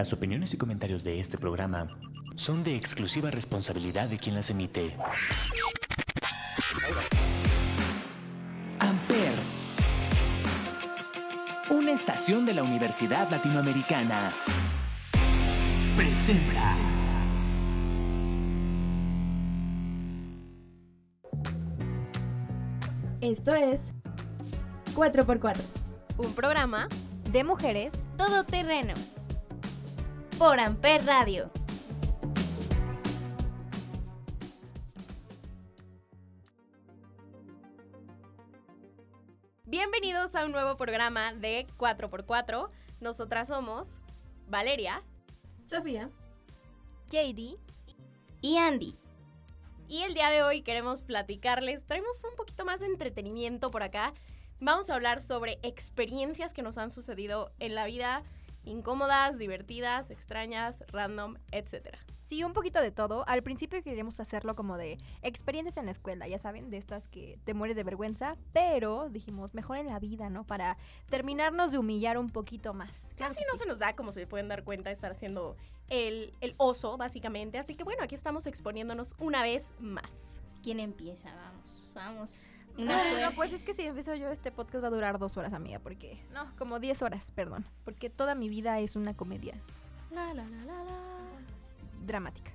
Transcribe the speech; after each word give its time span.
Las 0.00 0.14
opiniones 0.14 0.54
y 0.54 0.56
comentarios 0.56 1.04
de 1.04 1.20
este 1.20 1.36
programa 1.36 1.86
son 2.34 2.62
de 2.62 2.74
exclusiva 2.74 3.30
responsabilidad 3.30 4.08
de 4.08 4.16
quien 4.16 4.34
las 4.34 4.48
emite. 4.48 4.96
Amper, 8.78 9.34
una 11.68 11.92
estación 11.92 12.46
de 12.46 12.54
la 12.54 12.62
Universidad 12.62 13.28
Latinoamericana, 13.28 14.32
presenta. 15.98 16.78
Esto 23.20 23.54
es 23.54 23.92
4x4, 24.94 25.60
un 26.16 26.32
programa 26.32 26.88
de 27.30 27.44
mujeres 27.44 28.02
todoterreno 28.16 28.94
por 30.40 30.58
Amper 30.58 31.04
Radio. 31.04 31.50
Bienvenidos 39.66 40.34
a 40.34 40.46
un 40.46 40.52
nuevo 40.52 40.78
programa 40.78 41.34
de 41.34 41.66
4x4. 41.76 42.70
Nosotras 43.02 43.48
somos 43.48 43.88
Valeria, 44.48 45.02
Sofía, 45.66 46.08
JD 47.10 47.58
y 48.40 48.56
Andy. 48.56 48.96
Y 49.88 50.04
el 50.04 50.14
día 50.14 50.30
de 50.30 50.42
hoy 50.42 50.62
queremos 50.62 51.02
platicarles, 51.02 51.84
traemos 51.84 52.24
un 52.24 52.34
poquito 52.34 52.64
más 52.64 52.80
de 52.80 52.86
entretenimiento 52.86 53.70
por 53.70 53.82
acá. 53.82 54.14
Vamos 54.58 54.88
a 54.88 54.94
hablar 54.94 55.20
sobre 55.20 55.58
experiencias 55.62 56.54
que 56.54 56.62
nos 56.62 56.78
han 56.78 56.90
sucedido 56.90 57.52
en 57.58 57.74
la 57.74 57.84
vida, 57.84 58.22
incómodas, 58.64 59.38
divertidas, 59.38 60.10
extrañas, 60.10 60.84
random, 60.88 61.36
etc. 61.52 61.96
Sí, 62.22 62.44
un 62.44 62.52
poquito 62.52 62.80
de 62.80 62.92
todo. 62.92 63.24
Al 63.26 63.42
principio 63.42 63.82
queríamos 63.82 64.20
hacerlo 64.20 64.54
como 64.54 64.76
de 64.76 64.98
experiencias 65.22 65.76
en 65.78 65.86
la 65.86 65.90
escuela, 65.90 66.28
ya 66.28 66.38
saben, 66.38 66.70
de 66.70 66.76
estas 66.76 67.08
que 67.08 67.38
te 67.44 67.54
mueres 67.54 67.76
de 67.76 67.82
vergüenza, 67.82 68.36
pero 68.52 69.08
dijimos, 69.08 69.52
mejor 69.52 69.78
en 69.78 69.86
la 69.86 69.98
vida, 69.98 70.30
¿no? 70.30 70.44
Para 70.44 70.76
terminarnos 71.08 71.72
de 71.72 71.78
humillar 71.78 72.18
un 72.18 72.30
poquito 72.30 72.72
más. 72.72 73.10
Casi 73.16 73.40
no 73.50 73.58
se 73.58 73.66
nos 73.66 73.80
da, 73.80 73.96
como 73.96 74.12
se 74.12 74.26
pueden 74.28 74.46
dar 74.46 74.62
cuenta, 74.62 74.92
estar 74.92 75.10
haciendo 75.10 75.56
el, 75.88 76.32
el 76.40 76.54
oso, 76.56 76.96
básicamente. 76.96 77.58
Así 77.58 77.74
que 77.74 77.82
bueno, 77.82 78.04
aquí 78.04 78.14
estamos 78.14 78.46
exponiéndonos 78.46 79.16
una 79.18 79.42
vez 79.42 79.72
más. 79.80 80.39
¿Quién 80.62 80.80
empieza? 80.80 81.30
Vamos, 81.34 81.90
vamos. 81.94 82.56
No, 82.76 82.94
pues 83.34 83.52
es 83.52 83.62
que 83.62 83.74
si 83.74 83.82
empiezo 83.82 84.14
yo, 84.14 84.28
este 84.28 84.50
podcast 84.50 84.84
va 84.84 84.88
a 84.88 84.90
durar 84.90 85.18
dos 85.18 85.36
horas, 85.36 85.52
amiga, 85.52 85.78
porque... 85.80 86.22
No, 86.32 86.54
como 86.56 86.78
diez 86.80 87.02
horas, 87.02 87.30
perdón. 87.32 87.66
Porque 87.84 88.10
toda 88.10 88.34
mi 88.34 88.48
vida 88.48 88.78
es 88.80 88.96
una 88.96 89.14
comedia. 89.14 89.54
La, 90.10 90.32
la, 90.34 90.44
la, 90.44 90.64
la, 90.64 90.84
la. 90.84 90.96
Dramática. 92.04 92.52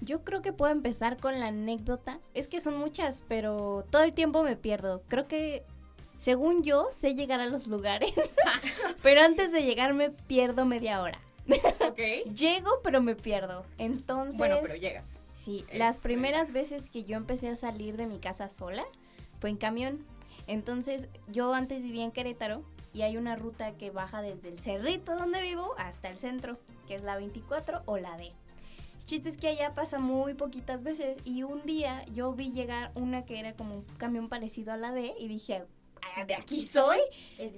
Yo 0.00 0.24
creo 0.24 0.40
que 0.40 0.52
puedo 0.52 0.72
empezar 0.72 1.18
con 1.18 1.38
la 1.40 1.48
anécdota. 1.48 2.20
Es 2.32 2.48
que 2.48 2.60
son 2.60 2.76
muchas, 2.78 3.22
pero 3.28 3.84
todo 3.90 4.02
el 4.02 4.14
tiempo 4.14 4.42
me 4.42 4.56
pierdo. 4.56 5.02
Creo 5.08 5.26
que, 5.26 5.64
según 6.16 6.62
yo, 6.62 6.88
sé 6.96 7.14
llegar 7.14 7.40
a 7.40 7.46
los 7.46 7.66
lugares, 7.66 8.12
pero 9.02 9.22
antes 9.22 9.52
de 9.52 9.62
llegar 9.62 9.94
me 9.94 10.10
pierdo 10.10 10.64
media 10.64 11.00
hora. 11.00 11.20
Ok. 11.80 11.98
Llego, 12.34 12.70
pero 12.82 13.02
me 13.02 13.14
pierdo. 13.14 13.66
Entonces... 13.78 14.38
Bueno, 14.38 14.58
pero 14.62 14.76
llegas. 14.76 15.19
Sí, 15.40 15.64
Es 15.70 15.78
las 15.78 15.96
primeras 15.96 16.52
veces 16.52 16.90
que 16.90 17.04
yo 17.04 17.16
empecé 17.16 17.48
a 17.48 17.56
salir 17.56 17.96
de 17.96 18.06
mi 18.06 18.18
casa 18.18 18.50
sola 18.50 18.84
fue 19.38 19.48
en 19.48 19.56
camión. 19.56 20.04
Entonces, 20.46 21.08
yo 21.28 21.54
antes 21.54 21.82
vivía 21.82 22.04
en 22.04 22.10
Querétaro 22.10 22.62
y 22.92 23.02
hay 23.02 23.16
una 23.16 23.36
ruta 23.36 23.72
que 23.78 23.90
baja 23.90 24.20
desde 24.20 24.50
el 24.50 24.58
cerrito 24.58 25.16
donde 25.16 25.40
vivo 25.40 25.72
hasta 25.78 26.10
el 26.10 26.18
centro, 26.18 26.58
que 26.86 26.94
es 26.94 27.02
la 27.02 27.16
24 27.16 27.84
o 27.86 27.96
la 27.96 28.18
D. 28.18 28.32
Chiste 29.06 29.30
es 29.30 29.38
que 29.38 29.48
allá 29.48 29.72
pasa 29.74 29.98
muy 29.98 30.34
poquitas 30.34 30.82
veces 30.82 31.16
y 31.24 31.42
un 31.42 31.64
día 31.64 32.04
yo 32.12 32.34
vi 32.34 32.52
llegar 32.52 32.92
una 32.94 33.24
que 33.24 33.40
era 33.40 33.54
como 33.54 33.76
un 33.76 33.84
camión 33.96 34.28
parecido 34.28 34.74
a 34.74 34.76
la 34.76 34.92
D 34.92 35.14
y 35.18 35.26
dije, 35.26 35.56
"Ah, 35.56 35.64
de 36.26 36.34
aquí 36.34 36.66
soy. 36.66 36.98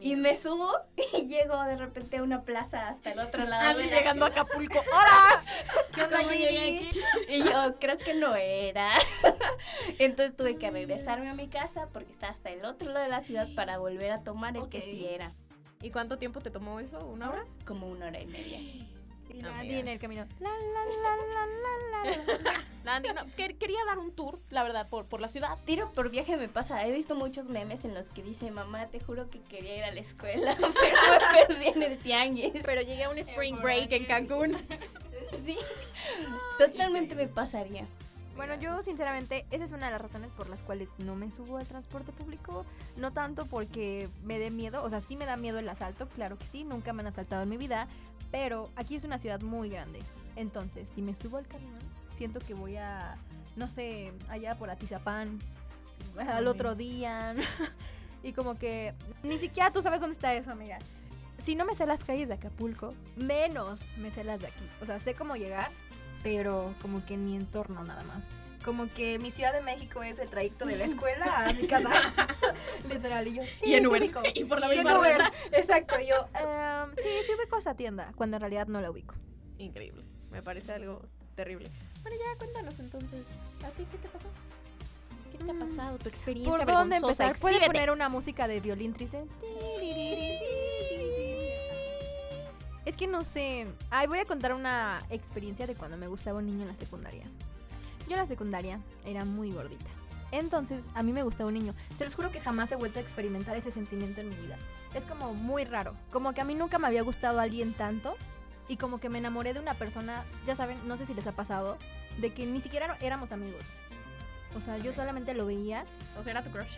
Y 0.00 0.16
me 0.16 0.36
subo 0.36 0.70
y 1.18 1.26
llego 1.26 1.62
de 1.64 1.76
repente 1.76 2.18
a 2.18 2.22
una 2.22 2.42
plaza 2.42 2.88
hasta 2.88 3.12
el 3.12 3.18
otro 3.18 3.44
lado. 3.44 3.70
Andy 3.70 3.84
de 3.84 3.90
la 3.90 3.98
llegando 3.98 4.26
a 4.26 4.30
ciudad. 4.30 4.44
Acapulco. 4.44 4.78
¡Hola! 4.92 5.44
¿Qué 5.94 6.02
onda, 6.02 6.18
Gigi? 6.18 6.90
Y 7.28 7.44
yo 7.44 7.78
creo 7.78 7.98
que 7.98 8.14
no 8.14 8.34
era. 8.36 8.90
Entonces 9.98 10.36
tuve 10.36 10.56
que 10.56 10.70
regresarme 10.70 11.28
a 11.28 11.34
mi 11.34 11.48
casa 11.48 11.88
porque 11.92 12.10
está 12.10 12.28
hasta 12.28 12.50
el 12.50 12.64
otro 12.64 12.90
lado 12.90 13.04
de 13.04 13.10
la 13.10 13.20
ciudad 13.20 13.48
para 13.54 13.78
volver 13.78 14.10
a 14.12 14.22
tomar 14.22 14.56
el 14.56 14.68
que 14.68 14.80
sí 14.80 15.06
era. 15.06 15.32
¿Y 15.80 15.90
cuánto 15.90 16.16
tiempo 16.16 16.40
te 16.40 16.50
tomó 16.50 16.78
eso? 16.78 17.04
¿Una 17.06 17.30
hora? 17.30 17.44
Como 17.64 17.88
una 17.88 18.06
hora 18.06 18.20
y 18.20 18.26
media. 18.26 18.60
Y 19.32 19.40
Amiga. 19.40 19.58
Andy 19.60 19.74
en 19.76 19.88
el 19.88 19.98
camino. 19.98 20.26
La, 20.40 20.50
la, 20.50 20.56
la, 20.84 21.16
la, 21.16 21.46
la, 21.46 22.04
la, 22.04 22.52
la. 22.52 22.64
La 22.84 22.96
Andy, 22.96 23.08
no, 23.14 23.22
quer- 23.36 23.56
quería 23.58 23.78
dar 23.86 23.98
un 23.98 24.12
tour, 24.12 24.40
la 24.50 24.62
verdad, 24.62 24.88
por, 24.88 25.06
por 25.06 25.20
la 25.20 25.28
ciudad. 25.28 25.58
Tiro 25.64 25.92
por 25.92 26.10
viaje 26.10 26.36
me 26.36 26.48
pasa. 26.48 26.86
He 26.86 26.92
visto 26.92 27.14
muchos 27.14 27.48
memes 27.48 27.84
en 27.84 27.94
los 27.94 28.10
que 28.10 28.22
dice, 28.22 28.50
mamá, 28.50 28.86
te 28.88 29.00
juro 29.00 29.30
que 29.30 29.40
quería 29.40 29.76
ir 29.78 29.84
a 29.84 29.90
la 29.92 30.00
escuela, 30.00 30.56
pero 30.60 30.70
me 31.32 31.46
perdí 31.46 31.66
en 31.68 31.82
el 31.82 31.98
tianguis. 31.98 32.52
Pero 32.64 32.82
llegué 32.82 33.04
a 33.04 33.10
un 33.10 33.18
spring 33.18 33.60
break 33.60 33.92
en 33.92 34.04
Cancún. 34.06 34.58
Sí, 35.46 35.56
totalmente 36.58 37.14
me 37.14 37.26
pasaría. 37.26 37.86
Bueno, 38.36 38.54
yo 38.54 38.82
sinceramente, 38.82 39.44
esa 39.50 39.64
es 39.64 39.72
una 39.72 39.86
de 39.86 39.92
las 39.92 40.00
razones 40.00 40.30
por 40.32 40.48
las 40.48 40.62
cuales 40.62 40.88
no 40.98 41.14
me 41.14 41.30
subo 41.30 41.58
al 41.58 41.66
transporte 41.66 42.12
público. 42.12 42.64
No 42.96 43.12
tanto 43.12 43.44
porque 43.46 44.08
me 44.24 44.38
dé 44.38 44.50
miedo, 44.50 44.82
o 44.82 44.88
sea, 44.90 45.00
sí 45.00 45.16
me 45.16 45.26
da 45.26 45.36
miedo 45.36 45.58
el 45.58 45.68
asalto, 45.68 46.08
claro 46.08 46.38
que 46.38 46.46
sí, 46.52 46.64
nunca 46.64 46.92
me 46.92 47.00
han 47.02 47.08
asaltado 47.08 47.42
en 47.42 47.48
mi 47.50 47.56
vida, 47.58 47.88
pero 48.32 48.70
aquí 48.74 48.96
es 48.96 49.04
una 49.04 49.18
ciudad 49.18 49.40
muy 49.42 49.68
grande. 49.68 50.00
Entonces, 50.34 50.88
si 50.92 51.02
me 51.02 51.14
subo 51.14 51.36
al 51.36 51.46
camión, 51.46 51.78
siento 52.16 52.40
que 52.40 52.54
voy 52.54 52.76
a, 52.78 53.16
no 53.54 53.70
sé, 53.70 54.12
allá 54.28 54.56
por 54.56 54.70
Atizapán, 54.70 55.38
al 56.18 56.48
otro 56.48 56.74
día. 56.74 57.34
y 58.24 58.32
como 58.32 58.56
que 58.56 58.94
ni 59.22 59.38
siquiera 59.38 59.70
tú 59.70 59.82
sabes 59.82 60.00
dónde 60.00 60.14
está 60.14 60.34
eso, 60.34 60.50
amiga. 60.50 60.78
Si 61.38 61.54
no 61.54 61.64
me 61.64 61.74
sé 61.74 61.86
las 61.86 62.02
calles 62.04 62.28
de 62.28 62.34
Acapulco, 62.34 62.94
menos 63.16 63.80
me 63.98 64.10
sé 64.10 64.24
las 64.24 64.40
de 64.40 64.46
aquí. 64.46 64.64
O 64.80 64.86
sea, 64.86 64.98
sé 64.98 65.14
cómo 65.14 65.36
llegar, 65.36 65.70
pero 66.22 66.74
como 66.80 67.04
que 67.04 67.14
en 67.14 67.26
mi 67.26 67.36
entorno 67.36 67.84
nada 67.84 68.02
más. 68.04 68.26
Como 68.64 68.88
que 68.92 69.18
mi 69.18 69.30
Ciudad 69.30 69.52
de 69.52 69.60
México 69.60 70.02
es 70.02 70.18
el 70.18 70.28
trayecto 70.30 70.66
de 70.66 70.76
la 70.76 70.84
escuela 70.86 71.46
a 71.46 71.52
mi 71.52 71.66
casa. 71.66 71.90
Literal, 72.88 73.26
y 73.28 73.34
yo, 73.34 73.42
sí, 73.46 73.66
Y 73.70 73.74
en 73.74 73.86
Uber. 73.86 74.00
ubico. 74.02 74.20
Y 74.34 74.44
por 74.44 74.60
la 74.60 74.68
misma 74.68 74.98
Uber. 74.98 75.20
Exacto, 75.52 75.96
yo, 76.00 76.26
"Em, 76.38 76.90
sí, 76.96 77.08
sí 77.26 77.32
ubico 77.38 77.58
esa 77.58 77.74
tienda, 77.74 78.12
cuando 78.16 78.36
en 78.36 78.40
realidad 78.40 78.66
no 78.68 78.80
la 78.80 78.90
ubico. 78.90 79.14
Increíble. 79.58 80.04
Me 80.30 80.42
parece 80.42 80.72
algo 80.72 81.02
terrible. 81.34 81.70
Bueno, 82.02 82.16
ya 82.18 82.38
cuéntanos 82.38 82.78
entonces. 82.78 83.26
¿A 83.64 83.70
ti 83.70 83.86
qué 83.90 83.98
te 83.98 84.08
pasó? 84.08 84.26
¿Qué 85.30 85.38
te 85.38 85.50
ha 85.50 85.54
Mm. 85.54 85.58
pasado? 85.58 85.98
¿Tu 85.98 86.08
experiencia 86.08 86.56
¿Por 86.64 86.66
dónde 86.66 86.96
empezar? 86.96 87.38
¿Puede 87.38 87.56
Exhíbete. 87.56 87.66
poner 87.78 87.90
una 87.90 88.08
música 88.08 88.46
de 88.48 88.60
violín 88.60 88.92
triste? 88.92 89.24
Es 92.84 92.96
que 92.96 93.06
no 93.06 93.24
sé. 93.24 93.66
Ay, 93.90 94.06
voy 94.08 94.18
a 94.18 94.24
contar 94.24 94.52
una 94.52 95.02
experiencia 95.10 95.66
de 95.66 95.74
cuando 95.76 95.96
me 95.96 96.08
gustaba 96.08 96.38
un 96.38 96.46
niño 96.46 96.62
en 96.62 96.68
la 96.68 96.76
secundaria. 96.76 97.24
Yo 98.06 98.12
en 98.12 98.18
la 98.18 98.26
secundaria 98.26 98.80
era 99.04 99.24
muy 99.24 99.52
gordita. 99.52 99.90
Entonces, 100.32 100.86
a 100.94 101.02
mí 101.02 101.12
me 101.12 101.22
gustaba 101.22 101.48
un 101.48 101.54
niño. 101.54 101.74
Se 101.98 102.04
los 102.04 102.14
juro 102.14 102.30
que 102.30 102.40
jamás 102.40 102.72
he 102.72 102.76
vuelto 102.76 102.98
a 102.98 103.02
experimentar 103.02 103.54
ese 103.56 103.70
sentimiento 103.70 104.22
en 104.22 104.30
mi 104.30 104.36
vida. 104.36 104.56
Es 104.94 105.04
como 105.04 105.34
muy 105.34 105.64
raro. 105.64 105.94
Como 106.10 106.32
que 106.32 106.40
a 106.40 106.44
mí 106.44 106.54
nunca 106.54 106.78
me 106.78 106.86
había 106.86 107.02
gustado 107.02 107.38
alguien 107.38 107.74
tanto. 107.74 108.16
Y 108.66 108.78
como 108.78 108.98
que 108.98 109.10
me 109.10 109.18
enamoré 109.18 109.52
de 109.52 109.60
una 109.60 109.74
persona, 109.74 110.24
ya 110.46 110.56
saben, 110.56 110.78
no 110.88 110.96
sé 110.96 111.04
si 111.04 111.12
les 111.12 111.26
ha 111.26 111.32
pasado, 111.32 111.76
de 112.18 112.32
que 112.32 112.46
ni 112.46 112.60
siquiera 112.60 112.96
éramos 113.00 113.30
amigos. 113.30 113.62
O 114.56 114.60
sea, 114.60 114.78
yo 114.78 114.94
solamente 114.94 115.34
lo 115.34 115.46
veía. 115.46 115.84
O 116.18 116.22
sea, 116.22 116.32
era 116.32 116.42
tu 116.42 116.50
crush. 116.50 116.72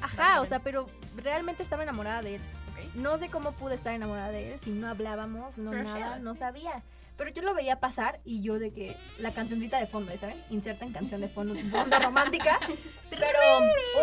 Ajá, 0.00 0.40
o 0.40 0.46
sea, 0.46 0.60
pero 0.60 0.86
realmente 1.16 1.62
estaba 1.62 1.82
enamorada 1.82 2.22
de 2.22 2.36
él. 2.36 2.42
Ok. 2.72 2.94
No 2.94 3.18
sé 3.18 3.28
cómo 3.28 3.52
pude 3.52 3.74
estar 3.74 3.92
enamorada 3.92 4.28
de 4.30 4.54
él 4.54 4.60
si 4.60 4.70
no 4.70 4.88
hablábamos, 4.88 5.58
no 5.58 5.70
Crusheabas, 5.70 6.00
nada, 6.00 6.18
no 6.18 6.34
sabía. 6.34 6.82
Pero 7.16 7.30
yo 7.30 7.42
lo 7.42 7.54
veía 7.54 7.78
pasar 7.78 8.20
y 8.24 8.40
yo 8.42 8.58
de 8.58 8.72
que 8.72 8.96
la 9.18 9.30
cancioncita 9.30 9.78
de 9.78 9.86
fondo, 9.86 10.12
¿saben? 10.18 10.36
Insertan 10.50 10.92
canción 10.92 11.20
de 11.20 11.28
fondo, 11.28 11.54
fondo 11.70 11.98
romántica. 12.00 12.58
Pero 13.10 13.38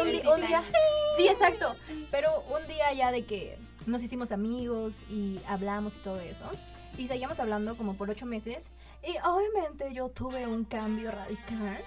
un, 0.02 0.12
di- 0.12 0.22
un 0.28 0.48
día... 0.48 0.63
Sí, 1.18 1.28
exacto. 1.28 1.75
Pero 2.10 2.30
un 2.44 2.66
día 2.68 2.94
ya 2.94 3.12
de 3.12 3.25
que 3.25 3.58
nos 3.86 4.02
hicimos 4.02 4.31
amigos 4.31 4.96
y 5.10 5.40
hablamos 5.48 5.94
y 5.96 6.00
todo 6.00 6.19
eso. 6.22 6.46
Y 6.98 7.08
seguíamos 7.08 7.40
hablando 7.42 7.75
como 7.75 7.96
por 7.96 8.10
ocho 8.10 8.25
meses. 8.25 8.63
Y 9.04 9.18
obviamente 9.28 9.94
yo 9.94 10.08
tuve 10.10 10.48
un 10.48 10.63
cambio 10.63 11.12
radical. 11.12 11.80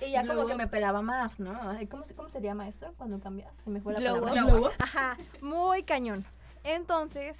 Y 0.00 0.12
ya 0.12 0.22
como 0.22 0.34
Glow 0.34 0.46
que 0.46 0.52
up. 0.54 0.58
me 0.58 0.66
pelaba 0.66 1.02
más, 1.02 1.38
¿no? 1.40 1.52
¿Cómo, 1.90 2.06
se- 2.06 2.14
¿Cómo 2.14 2.28
se 2.30 2.40
llama 2.40 2.68
esto 2.68 2.94
cuando 2.96 3.20
cambias? 3.20 3.52
Se 3.64 3.70
me 3.70 3.80
fue 3.82 3.92
la 3.92 4.00
Glow 4.00 4.22
palabra. 4.24 4.54
up. 4.60 4.70
Ajá, 4.78 5.16
muy 5.42 5.82
cañón. 5.82 6.24
Entonces, 6.62 7.36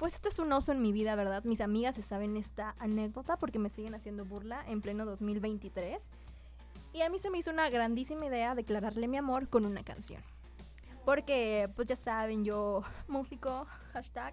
pues 0.00 0.14
esto 0.14 0.30
es 0.30 0.38
un 0.38 0.50
oso 0.50 0.72
en 0.72 0.80
mi 0.80 0.92
vida, 0.92 1.14
¿verdad? 1.14 1.44
Mis 1.44 1.60
amigas 1.60 1.94
se 1.94 2.02
saben 2.02 2.38
esta 2.38 2.74
anécdota 2.78 3.36
porque 3.36 3.58
me 3.58 3.68
siguen 3.68 3.94
haciendo 3.94 4.24
burla 4.24 4.64
en 4.66 4.80
pleno 4.80 5.04
2023. 5.04 6.02
Y 6.94 7.02
a 7.02 7.10
mí 7.10 7.18
se 7.18 7.28
me 7.28 7.36
hizo 7.36 7.50
una 7.50 7.68
grandísima 7.68 8.24
idea 8.24 8.54
declararle 8.54 9.08
mi 9.08 9.18
amor 9.18 9.48
con 9.48 9.66
una 9.66 9.84
canción. 9.84 10.22
Porque, 11.04 11.68
pues 11.76 11.86
ya 11.86 11.96
saben, 11.96 12.46
yo, 12.46 12.82
músico, 13.08 13.66
hashtag. 13.92 14.32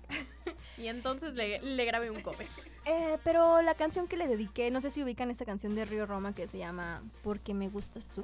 Y 0.78 0.88
entonces 0.88 1.34
le, 1.34 1.60
le 1.60 1.86
grabé 1.86 2.10
un 2.10 2.22
cover. 2.22 2.48
Eh, 2.90 3.18
pero 3.26 3.62
la 3.62 3.76
canción 3.76 4.08
que 4.08 4.16
le 4.16 4.30
dediqué, 4.30 4.72
no 4.72 4.80
sé 4.80 4.92
si 4.92 5.04
ubican 5.04 5.30
esta 5.30 5.44
canción 5.44 5.76
de 5.76 5.84
Río 5.84 6.06
Roma 6.06 6.34
que 6.34 6.48
se 6.48 6.58
llama 6.58 7.04
Porque 7.22 7.54
me 7.54 7.68
gustas 7.68 8.14
tú. 8.14 8.24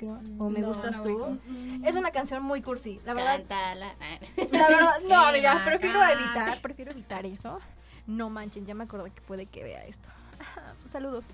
Creo. 0.00 0.18
O 0.38 0.48
me 0.48 0.60
No, 0.60 0.68
gustas 0.68 0.96
no 0.96 1.02
tú. 1.02 1.38
Es 1.84 1.94
una 1.94 2.10
canción 2.10 2.42
muy 2.42 2.62
cursi. 2.62 2.98
La 3.04 3.12
verdad, 3.12 3.36
Cántala. 3.36 3.94
la 4.50 4.68
verdad, 4.68 5.00
no, 5.06 5.20
amiga, 5.26 5.62
prefiero 5.62 6.02
evitar, 6.02 6.58
prefiero 6.62 6.90
evitar 6.92 7.26
eso. 7.26 7.58
No 8.06 8.30
manchen, 8.30 8.64
ya 8.64 8.74
me 8.74 8.84
acordé 8.84 9.10
que 9.10 9.20
puede 9.20 9.44
que 9.44 9.62
vea 9.62 9.84
esto. 9.84 10.08
Saludos. 10.88 11.26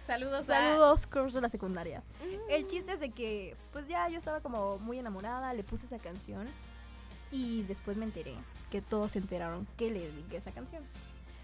Saludos 0.00 0.48
a... 0.48 0.54
Saludos, 0.54 1.06
curso 1.08 1.38
de 1.38 1.40
la 1.42 1.48
secundaria. 1.48 2.04
El 2.48 2.68
chiste 2.68 2.92
es 2.92 3.00
de 3.00 3.10
que, 3.10 3.56
pues 3.72 3.88
ya 3.88 4.08
yo 4.08 4.18
estaba 4.18 4.40
como 4.40 4.78
muy 4.78 4.98
enamorada, 5.00 5.52
le 5.52 5.64
puse 5.64 5.86
esa 5.86 5.98
canción 5.98 6.46
y 7.32 7.62
después 7.64 7.96
me 7.96 8.04
enteré 8.04 8.34
que 8.70 8.80
todos 8.80 9.12
se 9.12 9.18
enteraron 9.18 9.66
que 9.76 9.90
le 9.90 10.00
dediqué 10.00 10.36
esa 10.36 10.52
canción. 10.52 10.84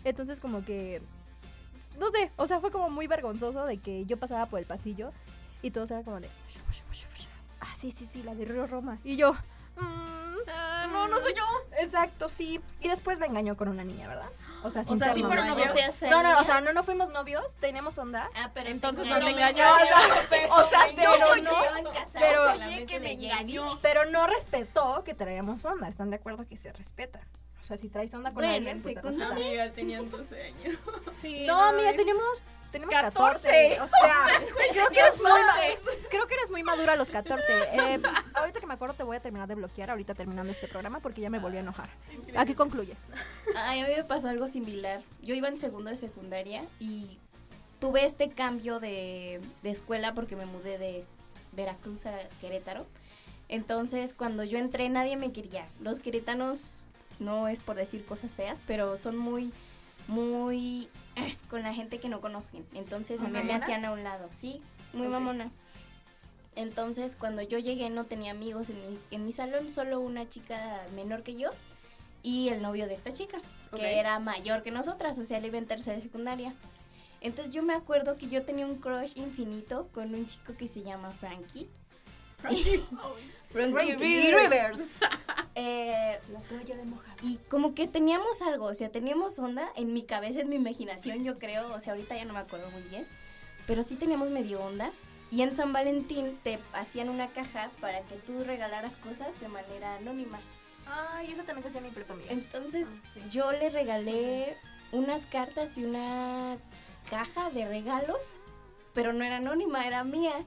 Entonces 0.05 0.39
como 0.39 0.65
que, 0.65 1.03
no 1.99 2.11
sé, 2.11 2.31
o 2.37 2.47
sea, 2.47 2.61
fue 2.61 2.71
como 2.71 2.91
muy 2.91 3.09
vergonzoso 3.09 3.65
de 3.67 3.79
que 3.79 4.05
yo 4.05 4.19
pasaba 4.19 4.47
por 4.47 4.61
el 4.61 4.67
pasillo 4.67 5.11
y 5.63 5.71
todos 5.71 5.91
eran 5.91 6.03
como 6.05 6.21
de, 6.21 6.29
ah, 7.61 7.75
sí, 7.77 7.91
sí, 7.91 8.07
sí, 8.07 8.23
la 8.23 8.35
de 8.35 8.45
Río 8.45 8.67
Roma. 8.67 8.99
Y 9.05 9.17
yo, 9.17 9.33
"Mm, 9.77 10.21
Ah, 10.53 10.87
no, 10.91 11.07
no 11.07 11.21
soy 11.21 11.35
yo. 11.35 11.45
Exacto, 11.79 12.29
sí. 12.31 12.61
Y 12.81 12.89
después 12.89 13.19
me 13.19 13.27
engañó 13.27 13.57
con 13.59 13.69
una 13.69 13.85
niña, 13.85 14.09
¿verdad? 14.09 14.31
O 14.65 14.71
sea, 14.71 14.83
O 14.83 14.85
sin 14.85 14.99
sea, 14.99 15.09
ser 15.09 15.17
sí 15.19 15.23
fueron 15.23 15.47
novios. 15.47 15.71
O 15.71 15.75
sea, 15.93 16.11
No, 16.11 16.23
no, 16.23 16.41
o 16.41 16.45
sea, 16.45 16.61
no, 16.63 16.73
no 16.73 16.83
fuimos 16.83 17.11
novios, 17.11 17.57
teníamos 17.57 17.99
onda. 17.99 18.29
Ah, 18.35 18.51
pero 18.55 18.71
Entonces 18.71 19.07
no 19.07 19.19
te 19.19 19.31
engañó. 19.31 19.49
engañó. 19.49 19.75
O 19.75 19.79
sea, 19.87 20.55
o 20.55 20.69
sea, 20.71 20.87
pero 20.97 21.27
soy 21.27 21.43
no, 21.43 21.51
yo 21.51 21.93
pero- 22.15 22.87
que 22.87 23.01
me 23.01 23.13
engañó. 23.13 23.79
pero 23.83 24.07
no 24.07 24.27
respetó 24.27 25.05
que 25.05 25.15
traíamos 25.15 25.63
onda. 25.65 25.89
¿Están 25.89 26.09
de 26.11 26.17
acuerdo 26.17 26.47
que 26.49 26.57
se 26.57 26.73
respeta? 26.73 27.21
Sea, 27.71 27.79
si 27.79 27.89
traes 27.89 28.13
onda 28.15 28.31
con 28.31 28.43
Bueno, 28.43 28.53
alguien, 28.55 28.77
en 28.79 28.83
pues 28.83 28.95
secundaria. 28.97 29.33
Amiga, 29.47 29.71
tenían 29.73 30.11
12 30.11 30.43
años. 30.43 30.77
Sí, 31.21 31.47
No, 31.47 31.61
amiga, 31.63 31.91
es- 31.91 31.97
teníamos 31.97 32.43
tenemos 32.73 32.93
14. 32.95 33.77
14. 33.77 33.81
O 33.81 33.87
sea, 33.87 34.27
creo 34.73 34.89
que 34.89 35.01
eres 35.01 35.19
muy 35.21 35.31
creo 36.11 36.27
que 36.27 36.35
eres 36.35 36.51
muy 36.51 36.63
madura 36.65 36.93
a 36.95 36.97
los 36.97 37.11
14. 37.11 37.45
Eh, 37.73 38.01
ahorita 38.35 38.59
que 38.61 38.67
me 38.67 38.75
acuerdo 38.75 38.95
te 38.95 39.03
voy 39.05 39.17
a 39.17 39.21
terminar 39.21 39.47
de 39.49 39.55
bloquear 39.55 39.91
ahorita 39.91 40.15
terminando 40.15 40.51
este 40.53 40.67
programa 40.69 40.99
porque 41.01 41.21
ya 41.21 41.31
me 41.31 41.39
volví 41.39 41.59
a 41.59 41.61
enojar. 41.61 41.89
Aquí 42.37 42.55
concluye. 42.55 42.97
Ay, 43.57 43.81
a 43.81 43.87
mí 43.87 43.93
me 43.97 44.03
pasó 44.05 44.29
algo 44.29 44.47
similar. 44.49 45.01
Yo 45.23 45.35
iba 45.37 45.47
en 45.49 45.59
segundo 45.59 45.91
de 45.91 45.97
secundaria 45.97 46.65
y 46.81 47.19
tuve 47.79 48.05
este 48.05 48.31
cambio 48.31 48.81
de, 48.81 49.41
de 49.63 49.71
escuela 49.71 50.13
porque 50.15 50.35
me 50.37 50.47
mudé 50.47 50.77
de 50.79 51.05
Veracruz 51.53 52.07
a 52.07 52.19
Querétaro. 52.41 52.87
Entonces, 53.49 54.15
cuando 54.15 54.45
yo 54.45 54.59
entré, 54.59 54.89
nadie 54.89 55.17
me 55.17 55.33
quería. 55.33 55.67
Los 55.81 55.99
queretanos, 55.99 56.77
no 57.21 57.49
es 57.49 57.61
por 57.61 57.77
decir 57.77 58.05
cosas 58.05 58.35
feas, 58.35 58.59
pero 58.67 58.97
son 58.97 59.17
muy, 59.17 59.53
muy 60.09 60.89
eh, 61.17 61.37
con 61.49 61.63
la 61.63 61.75
gente 61.75 62.01
que 62.01 62.09
no 62.09 62.21
conocen. 62.21 62.67
Entonces, 62.75 63.23
a 63.23 63.29
mí 63.29 63.39
me 63.43 63.55
hacían 63.55 63.85
a 63.85 63.93
un 63.93 64.03
lado. 64.03 64.29
Sí, 64.33 64.61
muy 64.93 65.09
mamona. 65.09 65.51
Entonces, 66.57 67.17
cuando 67.17 67.43
yo 67.43 67.59
llegué, 67.59 67.91
no 67.91 68.05
tenía 68.07 68.33
amigos 68.33 68.71
en 68.71 68.81
mi, 68.81 68.99
en 69.11 69.25
mi 69.25 69.33
salón, 69.33 69.71
solo 69.71 70.01
una 70.01 70.29
chica 70.29 70.85
menor 70.95 71.23
que 71.23 71.37
yo 71.37 71.51
y 72.23 72.49
el 72.49 72.61
novio 72.61 72.87
de 72.87 72.95
esta 72.95 73.13
chica, 73.13 73.39
que 73.75 73.99
era 73.99 74.19
mayor 74.19 74.63
que 74.63 74.71
nosotras, 74.71 75.19
o 75.19 75.25
sea, 75.25 75.39
él 75.39 75.47
iba 75.47 75.59
en 75.59 75.67
tercera 75.67 75.97
de 75.97 76.03
secundaria. 76.03 76.55
Entonces 77.21 77.53
yo 77.53 77.63
me 77.63 77.75
acuerdo 77.75 78.17
que 78.17 78.29
yo 78.29 78.45
tenía 78.45 78.67
un 78.67 78.77
crush 78.77 79.17
infinito 79.17 79.89
con 79.93 80.15
un 80.15 80.27
chico 80.27 80.55
que 80.57 80.69
se 80.69 80.83
llama 80.83 81.11
Frankie. 81.13 81.69
Frankie, 82.39 82.83
Frankie 83.51 83.95
Rivers. 83.97 85.01
Eh, 85.57 86.19
La 86.33 86.41
toalla 86.41 86.77
de 86.77 86.85
mojada. 86.85 87.17
y 87.23 87.37
como 87.51 87.75
que 87.75 87.87
teníamos 87.89 88.41
algo, 88.41 88.67
o 88.67 88.73
sea, 88.75 88.89
teníamos 88.91 89.39
onda 89.41 89.69
en 89.77 89.93
mi 89.93 90.05
cabeza, 90.05 90.41
en 90.41 90.49
mi 90.49 90.57
imaginación, 90.57 91.23
yo 91.25 91.39
creo, 91.39 91.75
o 91.75 91.81
sea, 91.81 91.93
ahorita 91.93 92.17
ya 92.17 92.25
no 92.25 92.33
me 92.33 92.39
acuerdo 92.39 92.71
muy 92.71 92.83
bien, 92.83 93.07
pero 93.67 93.83
sí 93.83 93.97
teníamos 93.97 94.31
medio 94.31 94.61
onda. 94.63 94.91
Y 95.31 95.43
en 95.43 95.55
San 95.55 95.73
Valentín 95.73 96.39
te 96.43 96.59
hacían 96.73 97.09
una 97.09 97.29
caja 97.29 97.71
para 97.81 98.01
que 98.03 98.15
tú 98.17 98.43
regalaras 98.45 98.97
cosas 98.97 99.39
de 99.41 99.49
manera 99.49 99.97
anónima. 99.97 100.41
Ay, 100.87 101.33
eso 101.33 101.43
también 101.43 101.63
se 101.63 101.69
hacía 101.69 101.81
en 101.81 101.87
mi 101.89 101.91
prepa. 101.93 102.15
Entonces 102.31 102.87
Ah, 102.91 103.09
sí. 103.15 103.21
yo 103.31 103.53
le 103.53 103.69
regalé 103.69 104.57
unas 104.93 105.27
cartas 105.27 105.77
y 105.79 105.85
una 105.85 106.57
caja 107.11 107.51
de 107.51 107.67
regalos, 107.67 108.41
pero 109.01 109.15
no 109.15 109.25
era 109.25 109.39
anónima, 109.39 109.87
era 109.87 110.05
mía. 110.05 110.45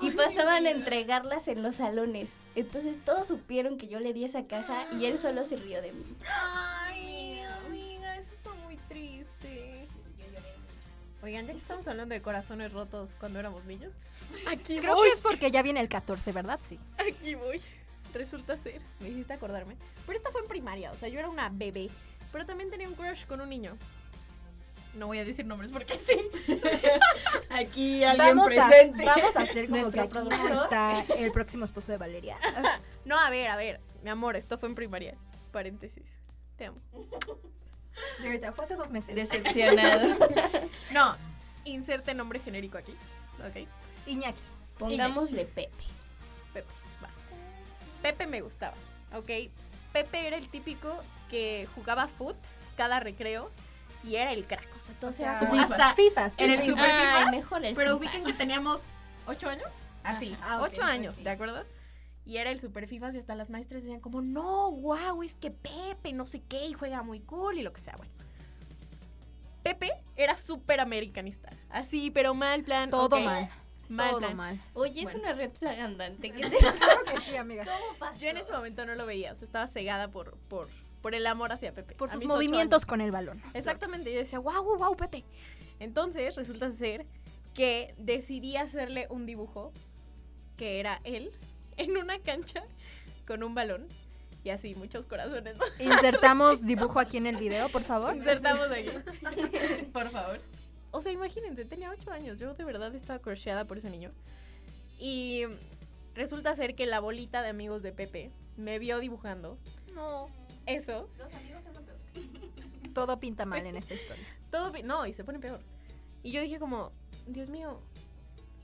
Y 0.00 0.10
pasaban 0.10 0.66
a 0.66 0.70
entregarlas 0.70 1.46
en 1.46 1.62
los 1.62 1.76
salones. 1.76 2.34
Entonces 2.56 2.98
todos 3.04 3.28
supieron 3.28 3.78
que 3.78 3.86
yo 3.86 4.00
le 4.00 4.12
di 4.12 4.24
esa 4.24 4.42
caja 4.42 4.84
y 4.98 5.04
él 5.04 5.16
solo 5.16 5.44
se 5.44 5.56
rió 5.56 5.80
de 5.80 5.92
mí. 5.92 6.02
Ay, 6.28 7.38
amiga, 7.64 8.16
eso 8.18 8.32
está 8.34 8.52
muy 8.64 8.76
triste. 8.88 9.86
Oigan, 11.22 11.46
ya 11.46 11.52
que 11.52 11.58
estamos 11.60 11.86
hablando 11.86 12.14
de 12.16 12.20
corazones 12.20 12.72
rotos 12.72 13.14
cuando 13.20 13.38
éramos 13.38 13.64
niños, 13.64 13.92
aquí 14.50 14.80
Creo 14.80 14.96
voy. 14.96 15.08
que 15.08 15.14
es 15.14 15.20
porque 15.20 15.52
ya 15.52 15.62
viene 15.62 15.78
el 15.78 15.88
14, 15.88 16.32
¿verdad? 16.32 16.58
Sí. 16.60 16.76
Aquí 16.98 17.36
voy. 17.36 17.60
Resulta 18.12 18.58
ser, 18.58 18.82
me 18.98 19.08
hiciste 19.10 19.34
acordarme. 19.34 19.76
Pero 20.04 20.18
esta 20.18 20.32
fue 20.32 20.40
en 20.40 20.48
primaria, 20.48 20.90
o 20.90 20.96
sea, 20.96 21.08
yo 21.08 21.20
era 21.20 21.28
una 21.28 21.48
bebé. 21.48 21.90
Pero 22.32 22.44
también 22.44 22.70
tenía 22.70 22.88
un 22.88 22.94
crush 22.94 23.24
con 23.26 23.40
un 23.40 23.48
niño. 23.48 23.76
No 24.94 25.06
voy 25.08 25.18
a 25.18 25.24
decir 25.24 25.44
nombres 25.44 25.72
porque 25.72 25.94
sí. 25.94 26.16
Aquí 27.50 28.04
alguien 28.04 28.36
Vamos 28.36 28.52
a, 28.56 28.68
presente. 28.68 29.04
vamos 29.04 29.36
a 29.36 29.40
hacer 29.40 29.68
como 29.68 29.90
que 29.90 30.00
aquí 30.00 30.18
no 30.18 30.62
está 30.62 31.04
el 31.16 31.32
próximo 31.32 31.64
esposo 31.64 31.92
de 31.92 31.98
Valeria. 31.98 32.38
No, 33.04 33.18
a 33.18 33.28
ver, 33.28 33.48
a 33.48 33.56
ver. 33.56 33.80
Mi 34.02 34.08
amor, 34.08 34.34
esto 34.34 34.56
fue 34.56 34.66
en 34.66 34.74
primaria. 34.74 35.14
Paréntesis. 35.52 36.04
Te 36.56 36.64
amo. 36.64 36.78
Y 38.22 38.24
ahorita 38.24 38.50
fue 38.52 38.64
hace 38.64 38.76
dos 38.76 38.90
meses. 38.90 39.14
Decepcionado. 39.14 40.16
No, 40.90 41.16
inserte 41.64 42.14
nombre 42.14 42.38
genérico 42.40 42.78
aquí. 42.78 42.92
Ok. 43.46 43.68
Iñaki. 44.06 44.40
Pongámosle 44.78 45.44
Pepe. 45.44 45.84
Pepe, 46.54 46.66
va. 47.02 47.10
Pepe 48.00 48.26
me 48.26 48.40
gustaba, 48.40 48.74
¿ok? 49.14 49.50
Pepe 49.92 50.26
era 50.26 50.36
el 50.36 50.48
típico 50.48 51.02
que 51.28 51.68
jugaba 51.74 52.08
foot 52.08 52.36
cada 52.76 53.00
recreo 53.00 53.50
y 54.04 54.16
era 54.16 54.32
el 54.32 54.46
crack. 54.46 54.68
O 54.76 54.80
sea, 54.80 54.94
todo 55.00 55.10
O 55.10 55.12
sea, 55.12 55.38
como 55.40 55.52
fifas, 55.52 55.70
hasta... 55.72 55.94
fifas, 55.94 56.34
en 56.38 56.50
el 56.50 56.62
super- 56.66 57.30
mejor 57.30 57.64
el 57.64 57.74
Pero 57.74 57.96
ubiquen 57.96 58.24
que 58.24 58.32
teníamos 58.34 58.84
ocho 59.26 59.48
años. 59.48 59.80
Así, 60.02 60.36
Ah, 60.42 60.58
ok, 60.58 60.64
ocho 60.70 60.82
años. 60.84 61.22
¿de 61.22 61.30
acuerdo? 61.30 61.64
Y 62.26 62.36
era 62.38 62.50
el 62.50 62.60
super 62.60 62.86
fifas 62.88 63.14
y 63.14 63.18
hasta 63.18 63.34
las 63.34 63.50
maestras 63.50 63.82
decían 63.82 64.00
como, 64.00 64.20
no, 64.22 64.70
wow, 64.72 65.22
es 65.22 65.34
que 65.34 65.50
Pepe 65.50 66.12
no 66.12 66.24
sé 66.26 66.42
qué 66.48 66.66
y 66.66 66.72
juega 66.72 67.02
muy 67.02 67.20
cool 67.20 67.58
y 67.58 67.62
lo 67.62 67.72
que 67.72 67.80
sea, 67.80 67.96
bueno. 67.96 68.12
Pepe 69.62 69.90
era 70.16 70.36
súper 70.36 70.80
americanista, 70.80 71.50
así, 71.70 72.10
pero 72.10 72.34
mal 72.34 72.62
plan. 72.62 72.90
Todo 72.90 73.18
mal. 73.20 73.48
Mal 73.88 74.10
todo 74.10 74.18
plan. 74.20 74.36
mal. 74.36 74.60
Oye, 74.74 75.00
es 75.00 75.04
Bueno. 75.04 75.20
una 75.20 75.32
red 75.34 75.50
andante. 75.80 76.30
¿Qué 76.30 76.48
te 76.50 76.56
Claro 76.58 77.04
que 77.04 77.20
sí, 77.20 77.36
amiga. 77.36 77.64
¿Cómo 77.64 77.98
pasó? 77.98 78.18
Yo 78.18 78.28
en 78.28 78.36
ese 78.38 78.52
momento 78.52 78.84
no 78.86 78.94
lo 78.94 79.06
veía, 79.06 79.32
o 79.32 79.34
sea, 79.34 79.44
estaba 79.44 79.66
cegada 79.66 80.08
por, 80.10 80.36
por, 80.48 80.68
por 81.04 81.14
el 81.14 81.26
amor 81.26 81.52
hacia 81.52 81.70
Pepe. 81.74 81.94
Por 81.96 82.10
sus 82.10 82.24
movimientos 82.24 82.86
con 82.86 83.02
el 83.02 83.10
balón. 83.10 83.42
Exactamente, 83.52 84.10
yo 84.10 84.20
decía, 84.20 84.38
wow, 84.38 84.64
wow, 84.64 84.78
wow, 84.78 84.96
Pepe. 84.96 85.22
Entonces, 85.78 86.34
resulta 86.34 86.72
ser 86.72 87.04
que 87.52 87.94
decidí 87.98 88.56
hacerle 88.56 89.06
un 89.10 89.26
dibujo 89.26 89.74
que 90.56 90.80
era 90.80 91.02
él 91.04 91.30
en 91.76 91.98
una 91.98 92.20
cancha 92.20 92.64
con 93.26 93.42
un 93.42 93.54
balón 93.54 93.86
y 94.44 94.48
así, 94.48 94.74
muchos 94.74 95.04
corazones, 95.04 95.56
¿no? 95.58 95.64
Insertamos 95.78 96.62
dibujo 96.66 96.98
aquí 96.98 97.18
en 97.18 97.26
el 97.26 97.36
video, 97.36 97.68
por 97.68 97.84
favor. 97.84 98.16
Insertamos 98.16 98.68
aquí. 98.70 98.88
por 99.92 100.10
favor. 100.10 100.40
O 100.90 101.02
sea, 101.02 101.12
imagínense, 101.12 101.66
tenía 101.66 101.90
ocho 101.90 102.12
años. 102.12 102.38
Yo 102.38 102.54
de 102.54 102.64
verdad 102.64 102.94
estaba 102.94 103.18
crocheada 103.18 103.66
por 103.66 103.76
ese 103.76 103.90
niño. 103.90 104.10
Y 104.98 105.42
resulta 106.14 106.56
ser 106.56 106.74
que 106.74 106.86
la 106.86 107.00
bolita 107.00 107.42
de 107.42 107.50
amigos 107.50 107.82
de 107.82 107.92
Pepe 107.92 108.30
me 108.56 108.78
vio 108.78 109.00
dibujando 109.00 109.58
No. 109.94 110.30
Eso. 110.66 111.08
Todo 112.94 113.18
pinta 113.18 113.44
mal 113.44 113.66
en 113.66 113.76
esta 113.76 113.94
historia. 113.94 114.24
Todo 114.50 114.72
no, 114.84 115.06
y 115.06 115.12
se 115.12 115.24
pone 115.24 115.38
peor. 115.38 115.60
Y 116.22 116.32
yo 116.32 116.40
dije 116.40 116.58
como, 116.58 116.92
Dios 117.26 117.48
mío, 117.48 117.80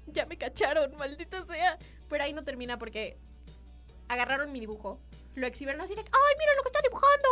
ya 0.06 0.26
me 0.26 0.36
cacharon, 0.36 0.96
maldita 0.96 1.44
sea. 1.44 1.78
Pero 2.08 2.24
ahí 2.24 2.32
no 2.32 2.44
termina 2.44 2.78
porque 2.78 3.16
agarraron 4.08 4.52
mi 4.52 4.60
dibujo, 4.60 4.98
lo 5.36 5.46
exhibieron 5.46 5.80
así 5.80 5.94
de, 5.94 6.00
ay, 6.00 6.34
mira 6.38 6.54
lo 6.56 6.62
que 6.62 6.68
está 6.68 6.80
dibujando. 6.82 7.28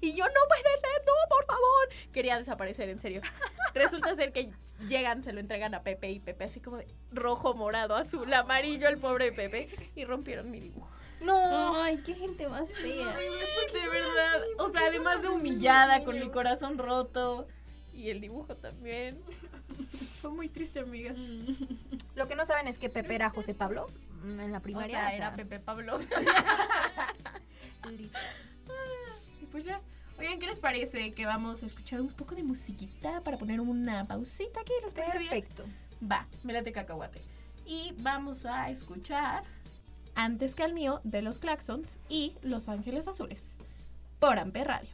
Y 0.00 0.14
yo, 0.14 0.24
no 0.24 0.40
puede 0.48 0.62
ser, 0.78 1.04
no, 1.06 1.12
por 1.28 1.44
favor. 1.44 1.88
Quería 2.12 2.38
desaparecer, 2.38 2.88
en 2.88 3.00
serio. 3.00 3.20
Resulta 3.74 4.14
ser 4.14 4.32
que 4.32 4.50
llegan, 4.88 5.22
se 5.22 5.32
lo 5.32 5.40
entregan 5.40 5.74
a 5.74 5.82
Pepe 5.82 6.10
y 6.10 6.20
Pepe 6.20 6.44
así 6.44 6.60
como 6.60 6.78
de 6.78 6.86
rojo, 7.12 7.54
morado, 7.54 7.94
azul, 7.94 8.32
amarillo, 8.32 8.88
el 8.88 8.98
pobre 8.98 9.32
Pepe. 9.32 9.68
Y 9.94 10.04
rompieron 10.04 10.50
mi 10.50 10.60
dibujo. 10.60 10.91
No. 11.24 11.82
Ay, 11.82 11.98
qué 12.04 12.14
gente 12.14 12.48
más 12.48 12.76
fea. 12.76 13.16
De 13.16 13.88
verdad. 13.88 14.42
O 14.58 14.68
sea, 14.68 14.82
además 14.88 15.22
de 15.22 15.28
humillada, 15.28 16.04
con 16.04 16.18
mi 16.18 16.28
corazón 16.30 16.78
roto. 16.78 17.46
Y 17.94 18.10
el 18.10 18.20
dibujo 18.20 18.56
también. 18.56 19.20
Fue 20.20 20.30
muy 20.30 20.48
triste, 20.48 20.80
amigas. 20.80 21.16
Lo 22.14 22.26
que 22.28 22.34
no 22.34 22.44
saben 22.46 22.68
es 22.68 22.78
que 22.78 22.88
Pepe 22.88 23.14
era 23.14 23.30
José 23.30 23.54
Pablo. 23.54 23.88
mm, 24.24 24.40
en 24.40 24.52
la 24.52 24.58
O 24.58 24.62
primaria. 24.62 24.98
sea, 24.98 25.06
o 25.06 25.08
sea, 25.10 25.16
era 25.16 25.36
Pepe 25.36 25.58
Pablo. 25.60 25.98
Y 29.40 29.46
pues 29.46 29.64
ya. 29.64 29.80
Oigan, 30.18 30.38
¿qué 30.38 30.46
les 30.46 30.60
parece 30.60 31.14
que 31.14 31.26
vamos 31.26 31.62
a 31.62 31.66
escuchar 31.66 32.00
un 32.00 32.08
poco 32.12 32.34
de 32.34 32.42
musiquita 32.44 33.22
para 33.22 33.38
poner 33.38 33.60
una 33.60 34.06
pausita 34.06 34.60
aquí? 34.60 34.72
¿Les 34.84 34.94
parece 34.94 35.18
bien? 35.18 35.30
Perfecto. 35.30 35.64
Va, 36.10 36.26
me 36.44 36.52
late 36.52 36.70
cacahuate. 36.72 37.20
Y 37.66 37.94
vamos 37.98 38.44
a 38.46 38.70
escuchar 38.70 39.42
Antes 40.14 40.54
que 40.54 40.64
el 40.64 40.74
mío 40.74 41.00
de 41.04 41.22
los 41.22 41.38
Claxons 41.38 41.98
y 42.08 42.34
Los 42.42 42.68
Ángeles 42.68 43.08
Azules 43.08 43.54
por 44.18 44.38
Amper 44.38 44.68
Radio. 44.68 44.90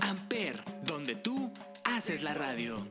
Amper, 0.00 0.62
donde 0.84 1.16
tú 1.16 1.50
haces 1.84 2.22
la 2.22 2.34
radio. 2.34 2.86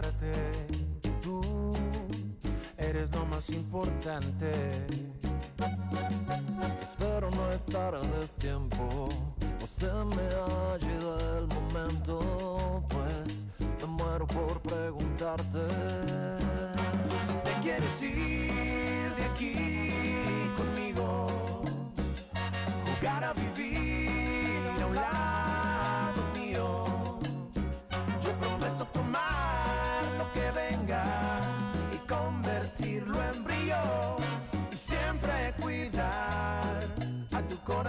Que 0.00 1.10
tú 1.20 1.74
eres 2.78 3.10
lo 3.14 3.26
más 3.26 3.50
importante. 3.50 4.50
Espero 6.80 7.30
no 7.30 7.50
estar 7.50 7.94
a 7.94 8.00
destiempo. 8.00 9.08
O 9.62 9.66
se 9.66 9.86
me 9.86 10.22
ha 10.22 10.78
ido 10.80 11.38
el 11.38 11.46
momento, 11.48 12.82
pues 12.88 13.46
me 13.80 13.86
muero 13.86 14.26
por 14.26 14.60
preguntarte. 14.62 15.60
Si 17.26 17.34
te 17.44 17.60
quieres 17.60 18.02
ir 18.02 19.14
de 19.16 19.24
aquí 19.34 20.39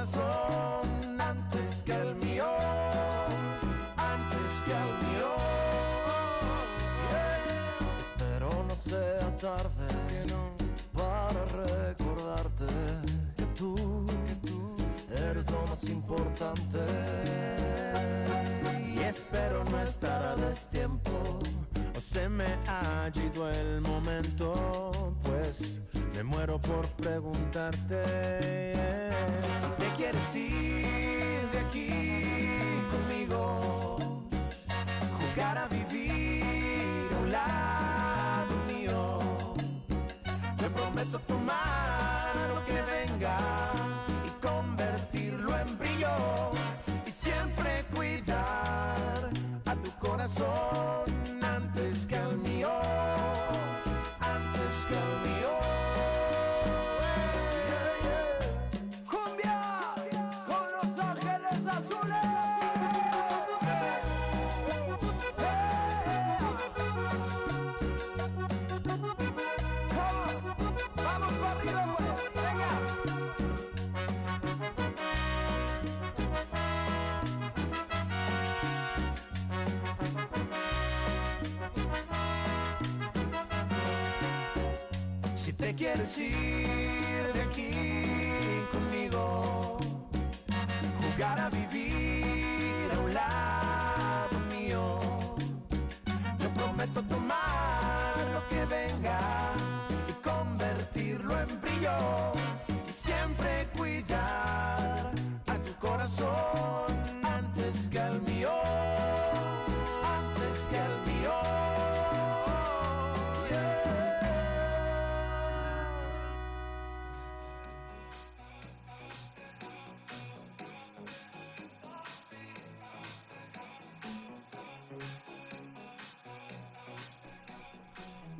corazón 0.02 1.22
antes 1.22 1.84
que 1.84 1.94
el 1.94 2.16
mío, 2.16 2.46
antes 3.98 4.64
que 4.66 4.72
el 4.72 4.94
mío. 5.06 5.30
Yeah. 7.12 7.98
Espero 8.00 8.64
no 8.64 8.76
sea 8.76 9.38
tarde 9.38 10.26
para 10.92 11.46
recordarte 11.46 12.66
que 13.38 13.46
tú, 13.58 14.08
que 14.26 14.36
tú 14.48 14.76
eres 15.10 15.50
lo 15.52 15.68
más 15.68 15.84
importante. 15.84 16.80
Y 18.96 19.00
espero 19.00 19.64
no 19.66 19.82
estar 19.82 20.24
a 20.26 20.36
destiempo 20.36 21.12
o 21.96 22.02
se 22.02 22.28
me 22.28 22.48
ha 22.68 23.12
ido 23.14 23.50
el 23.50 23.82
momento, 23.82 25.16
pues 25.22 25.82
me 26.16 26.24
muero 26.24 26.60
por 26.60 26.88
preguntarte 26.90 28.74
si 29.56 29.68
te 29.78 29.88
quieres 29.98 30.36
ir 30.36 31.50
de 31.52 31.60
aquí 31.60 31.88
conmigo, 32.92 34.24
jugar 35.20 35.58
a 35.58 35.68
vivir 35.68 37.10
a 37.14 37.20
un 37.20 37.32
lado 37.32 38.56
mío. 38.68 39.20
Te 40.58 40.70
prometo 40.70 41.20
tomar 41.20 41.71
Si 85.72 85.78
te 85.78 86.51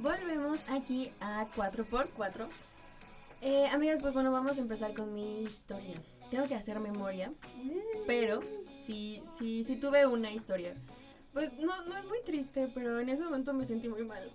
Volvemos 0.02 0.68
aquí 0.68 1.12
a 1.20 1.48
4x4. 1.56 2.48
Eh, 3.42 3.68
amigas, 3.68 4.00
pues 4.02 4.16
bueno, 4.16 4.32
vamos 4.32 4.58
a 4.58 4.62
empezar 4.62 4.96
con 4.96 5.14
mi 5.14 5.44
historia. 5.44 6.02
Tengo 6.32 6.48
que 6.48 6.56
hacer 6.56 6.80
memoria, 6.80 7.32
pero 8.08 8.40
sí, 8.84 9.22
sí, 9.38 9.64
sí 9.64 9.76
tuve 9.76 10.08
una 10.08 10.32
historia. 10.32 10.74
Pues 11.34 11.54
no, 11.60 11.86
no 11.86 11.96
es 11.96 12.06
muy 12.06 12.20
triste, 12.26 12.68
pero 12.74 13.00
en 13.00 13.10
ese 13.10 13.24
momento 13.24 13.54
me 13.54 13.64
sentí 13.64 13.90
muy 13.90 14.04
mal. 14.04 14.32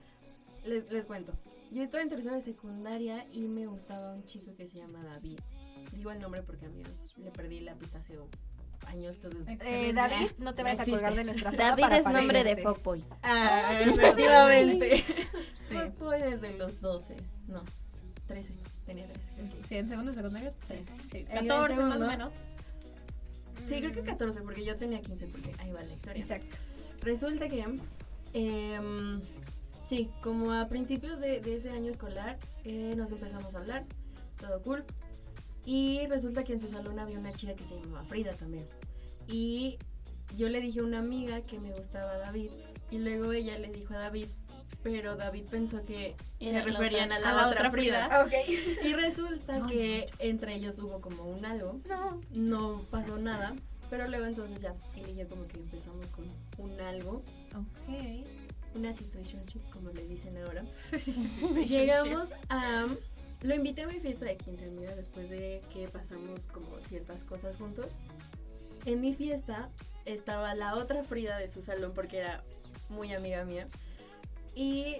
Les, 0.64 0.88
les 0.92 1.04
cuento. 1.04 1.32
Yo 1.73 1.82
estaba 1.82 2.00
en 2.00 2.11
tercero 2.11 2.37
de 2.37 2.42
secundaria 2.42 3.26
y 3.32 3.49
me 3.49 3.66
gustaba 3.66 4.14
un 4.14 4.25
chico 4.25 4.54
que 4.54 4.68
se 4.68 4.78
llama 4.78 5.02
David. 5.02 5.40
Digo 5.92 6.12
el 6.12 6.20
nombre 6.20 6.42
porque 6.42 6.66
a 6.66 6.68
mí 6.68 6.85
le 7.16 7.30
perdí 7.32 7.58
la 7.58 7.75
pista 7.75 7.99
hace 7.99 8.18
años, 8.87 9.16
entonces... 9.16 9.59
Eh, 9.64 9.93
David, 9.95 10.31
no 10.38 10.55
te 10.55 10.62
vayas 10.62 10.81
a 10.81 10.90
colgar 10.90 11.14
de 11.14 11.25
nuestra 11.25 11.50
foto 11.52 11.62
David 11.62 11.83
para 11.83 11.99
es 11.99 12.09
nombre 12.09 12.45
de 12.45 12.57
fuckboy. 12.57 13.05
Ah, 13.23 13.78
efectivamente. 13.81 15.05
Sí. 15.69 15.76
Desde 16.21 16.59
los 16.59 16.81
12, 16.81 17.16
no, 17.49 17.62
13, 18.26 18.52
tenía 18.87 19.07
13. 19.07 19.33
creo 19.35 19.49
que. 19.50 19.64
Sí, 19.66 19.76
en 19.76 19.88
segundo 19.88 20.12
secundario. 20.12 20.52
Sí. 20.66 20.75
sí. 20.83 21.26
En 21.28 21.49
14 21.49 21.50
más 21.50 21.71
o 21.71 21.76
segundo. 21.76 22.07
menos. 22.07 22.33
Sí, 23.66 23.81
creo 23.81 23.93
que 23.93 24.02
14, 24.02 24.43
porque 24.43 24.64
yo 24.64 24.76
tenía 24.76 25.00
15, 25.00 25.26
porque 25.26 25.52
ahí 25.59 25.73
va 25.73 25.83
la 25.83 25.93
historia. 25.93 26.21
Exacto. 26.21 26.57
Resulta 27.02 27.49
que, 27.49 27.64
em, 28.33 29.21
sí, 29.87 30.11
como 30.23 30.52
a 30.52 30.69
principios 30.69 31.21
de, 31.21 31.40
de 31.40 31.57
ese 31.57 31.71
año 31.71 31.90
escolar, 31.90 32.38
eh, 32.64 32.95
nos 32.97 33.11
empezamos 33.11 33.55
a 33.55 33.59
hablar, 33.59 33.85
todo 34.38 34.62
cool. 34.62 34.85
Y 35.66 36.06
resulta 36.06 36.44
que 36.44 36.52
en 36.54 36.61
su 36.61 36.68
salón 36.68 36.99
había 36.99 37.18
una 37.18 37.32
chica 37.32 37.54
que 37.54 37.64
se 37.64 37.75
llamaba 37.78 38.04
Frida 38.04 38.32
también. 38.35 38.66
Y 39.28 39.76
yo 40.37 40.49
le 40.49 40.61
dije 40.61 40.80
a 40.80 40.85
una 40.85 41.00
amiga 41.00 41.40
que 41.42 41.58
me 41.61 41.73
gustaba 41.73 42.16
David, 42.18 42.50
y 42.90 42.99
luego 42.99 43.32
ella 43.32 43.58
le 43.58 43.68
dijo 43.68 43.92
a 43.94 43.99
David, 43.99 44.28
pero 44.85 45.16
David 45.16 45.42
pensó 45.50 45.85
que 45.85 46.14
Era 46.38 46.62
se 46.62 46.70
la 46.70 46.78
referían 46.78 47.11
otra- 47.11 47.30
a 47.30 47.35
la, 47.35 47.49
otra, 47.49 47.70
Frida. 47.73 48.25
Ok. 48.25 48.32
Y 48.85 48.92
resulta 48.94 49.66
que 49.66 50.06
entre 50.20 50.54
ellos 50.54 50.78
hubo 50.78 51.00
como 51.00 51.25
un 51.25 51.44
algo, 51.44 51.80
No. 51.88 52.20
no 52.35 52.82
pasó 52.90 53.18
nada, 53.18 53.56
pero 53.90 54.06
luego 54.08 54.26
entonces 54.26 54.62
ya, 54.62 54.75
él 54.96 55.08
y 55.11 55.16
yo 55.16 55.28
como 55.28 55.46
que 55.49 55.56
empezamos 55.58 56.08
con 56.11 56.25
un 56.58 56.80
algo, 56.80 57.23
Ok. 57.56 58.25
una 58.76 58.92
situationship 58.92 59.62
como 59.73 59.90
le 59.90 60.06
dicen 60.06 60.37
ahora. 60.38 60.64
Llegamos 61.66 62.28
a 62.49 62.87
lo 63.43 63.55
invité 63.55 63.83
a 63.83 63.87
mi 63.87 64.00
fiesta 64.00 64.25
de 64.25 64.37
15 64.37 64.64
amiga 64.66 64.95
después 64.95 65.28
de 65.31 65.61
que 65.73 65.88
pasamos 65.88 66.47
como 66.47 66.81
ciertas 66.81 67.23
cosas 67.25 67.57
juntos. 67.57 67.93
En 68.85 69.00
mi 69.00 69.14
fiesta 69.14 69.69
estaba 70.05 70.55
la 70.55 70.76
otra 70.76 71.02
Frida 71.05 71.38
de 71.38 71.49
su 71.50 71.62
salón 71.62 71.93
porque 71.95 72.19
era 72.19 72.43
muy 72.88 73.12
amiga 73.12 73.45
mía. 73.45 73.66
Y 74.55 74.97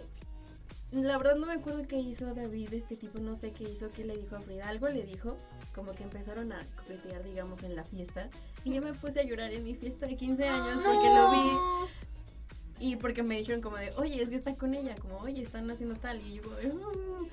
la 0.93 1.17
verdad 1.19 1.37
no 1.37 1.47
me 1.47 1.55
acuerdo 1.55 1.83
qué 1.87 1.97
hizo 1.99 2.35
David, 2.35 2.73
este 2.75 2.97
tipo, 2.97 3.19
no 3.19 3.37
sé 3.37 3.53
qué 3.53 3.65
hizo, 3.65 3.89
qué 3.91 4.05
le 4.05 4.17
dijo 4.17 4.37
a 4.37 4.41
Frida. 4.41 4.69
Algo 4.69 4.89
le 4.89 5.03
dijo, 5.03 5.37
como 5.75 5.95
que 5.95 6.05
empezaron 6.05 6.53
a 6.53 6.65
coquetear, 6.77 7.23
digamos, 7.25 7.63
en 7.63 7.75
la 7.75 7.85
fiesta. 7.85 8.29
Y 8.65 8.75
yo 8.75 8.83
me 8.83 8.93
puse 8.93 9.21
a 9.21 9.23
llorar 9.25 9.53
en 9.53 9.65
mi 9.65 9.75
fiesta 9.75 10.07
de 10.07 10.17
15 10.17 10.49
años 10.49 10.81
porque 10.85 11.09
lo 11.09 11.31
vi. 11.31 12.87
Y 12.89 12.97
porque 12.97 13.23
me 13.23 13.39
dijeron 13.39 13.63
como 13.63 13.77
de, 13.79 13.93
oye, 13.97 14.23
es 14.23 14.29
que 14.29 14.37
está 14.37 14.55
con 14.55 14.75
ella, 14.75 14.95
como, 14.97 15.17
oye, 15.19 15.43
están 15.43 15.71
haciendo 15.71 15.95
tal. 15.97 16.21
Y 16.21 16.35
yo 16.35 16.43
"Uh". 16.43 17.27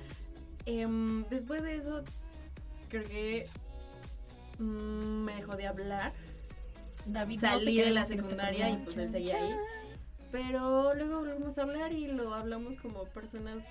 Em, 0.66 1.24
después 1.28 1.62
de 1.62 1.76
eso, 1.76 2.02
creo 2.88 3.04
que 3.04 3.46
mm, 4.58 5.24
me 5.24 5.34
dejó 5.36 5.56
de 5.56 5.66
hablar. 5.66 6.12
David, 7.06 7.34
no 7.36 7.40
Salí 7.42 7.76
de 7.78 7.90
la 7.90 8.04
secundaria 8.06 8.70
y 8.70 8.76
pues 8.78 8.96
él 8.96 9.10
seguía 9.10 9.36
ahí. 9.36 9.54
Pero 10.32 10.94
luego 10.94 11.18
volvimos 11.20 11.58
a 11.58 11.62
hablar 11.62 11.92
y 11.92 12.08
lo 12.08 12.34
hablamos 12.34 12.76
como 12.76 13.04
personas 13.04 13.62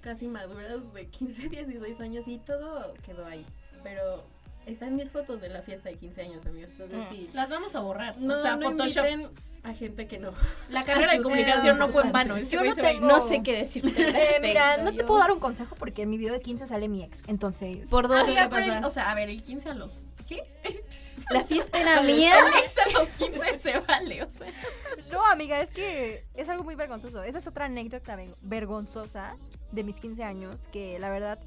casi 0.00 0.28
maduras 0.28 0.92
de 0.94 1.06
15, 1.08 1.48
16 1.48 2.00
años 2.00 2.28
y 2.28 2.38
todo 2.38 2.94
quedó 3.04 3.26
ahí. 3.26 3.44
Pero 3.82 4.24
están 4.66 4.94
mis 4.96 5.10
fotos 5.10 5.40
de 5.40 5.48
la 5.48 5.62
fiesta 5.62 5.88
de 5.90 5.96
15 5.96 6.22
años, 6.22 6.46
amigos. 6.46 6.70
Entonces 6.72 6.98
Mm. 6.98 7.10
sí. 7.10 7.30
Las 7.34 7.50
vamos 7.50 7.74
a 7.74 7.80
borrar. 7.80 8.16
No, 8.18 8.38
o 8.38 8.42
sea, 8.42 8.56
no 8.56 8.70
Photoshop. 8.70 9.04
inviten 9.10 9.30
a 9.62 9.74
gente 9.74 10.06
que 10.06 10.18
no. 10.18 10.32
La 10.70 10.84
carrera 10.86 11.12
de 11.12 11.22
comunicación 11.22 11.78
no 11.78 11.88
fue 11.88 12.02
en 12.04 12.12
vano. 12.12 12.38
Yo 12.38 12.64
no 12.64 12.74
tengo- 12.74 13.06
No 13.06 13.20
sé 13.28 13.42
qué 13.42 13.54
decirte. 13.56 14.08
Eh, 14.08 14.38
mira, 14.40 14.78
no 14.78 14.92
te 14.94 15.04
puedo 15.04 15.20
dar 15.20 15.30
un 15.32 15.40
consejo 15.40 15.74
porque 15.76 16.02
en 16.02 16.10
mi 16.10 16.18
video 16.18 16.32
de 16.32 16.40
15 16.40 16.66
sale 16.66 16.88
mi 16.88 17.02
ex. 17.02 17.22
Entonces, 17.28 17.88
Por 17.88 18.08
dos. 18.08 18.22
Amiga, 18.22 18.44
¿qué 18.44 18.48
pero 18.50 18.64
el- 18.66 18.70
pasa? 18.76 18.86
o 18.86 18.90
sea, 18.90 19.10
a 19.10 19.14
ver, 19.14 19.28
el 19.30 19.42
15 19.42 19.68
a 19.70 19.74
los. 19.74 20.06
¿Qué? 20.26 20.42
La 21.30 21.44
fiesta 21.44 21.80
era 21.80 22.00
mía. 22.02 22.32
El 22.38 22.64
ex 22.64 22.78
a 22.78 22.98
los 22.98 23.08
15 23.10 23.58
se 23.60 23.78
vale, 23.80 24.22
o 24.22 24.30
sea. 24.30 24.46
no, 25.12 25.24
amiga, 25.26 25.60
es 25.60 25.70
que 25.70 26.24
es 26.34 26.48
algo 26.48 26.64
muy 26.64 26.74
vergonzoso. 26.74 27.22
Esa 27.22 27.38
es 27.38 27.46
otra 27.46 27.66
anécdota 27.66 28.16
vergonzosa 28.42 29.36
de 29.72 29.84
mis 29.84 29.96
15 30.00 30.22
años 30.24 30.66
que 30.72 30.98
la 30.98 31.10
verdad 31.10 31.38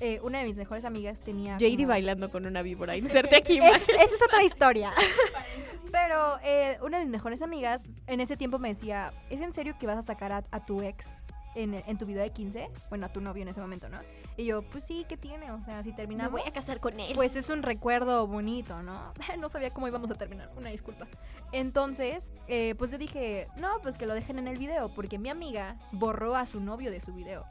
eh, 0.00 0.20
una 0.22 0.38
de 0.40 0.44
mis 0.44 0.56
mejores 0.56 0.84
amigas 0.84 1.20
tenía 1.24 1.56
JD 1.58 1.76
como- 1.76 1.88
bailando 1.88 2.30
con 2.30 2.46
una 2.46 2.62
víbora. 2.62 2.96
Inserte 2.96 3.36
aquí. 3.36 3.58
Esa 3.62 3.76
es, 3.76 3.88
esa 3.88 4.04
es 4.04 4.22
otra 4.22 4.42
historia. 4.44 4.92
Pero 5.92 6.38
eh, 6.44 6.78
una 6.82 6.98
de 6.98 7.04
mis 7.04 7.12
mejores 7.12 7.42
amigas 7.42 7.86
en 8.06 8.20
ese 8.20 8.36
tiempo 8.36 8.58
me 8.58 8.68
decía, 8.68 9.12
¿es 9.30 9.40
en 9.40 9.52
serio 9.52 9.76
que 9.78 9.86
vas 9.86 9.98
a 9.98 10.02
sacar 10.02 10.32
a, 10.32 10.44
a 10.50 10.64
tu 10.64 10.82
ex 10.82 11.06
en, 11.54 11.74
en 11.74 11.98
tu 11.98 12.04
video 12.06 12.22
de 12.22 12.30
15? 12.30 12.68
Bueno, 12.90 13.06
a 13.06 13.08
tu 13.08 13.20
novio 13.20 13.42
en 13.42 13.48
ese 13.48 13.60
momento, 13.60 13.88
¿no? 13.88 13.98
Y 14.36 14.44
yo, 14.44 14.62
pues 14.62 14.84
sí, 14.84 15.04
¿qué 15.08 15.16
tiene? 15.16 15.50
O 15.50 15.60
sea, 15.62 15.82
si 15.82 15.92
terminamos... 15.92 16.40
casar 16.54 16.78
con 16.78 17.00
él. 17.00 17.12
Pues 17.16 17.34
es 17.34 17.48
un 17.48 17.62
recuerdo 17.64 18.26
bonito, 18.28 18.82
¿no? 18.82 19.12
No 19.38 19.48
sabía 19.48 19.70
cómo 19.70 19.88
íbamos 19.88 20.08
a 20.10 20.14
terminar, 20.14 20.48
una 20.56 20.70
disculpa. 20.70 21.08
Entonces, 21.50 22.32
eh, 22.46 22.74
pues 22.78 22.90
yo 22.92 22.98
dije, 22.98 23.48
no, 23.56 23.80
pues 23.82 23.96
que 23.96 24.06
lo 24.06 24.14
dejen 24.14 24.38
en 24.38 24.46
el 24.46 24.56
video, 24.58 24.90
porque 24.94 25.18
mi 25.18 25.28
amiga 25.28 25.76
borró 25.90 26.36
a 26.36 26.46
su 26.46 26.60
novio 26.60 26.90
de 26.92 27.00
su 27.00 27.12
video. 27.12 27.46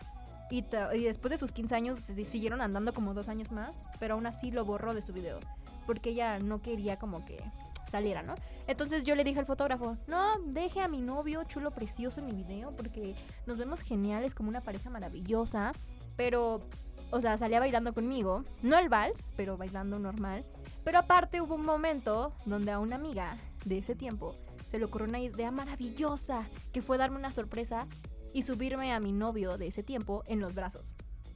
Y, 0.49 0.61
después 1.03 1.31
de 1.31 1.37
sus 1.37 1.51
15 1.51 1.75
años 1.75 1.99
si- 2.01 2.25
siguieron 2.25 2.61
andando 2.61 2.93
como 2.93 3.13
dos 3.13 3.27
años 3.27 3.51
más, 3.51 3.75
pero 3.99 4.13
aún 4.15 4.25
así 4.25 4.51
lo 4.51 4.63
borró 4.65 4.93
de 4.93 5.01
su 5.01 5.11
video, 5.13 5.39
porque 5.85 6.11
ella 6.11 6.39
no 6.39 6.61
quería 6.61 6.97
como 6.97 7.25
que 7.25 7.43
saliera, 7.89 8.21
¿no? 8.23 8.35
Entonces 8.67 9.03
yo 9.03 9.15
le 9.15 9.23
dije 9.23 9.39
al 9.39 9.45
fotógrafo, 9.45 9.97
no, 10.07 10.39
deje 10.45 10.81
a 10.81 10.87
mi 10.87 11.01
novio 11.01 11.43
chulo 11.45 11.71
precioso 11.71 12.19
en 12.19 12.27
mi 12.27 12.33
video, 12.33 12.75
porque 12.75 13.15
nos 13.45 13.57
vemos 13.57 13.81
geniales 13.81 14.35
como 14.35 14.49
una 14.49 14.61
pareja 14.61 14.89
maravillosa, 14.89 15.71
pero 16.15 16.61
o 17.11 17.21
sea, 17.21 17.37
salía 17.37 17.59
bailando 17.61 17.93
conmigo. 17.93 18.43
No 18.61 18.77
el 18.77 18.89
vals, 18.89 19.31
pero 19.37 19.55
bailando 19.55 19.97
normal. 19.97 20.43
Pero 20.83 20.99
aparte 20.99 21.39
hubo 21.39 21.55
un 21.55 21.65
momento 21.65 22.33
donde 22.45 22.71
a 22.71 22.79
una 22.79 22.97
amiga 22.97 23.37
de 23.63 23.77
ese 23.77 23.95
tiempo 23.95 24.35
se 24.69 24.77
le 24.79 24.83
ocurrió 24.85 25.07
una 25.07 25.19
idea 25.21 25.49
maravillosa, 25.51 26.43
que 26.73 26.81
fue 26.81 26.97
darme 26.97 27.15
una 27.17 27.31
sorpresa 27.31 27.87
y 28.33 28.43
subirme 28.43 28.93
a 28.93 28.99
mi 28.99 29.11
novio 29.11 29.57
de 29.57 29.67
ese 29.67 29.83
tiempo 29.83 30.23
en 30.27 30.39
los 30.39 30.53
brazos. 30.53 30.93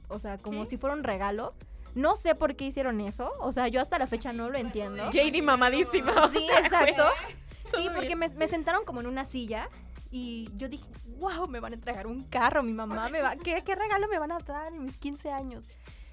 O 0.08 0.18
sea, 0.18 0.38
como 0.38 0.66
si 0.66 0.76
fuera 0.76 0.94
un 0.94 1.04
regalo. 1.04 1.54
No 1.94 2.16
sé 2.16 2.34
por 2.34 2.56
qué 2.56 2.66
hicieron 2.66 3.00
eso. 3.00 3.32
O 3.40 3.52
sea, 3.52 3.68
yo 3.68 3.80
hasta 3.80 3.98
la 3.98 4.06
fecha 4.06 4.32
no 4.32 4.48
lo 4.48 4.58
entiendo. 4.58 5.10
JD 5.10 5.42
mamadísima. 5.42 6.28
Sí, 6.28 6.46
exacto. 6.58 7.04
Sí, 7.76 7.88
porque 7.94 8.16
me, 8.16 8.28
me 8.30 8.48
sentaron 8.48 8.84
como 8.84 9.00
en 9.00 9.06
una 9.06 9.24
silla 9.24 9.68
y 10.10 10.50
yo 10.56 10.68
dije, 10.68 10.84
wow, 11.18 11.48
me 11.48 11.58
van 11.58 11.72
a 11.72 11.76
entregar 11.76 12.06
un 12.06 12.22
carro, 12.24 12.62
mi 12.62 12.74
mamá 12.74 13.08
me 13.08 13.22
va, 13.22 13.36
¿qué, 13.36 13.62
qué 13.64 13.74
regalo 13.74 14.08
me 14.08 14.18
van 14.18 14.32
a 14.32 14.38
dar 14.40 14.72
en 14.72 14.84
mis 14.84 14.98
15 14.98 15.32
años? 15.32 15.68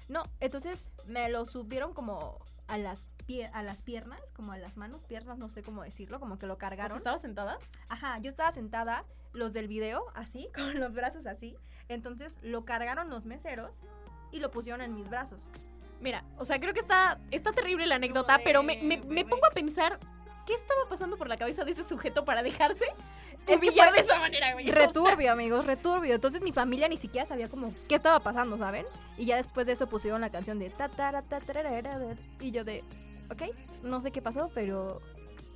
No, 0.08 0.24
entonces 0.40 0.82
me 1.06 1.28
lo 1.28 1.44
subieron 1.44 1.92
como 1.92 2.38
a 2.66 2.78
las, 2.78 3.06
a 3.52 3.62
las 3.62 3.82
piernas, 3.82 4.20
como 4.32 4.52
a 4.52 4.58
las 4.58 4.76
manos, 4.76 5.04
piernas, 5.04 5.38
no 5.38 5.50
sé 5.50 5.62
cómo 5.62 5.82
decirlo, 5.82 6.18
como 6.18 6.38
que 6.38 6.46
lo 6.46 6.54
O 6.54 6.56
sea, 6.56 6.68
cargaron. 6.68 6.96
¿Estaba 6.96 7.18
sentada? 7.18 7.58
Ajá, 7.88 8.18
yo 8.20 8.30
estaba 8.30 8.52
sentada, 8.52 9.04
los 9.32 9.52
del 9.52 9.68
video 9.68 10.04
así, 10.14 10.48
con 10.54 10.78
los 10.80 10.94
brazos 10.94 11.26
así. 11.26 11.56
Entonces 11.88 12.36
lo 12.42 12.64
cargaron 12.64 13.10
los 13.10 13.24
meseros 13.24 13.80
y 14.32 14.38
lo 14.40 14.50
pusieron 14.50 14.80
en 14.80 14.94
mis 14.94 15.08
brazos. 15.10 15.46
Mira, 16.00 16.24
o 16.38 16.44
sea, 16.44 16.58
creo 16.58 16.72
que 16.72 16.80
está, 16.80 17.18
está 17.30 17.52
terrible 17.52 17.86
la 17.86 17.96
anécdota, 17.96 18.38
de 18.38 18.44
pero 18.44 18.62
me, 18.62 18.78
me- 18.82 18.96
me 19.02 19.24
pongo 19.24 19.44
a 19.46 19.50
pensar, 19.50 19.98
¿qué 20.46 20.54
estaba 20.54 20.88
pasando 20.88 21.16
por 21.18 21.28
la 21.28 21.36
cabeza 21.36 21.64
de 21.64 21.72
ese 21.72 21.86
sujeto 21.86 22.24
para 22.24 22.42
dejarse 22.42 22.84
Es 23.46 23.46
que 23.46 23.54
humillar 23.68 23.92
de 23.92 24.00
esa 24.00 24.18
manera, 24.18 24.52
güey? 24.52 24.68
O 24.70 24.72
sea, 24.72 24.86
Returbio, 24.86 25.32
amigos, 25.32 25.64
returbio. 25.66 26.14
Entonces 26.14 26.42
mi 26.42 26.52
familia 26.52 26.88
ni 26.88 26.96
siquiera 26.96 27.26
sabía 27.26 27.48
como 27.48 27.72
qué 27.88 27.94
estaba 27.96 28.20
pasando, 28.20 28.56
¿saben? 28.58 28.84
Y 29.18 29.24
ya 29.26 29.36
después 29.36 29.66
de 29.66 29.72
eso 29.72 29.88
pusieron 29.88 30.20
la 30.20 30.30
canción 30.30 30.58
de 30.58 30.70
ta 30.70 30.90
y 32.40 32.50
yo 32.50 32.64
de, 32.64 32.84
ok, 33.30 33.42
no 33.82 34.00
sé 34.00 34.10
qué 34.12 34.20
pasó, 34.22 34.50
pero 34.54 35.00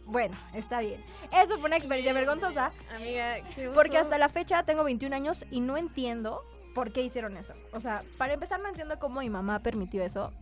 bueno, 0.07 0.37
está 0.53 0.81
bien. 0.81 1.03
Eso 1.33 1.59
fue 1.59 1.67
una 1.67 1.77
experiencia 1.77 2.13
vergonzosa 2.13 2.73
Amiga, 2.95 3.37
qué 3.55 3.69
oso. 3.69 3.75
porque 3.75 3.99
hasta 3.99 4.19
la 4.19 4.29
fecha 4.29 4.63
tengo 4.65 4.85
21 4.85 5.15
años 5.15 5.45
y 5.51 5.61
no 5.61 5.77
entiendo 5.77 6.43
por 6.75 6.93
qué 6.93 7.03
hicieron 7.03 7.37
eso. 7.37 7.55
O 7.73 7.81
sea, 7.81 8.03
para 8.19 8.35
empezar 8.35 8.61
no 8.61 8.69
entiendo 8.69 8.99
cómo 8.99 9.21
mi 9.21 9.31
mamá 9.31 9.61
permitió 9.61 10.03
eso. 10.03 10.33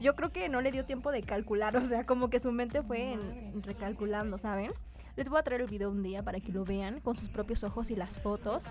Yo 0.00 0.14
creo 0.14 0.30
que 0.32 0.48
no 0.48 0.60
le 0.60 0.72
dio 0.72 0.84
tiempo 0.84 1.12
de 1.12 1.22
calcular, 1.22 1.76
o 1.78 1.84
sea, 1.84 2.04
como 2.04 2.30
que 2.30 2.40
su 2.40 2.52
mente 2.52 2.82
fue 2.82 3.12
en 3.12 3.62
recalculando, 3.62 4.38
¿saben? 4.38 4.70
Les 5.16 5.28
voy 5.28 5.38
a 5.38 5.42
traer 5.42 5.60
el 5.60 5.68
video 5.68 5.90
un 5.90 6.02
día 6.02 6.22
para 6.22 6.40
que 6.40 6.52
lo 6.52 6.64
vean 6.64 7.00
con 7.00 7.16
sus 7.16 7.28
propios 7.28 7.62
ojos 7.62 7.90
y 7.90 7.96
las 7.96 8.18
fotos. 8.20 8.64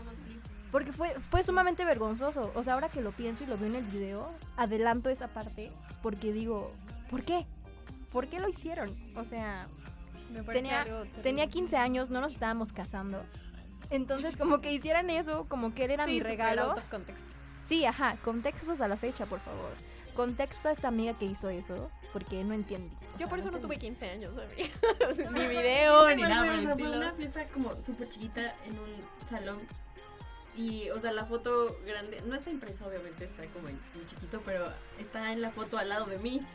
Porque 0.72 0.92
fue, 0.92 1.14
fue 1.20 1.44
sumamente 1.44 1.86
vergonzoso. 1.86 2.52
O 2.56 2.64
sea, 2.64 2.74
ahora 2.74 2.90
que 2.90 3.00
lo 3.00 3.12
pienso 3.12 3.44
y 3.44 3.48
lo 3.48 3.58
veo 3.58 3.70
en 3.70 3.76
el 3.76 3.86
video, 3.86 4.32
adelanto 4.58 5.10
esa 5.10 5.28
parte 5.28 5.72
porque 6.02 6.34
digo, 6.34 6.74
¿por 7.10 7.24
qué? 7.24 7.46
¿Por 8.12 8.28
qué 8.28 8.40
lo 8.40 8.50
hicieron? 8.50 8.90
O 9.16 9.24
sea, 9.24 9.68
Me 10.34 10.44
parece 10.44 10.64
tenía- 10.64 10.82
algo 10.82 11.06
tenía 11.22 11.48
15 11.48 11.78
años, 11.78 12.10
no 12.10 12.22
nos 12.22 12.34
estábamos 12.34 12.74
casando. 12.74 13.24
Entonces, 13.90 14.36
como 14.38 14.60
que 14.60 14.72
hicieran 14.74 15.10
eso, 15.10 15.46
como 15.48 15.74
que 15.74 15.86
él 15.86 15.92
era 15.92 16.06
Sí, 16.06 16.12
mi 16.14 16.20
regalo. 16.22 16.64
out 16.64 16.78
of 16.80 16.90
context. 16.90 17.26
Sí, 17.66 17.86
ajá, 17.86 18.18
contextos 18.24 18.70
hasta 18.70 18.88
la 18.88 18.98
fecha, 18.98 19.26
por 19.26 19.40
favor. 19.40 19.72
Contexto 20.16 20.70
a 20.70 20.72
esta 20.72 20.88
amiga 20.90 21.18
que 21.18 21.26
hizo 21.26 21.50
eso, 21.50 21.90
porque 22.12 22.44
no 22.44 22.54
entendí. 22.54 22.96
O 22.96 23.12
Yo 23.14 23.18
sea, 23.20 23.28
por 23.30 23.40
eso 23.40 23.52
no 23.52 23.60
tuve 23.60 23.76
entendí. 23.76 23.98
15 24.00 24.10
años, 24.10 24.34
amiga. 24.38 25.30
ni 25.32 25.48
video, 25.48 26.16
ni 26.16 26.22
nada 26.24 26.46
fue, 26.46 26.58
o 26.58 26.62
sea, 26.62 26.74
fue 26.78 26.98
una 26.98 27.14
fiesta 27.14 27.46
como 27.48 27.82
súper 27.82 28.10
chiquita 28.10 28.56
en 28.66 28.78
un 28.80 29.28
salón. 29.30 29.60
Y, 30.56 30.90
o 30.92 31.00
sea, 31.00 31.12
la 31.12 31.26
foto 31.26 31.80
grande, 31.86 32.22
no 32.28 32.36
está 32.36 32.52
impresa, 32.52 32.86
obviamente, 32.86 33.26
está 33.26 33.44
como 33.48 33.70
en, 33.70 33.80
en 33.96 34.06
chiquito, 34.06 34.40
pero 34.46 34.72
está 35.00 35.32
en 35.32 35.42
la 35.42 35.50
foto 35.52 35.78
al 35.80 35.90
lado 35.90 36.06
de 36.06 36.20
mí. 36.20 36.46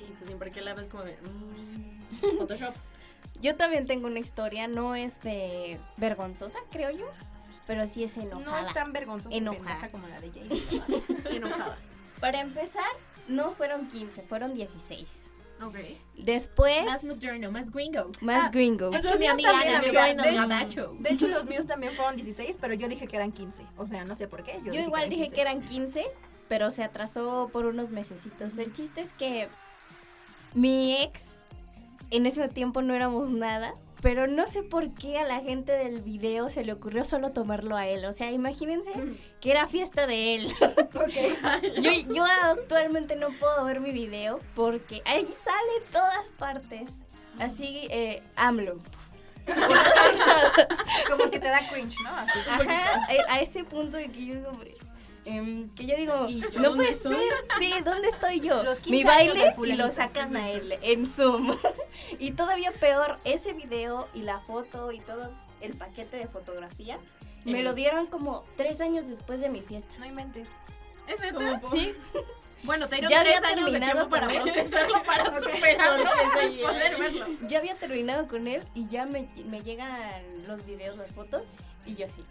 Y 0.00 0.04
pues 0.12 0.26
siempre 0.26 0.50
que 0.50 0.60
la 0.60 0.74
ves 0.74 0.88
como 0.88 1.04
de... 1.04 1.16
mm, 1.16 2.38
Photoshop. 2.38 2.74
Yo 3.40 3.54
también 3.56 3.86
tengo 3.86 4.06
una 4.06 4.18
historia, 4.18 4.66
no 4.68 4.94
es 4.94 5.20
de 5.20 5.78
vergonzosa, 5.98 6.58
creo 6.70 6.90
yo, 6.90 7.06
pero 7.66 7.86
sí 7.86 8.02
es 8.02 8.16
No 8.16 8.22
enojada. 8.40 8.66
es 8.68 8.72
tan 8.74 8.92
vergonzosa 8.94 9.36
Enojada. 9.36 9.90
como 9.90 10.06
la 10.08 10.18
de 10.20 10.30
Jade. 10.30 10.82
enojada. 11.36 11.76
Para 12.20 12.40
empezar, 12.40 12.84
no 13.28 13.52
fueron 13.52 13.88
15, 13.88 14.22
fueron 14.22 14.54
16. 14.54 15.32
Ok. 15.62 15.76
Después, 16.16 16.84
Más 16.86 17.04
moderno, 17.04 17.50
más 17.50 17.70
gringo. 17.70 18.10
más 18.22 18.46
Ah, 18.46 18.50
gringo. 18.50 18.90
es 18.94 19.04
Es 19.04 19.10
que 19.10 19.18
mi 19.18 19.20
míos 19.24 19.32
amiga 19.34 19.50
también, 19.52 19.72
nació 19.74 20.00
amiga. 20.02 20.22
De- 20.22 20.32
gabacho. 20.34 20.96
De 21.00 21.10
hecho, 21.12 21.28
los 21.28 21.44
míos 21.44 21.66
también 21.66 21.92
fueron 21.94 22.16
16, 22.16 22.56
pero 22.60 22.72
yo 22.74 22.88
dije 22.88 23.06
que 23.06 23.16
eran 23.16 23.32
15. 23.32 23.66
O 23.76 23.86
sea, 23.86 24.04
no 24.06 24.16
sé 24.16 24.28
por 24.28 24.44
qué. 24.44 24.60
Yo, 24.64 24.72
Yo 24.72 24.80
igual 24.80 25.10
dije 25.10 25.28
que 25.30 25.40
eran 25.42 25.62
15, 25.62 26.06
pero 26.48 26.70
se 26.70 26.84
atrasó 26.84 27.50
por 27.52 27.66
unos 27.66 27.90
mesecitos. 27.90 28.56
El 28.56 28.72
chiste 28.72 29.00
es 29.02 29.12
que 29.12 29.48
mi 30.54 31.02
ex, 31.02 31.40
en 32.10 32.26
ese 32.26 32.48
tiempo 32.48 32.82
no 32.82 32.94
éramos 32.94 33.30
nada, 33.30 33.74
pero 34.02 34.26
no 34.26 34.46
sé 34.46 34.62
por 34.62 34.92
qué 34.94 35.18
a 35.18 35.24
la 35.24 35.40
gente 35.40 35.72
del 35.72 36.02
video 36.02 36.50
se 36.50 36.64
le 36.64 36.72
ocurrió 36.72 37.04
solo 37.04 37.32
tomarlo 37.32 37.76
a 37.76 37.86
él. 37.86 38.04
O 38.04 38.12
sea, 38.12 38.30
imagínense 38.30 38.90
que 39.40 39.50
era 39.50 39.66
fiesta 39.66 40.06
de 40.06 40.34
él. 40.34 40.46
yo, 41.82 42.14
yo 42.14 42.24
actualmente 42.42 43.16
no 43.16 43.30
puedo 43.38 43.64
ver 43.64 43.80
mi 43.80 43.92
video 43.92 44.38
porque 44.54 45.02
ahí 45.06 45.24
sale 45.24 45.84
en 45.84 45.92
todas 45.92 46.24
partes. 46.38 46.90
Así, 47.38 47.86
eh, 47.90 48.22
AMLO. 48.36 48.78
Como 51.10 51.30
que 51.30 51.38
te 51.38 51.48
da 51.48 51.68
cringe, 51.68 51.96
¿no? 52.02 52.10
Así. 52.10 52.38
Ajá, 52.48 53.06
a, 53.28 53.34
a 53.34 53.40
ese 53.40 53.64
punto 53.64 53.96
de 53.96 54.10
que 54.10 54.24
yo 54.24 54.34
digo, 54.34 54.52
em, 55.26 55.68
que 55.74 55.86
yo 55.86 55.96
digo, 55.96 56.26
¿Y 56.28 56.40
yo 56.40 56.60
no 56.60 56.74
puede 56.74 56.90
estoy? 56.90 57.14
ser. 57.16 57.34
Sí, 57.58 57.74
¿dónde 57.84 58.08
estoy 58.08 58.40
yo? 58.40 58.62
Los 58.62 58.78
15 58.78 58.90
Mi 58.90 59.04
baile 59.04 59.54
y 59.64 59.72
lo 59.72 59.90
sacan 59.90 60.36
a 60.36 60.48
él 60.50 60.74
en 60.82 61.06
Zoom. 61.06 61.56
y 62.18 62.30
todavía 62.32 62.72
peor, 62.72 63.18
ese 63.24 63.52
video 63.52 64.08
y 64.14 64.22
la 64.22 64.40
foto 64.40 64.92
y 64.92 65.00
todo 65.00 65.30
el 65.60 65.76
paquete 65.76 66.16
de 66.16 66.26
fotografía 66.28 66.98
me 67.44 67.62
lo 67.62 67.74
dieron 67.74 68.06
como 68.06 68.44
tres 68.56 68.80
años 68.80 69.06
después 69.06 69.40
de 69.40 69.48
mi 69.50 69.60
fiesta. 69.60 69.94
No 69.98 70.06
inventes. 70.06 70.48
¿Es 71.06 71.20
neta? 71.20 71.60
Sí, 71.70 71.94
Bueno, 72.62 72.88
te 72.88 72.96
dieron 72.96 73.10
Ya 73.10 73.20
tres 73.22 73.36
había 73.36 73.48
años 73.50 73.66
de 73.66 73.78
terminado 73.78 74.08
tiempo 74.08 74.10
para 74.10 74.32
él. 74.32 74.42
procesarlo, 74.42 75.02
para 75.04 75.40
superarlo, 75.54 76.10
poder 76.62 76.98
verlo. 76.98 77.26
ya 77.46 77.58
había 77.58 77.76
terminado 77.76 78.26
con 78.26 78.48
él 78.48 78.64
y 78.74 78.88
ya 78.88 79.06
me, 79.06 79.28
me 79.44 79.60
llegan 79.62 80.46
los 80.48 80.64
videos, 80.66 80.96
las 80.96 81.10
fotos 81.12 81.46
y 81.84 81.94
yo 81.94 82.06
así. 82.06 82.24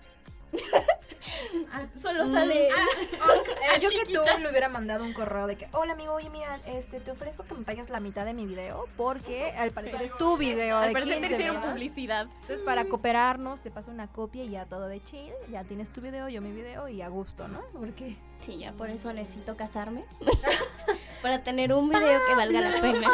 Solo 1.96 2.26
sale. 2.28 2.68
Eh, 2.68 3.80
yo 3.82 3.90
que 3.90 4.06
tú 4.06 4.20
le 4.42 4.50
hubiera 4.50 4.70
mandado 4.70 5.04
un 5.04 5.14
correo 5.14 5.48
de 5.48 5.56
que, 5.58 5.68
hola 5.72 5.94
amigo, 5.94 6.14
oye 6.14 6.30
mira, 6.30 6.60
este, 6.66 7.00
te 7.00 7.12
ofrezco 7.12 7.44
que 7.44 7.54
me 7.54 7.64
pagues 7.64 7.90
la 7.90 8.00
mitad 8.00 8.26
de 8.26 8.34
mi 8.34 8.46
video 8.46 8.88
porque 8.98 9.52
al 9.58 9.72
parecer 9.72 10.02
es 10.04 10.16
tu 10.18 10.38
video 10.38 10.78
Al 10.78 10.90
de 10.90 10.94
parecer 10.94 11.16
te 11.16 11.22
15, 11.22 11.36
hicieron 11.36 11.56
¿verdad? 11.58 11.72
publicidad. 11.74 12.28
Entonces 12.42 12.62
para 12.62 12.86
cooperarnos 12.86 13.62
te 13.62 13.72
paso 13.72 13.92
una 13.92 14.08
copia 14.08 14.44
y 14.44 14.50
ya 14.50 14.66
todo 14.66 14.88
de 14.88 15.04
chill, 15.04 15.34
ya 15.52 15.64
tienes 15.64 15.90
tu 15.92 16.02
video, 16.02 16.30
yo 16.30 16.42
mi 16.42 16.52
video 16.52 16.88
y 16.88 17.02
a 17.02 17.08
gusto, 17.10 17.48
¿no? 17.48 17.62
Porque 17.74 18.16
Sí, 18.42 18.58
ya 18.60 18.74
por 18.74 18.90
eso 18.90 19.12
necesito 19.14 19.56
casarme. 19.58 20.06
para 21.22 21.42
tener 21.44 21.74
un 21.74 21.90
video 21.90 22.20
que 22.28 22.36
valga 22.36 22.62
la 22.62 22.82
pena. 22.82 23.10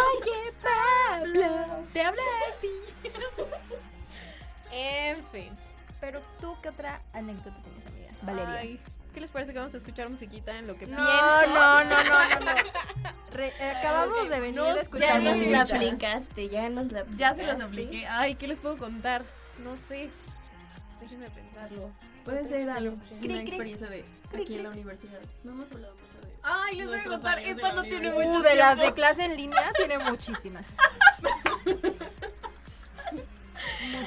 Te 1.93 2.01
habla 2.01 2.21
de 2.61 2.67
ti. 2.67 3.11
en 4.71 5.23
fin. 5.31 5.57
Pero 5.99 6.21
tú 6.41 6.55
qué 6.61 6.69
otra 6.69 7.01
anécdota 7.13 7.55
tienes, 7.61 7.85
amiga? 7.87 8.00
Valeria. 8.21 8.51
Ay, 8.59 8.79
¿Qué 9.13 9.19
les 9.19 9.29
parece 9.29 9.51
que 9.51 9.59
vamos 9.59 9.73
a 9.73 9.77
escuchar 9.77 10.07
musiquita 10.09 10.57
en 10.57 10.67
lo 10.67 10.77
que 10.77 10.85
no, 10.87 10.95
pienso? 10.95 11.53
no, 11.53 11.83
no, 11.83 11.83
no, 11.83 12.03
no, 12.03 12.39
no. 12.39 12.51
Re- 13.33 13.53
eh, 13.59 13.71
acabamos 13.71 14.29
de 14.29 14.39
venir 14.39 14.55
Nos- 14.55 14.67
de 14.69 14.75
Ya 14.75 14.81
escuchar 14.81 15.21
nos 15.21 15.35
música. 15.37 15.51
la 15.51 15.61
aplicaste, 15.63 16.49
ya 16.49 16.69
nos 16.69 16.91
la 16.91 17.05
Ya 17.17 17.33
se 17.35 17.43
las 17.43 17.55
aplicaste. 17.55 17.63
apliqué. 17.63 18.07
Ay, 18.07 18.35
¿qué 18.35 18.47
les 18.47 18.59
puedo 18.61 18.77
contar? 18.77 19.23
No 19.63 19.75
sé. 19.75 20.09
Déjenme 21.01 21.29
pensarlo. 21.29 21.89
Puede 22.23 22.45
ser 22.45 22.69
algo, 22.69 22.95
una 23.21 23.41
experiencia 23.41 23.87
de 23.87 24.05
Cri, 24.31 24.43
aquí 24.43 24.55
en 24.55 24.63
la 24.63 24.69
universidad. 24.69 25.19
No 25.43 25.51
hemos 25.51 25.71
hablado 25.71 25.93
mucho 25.95 26.25
de 26.27 26.33
Ay, 26.43 26.75
les 26.77 26.87
voy 26.87 26.99
a 26.99 27.03
contar. 27.03 27.39
Esta 27.39 27.73
no 27.73 27.83
tiene 27.83 28.11
mucho 28.11 28.39
Uh, 28.39 28.41
de 28.43 28.55
las 28.55 28.77
de 28.77 28.93
clase 28.93 29.25
en 29.25 29.35
línea 29.35 29.73
tiene 29.75 29.97
muchísimas. 29.99 30.65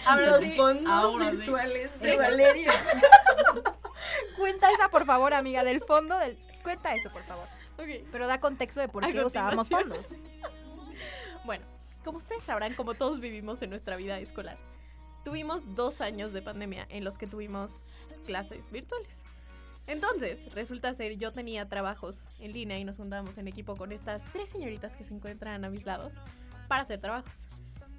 Ahora 0.06 0.26
los 0.26 0.40
sí, 0.42 0.50
fondos 0.56 0.92
ahora 0.92 1.30
sí. 1.30 1.36
virtuales 1.36 2.00
de 2.00 2.16
Valeria. 2.16 2.72
Cuenta 4.38 4.70
esa, 4.72 4.88
por 4.88 5.04
favor, 5.04 5.34
amiga, 5.34 5.64
del 5.64 5.80
fondo 5.80 6.18
del... 6.18 6.36
Cuenta 6.62 6.94
eso, 6.94 7.10
por 7.10 7.22
favor. 7.22 7.46
Ok. 7.78 8.06
Pero 8.10 8.26
da 8.26 8.40
contexto 8.40 8.80
de 8.80 8.88
por 8.88 9.04
qué 9.10 9.24
usábamos 9.24 9.68
fondos. 9.68 10.14
Bueno, 11.44 11.66
como 12.04 12.16
ustedes 12.16 12.42
sabrán, 12.42 12.72
como 12.72 12.94
todos 12.94 13.20
vivimos 13.20 13.60
en 13.60 13.68
nuestra 13.68 13.96
vida 13.96 14.18
escolar, 14.18 14.56
tuvimos 15.26 15.74
dos 15.74 16.00
años 16.00 16.32
de 16.32 16.40
pandemia 16.40 16.86
en 16.88 17.04
los 17.04 17.18
que 17.18 17.26
tuvimos 17.26 17.84
clases 18.24 18.70
virtuales. 18.70 19.22
Entonces, 19.86 20.52
resulta 20.54 20.94
ser, 20.94 21.18
yo 21.18 21.30
tenía 21.32 21.68
trabajos 21.68 22.22
en 22.40 22.52
línea 22.52 22.78
y 22.78 22.84
nos 22.84 22.96
juntábamos 22.96 23.36
en 23.36 23.48
equipo 23.48 23.76
con 23.76 23.92
estas 23.92 24.22
tres 24.32 24.48
señoritas 24.48 24.96
que 24.96 25.04
se 25.04 25.12
encuentran 25.12 25.64
a 25.64 25.68
mis 25.68 25.84
lados 25.84 26.14
para 26.68 26.82
hacer 26.82 27.00
trabajos. 27.00 27.44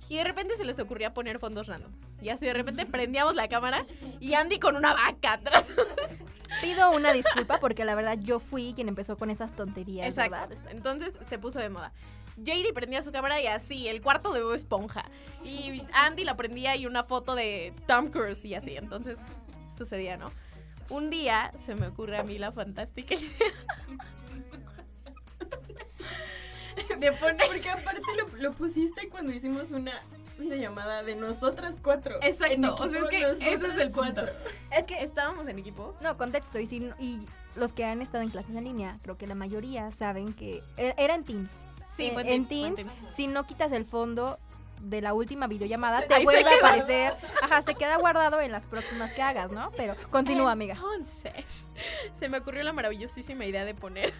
Y 0.09 0.17
de 0.17 0.23
repente 0.23 0.55
se 0.55 0.65
les 0.65 0.79
ocurría 0.79 1.13
poner 1.13 1.39
fondos 1.39 1.67
random. 1.67 1.91
Y 2.21 2.29
así 2.29 2.45
de 2.45 2.53
repente 2.53 2.85
prendíamos 2.85 3.35
la 3.35 3.47
cámara 3.47 3.85
y 4.19 4.33
Andy 4.33 4.59
con 4.59 4.75
una 4.75 4.93
vaca 4.93 5.33
atrás. 5.33 5.67
Pido 6.61 6.91
una 6.91 7.11
disculpa 7.11 7.59
porque 7.59 7.85
la 7.85 7.95
verdad 7.95 8.17
yo 8.21 8.39
fui 8.39 8.73
quien 8.73 8.87
empezó 8.87 9.17
con 9.17 9.29
esas 9.29 9.55
tonterías, 9.55 10.07
Exacto. 10.07 10.47
¿verdad? 10.47 10.71
Entonces 10.71 11.17
se 11.27 11.39
puso 11.39 11.59
de 11.59 11.69
moda. 11.69 11.91
JD 12.37 12.73
prendía 12.73 13.01
su 13.01 13.11
cámara 13.11 13.41
y 13.41 13.47
así, 13.47 13.87
el 13.87 14.01
cuarto 14.01 14.31
de 14.33 14.43
Bob 14.43 14.53
Esponja. 14.53 15.03
Y 15.43 15.83
Andy 15.93 16.23
la 16.23 16.37
prendía 16.37 16.75
y 16.75 16.85
una 16.85 17.03
foto 17.03 17.33
de 17.33 17.73
Tom 17.87 18.09
Cruise 18.09 18.45
y 18.45 18.55
así. 18.55 18.75
Entonces 18.75 19.19
sucedía, 19.75 20.17
¿no? 20.17 20.31
Un 20.89 21.09
día 21.09 21.51
se 21.57 21.75
me 21.75 21.87
ocurre 21.87 22.17
a 22.17 22.23
mí 22.23 22.37
la 22.37 22.51
fantástica 22.51 23.15
idea 23.15 23.29
de 26.99 27.11
poner. 27.13 27.47
Porque 27.47 27.69
aparte 27.69 28.01
lo, 28.17 28.37
lo 28.41 28.51
pusiste 28.51 29.09
cuando 29.09 29.31
hicimos 29.33 29.71
una 29.71 29.91
videollamada 30.37 31.03
de 31.03 31.15
nosotras 31.15 31.77
cuatro. 31.81 32.15
Exacto, 32.21 32.75
o 32.75 32.87
sea, 32.89 32.99
es 33.01 33.07
que 33.09 33.21
ese 33.23 33.53
es 33.53 33.61
el 33.63 33.91
punto. 33.91 33.93
cuatro. 33.93 34.27
Es 34.71 34.85
que, 34.85 35.01
Estábamos 35.03 35.47
en 35.47 35.59
equipo. 35.59 35.95
no, 36.01 36.17
contexto, 36.17 36.59
y, 36.59 36.67
si- 36.67 36.91
y 36.99 37.25
los 37.55 37.71
que 37.73 37.85
han 37.85 38.01
estado 38.01 38.23
en 38.23 38.29
clases 38.29 38.55
en 38.55 38.65
línea, 38.65 38.97
creo 39.01 39.17
que 39.17 39.27
la 39.27 39.35
mayoría 39.35 39.91
saben 39.91 40.33
que 40.33 40.61
era, 40.77 40.93
era 40.97 41.15
en 41.15 41.23
Teams. 41.23 41.51
Sí, 41.95 42.07
Eh, 42.07 42.11
fue 42.13 42.23
en 42.23 42.27
en 42.27 42.45
Teams, 42.45 42.73
fue 42.75 42.75
Teams, 42.83 42.95
en 42.95 43.01
Teams. 43.01 43.15
si 43.15 43.27
no 43.27 43.45
quitas 43.47 43.71
el 43.71 43.85
fondo 43.85 44.37
de 44.81 45.01
la 45.01 45.13
última 45.13 45.47
videollamada, 45.47 46.01
te 46.07 46.13
Ahí 46.13 46.23
vuelve 46.23 46.49
a 46.49 46.57
aparecer. 46.57 47.15
Ajá, 47.41 47.61
se 47.61 47.75
queda 47.75 47.97
guardado 47.97 48.41
en 48.41 48.51
las 48.51 48.67
próximas 48.67 49.13
que 49.13 49.21
hagas, 49.21 49.51
¿no? 49.51 49.71
Pero 49.77 49.95
continúa, 50.09 50.51
amiga. 50.51 50.75
Entonces, 50.75 51.67
se 52.13 52.29
me 52.29 52.39
ocurrió 52.39 52.63
la 52.63 52.73
maravillosísima 52.73 53.45
idea 53.45 53.65
de 53.65 53.73
poner. 53.73 54.13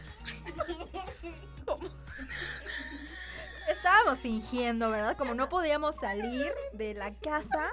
Estábamos 3.69 4.19
fingiendo, 4.19 4.89
¿verdad? 4.91 5.17
Como 5.17 5.33
no 5.33 5.49
podíamos 5.49 5.95
salir 5.95 6.53
de 6.73 6.93
la 6.93 7.13
casa, 7.15 7.71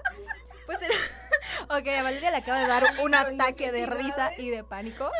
pues 0.67 0.81
era... 0.83 0.95
Ok, 1.65 1.87
a 1.89 2.03
Valeria 2.03 2.31
le 2.31 2.39
acaba 2.39 2.61
de 2.61 2.67
dar 2.67 2.85
un 3.03 3.15
ataque 3.15 3.73
de 3.73 3.87
risa 3.87 4.33
y 4.39 4.49
de 4.51 4.65
pánico. 4.65 5.11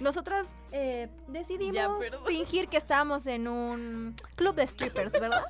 Nosotras 0.00 0.48
eh, 0.72 1.08
decidimos 1.28 1.74
Ya, 1.74 1.90
fingir 2.26 2.68
que 2.68 2.76
estábamos 2.76 3.26
en 3.26 3.46
un 3.46 4.16
club 4.34 4.54
de 4.54 4.66
strippers, 4.66 5.12
¿verdad? 5.12 5.44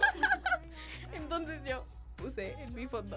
Entonces 1.27 1.65
yo 1.65 1.85
puse 2.15 2.53
en 2.53 2.73
mi 2.73 2.87
fondo 2.87 3.17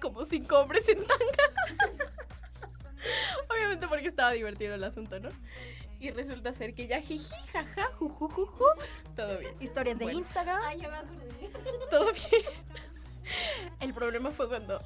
como 0.00 0.24
cinco 0.24 0.58
hombres 0.58 0.88
en 0.88 1.06
tanga. 1.06 1.86
Obviamente 3.48 3.86
porque 3.86 4.08
estaba 4.08 4.32
divertido 4.32 4.74
el 4.74 4.82
asunto, 4.82 5.20
¿no? 5.20 5.28
Y 6.00 6.10
resulta 6.10 6.52
ser 6.52 6.74
que 6.74 6.88
ya 6.88 7.00
jiji, 7.00 7.32
jaja, 7.52 7.92
juju, 7.96 8.28
juju, 8.28 8.64
todo 9.14 9.38
bien, 9.38 9.54
Historias 9.60 10.00
de 10.00 10.06
Bueno. 10.06 10.18
Instagram. 10.18 10.60
todo 11.92 12.06
bien. 12.12 12.42
El 13.78 13.94
problema 13.94 14.32
fue 14.32 14.48
cuando 14.48 14.82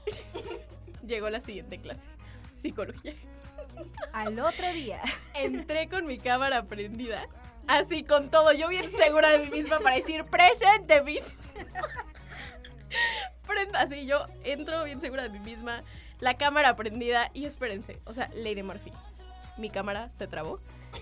llegó 1.07 1.31
la 1.31 1.41
siguiente 1.41 1.79
clase, 1.79 2.07
psicología. 2.55 3.15
Al 4.13 4.39
otro 4.41 4.71
día. 4.75 5.01
Entré 5.33 5.89
con 5.89 6.05
mi 6.05 6.19
cámara 6.19 6.65
prendida, 6.67 7.27
así 7.67 8.05
con 8.05 8.31
todo, 8.31 8.53
yo 8.53 8.69
bien 8.69 8.91
segura 8.91 9.31
de 9.31 9.39
mí 9.39 9.51
misma 9.51 9.81
para 9.81 9.97
decir 9.97 10.27
presente, 10.27 11.01
mis. 11.01 11.35
Prenda, 13.63 13.81
así 13.81 14.07
yo 14.07 14.27
entro 14.43 14.83
bien 14.83 15.01
segura 15.01 15.23
de 15.23 15.29
mí 15.29 15.39
misma, 15.39 15.85
la 16.19 16.35
cámara 16.35 16.75
prendida 16.75 17.31
y 17.33 17.45
espérense, 17.45 18.01
o 18.07 18.13
sea, 18.13 18.29
Lady 18.35 18.63
Murphy. 18.65 18.93
Mi 19.57 19.71
cámara 19.71 20.11
se 20.11 20.27
trabó. 20.27 20.59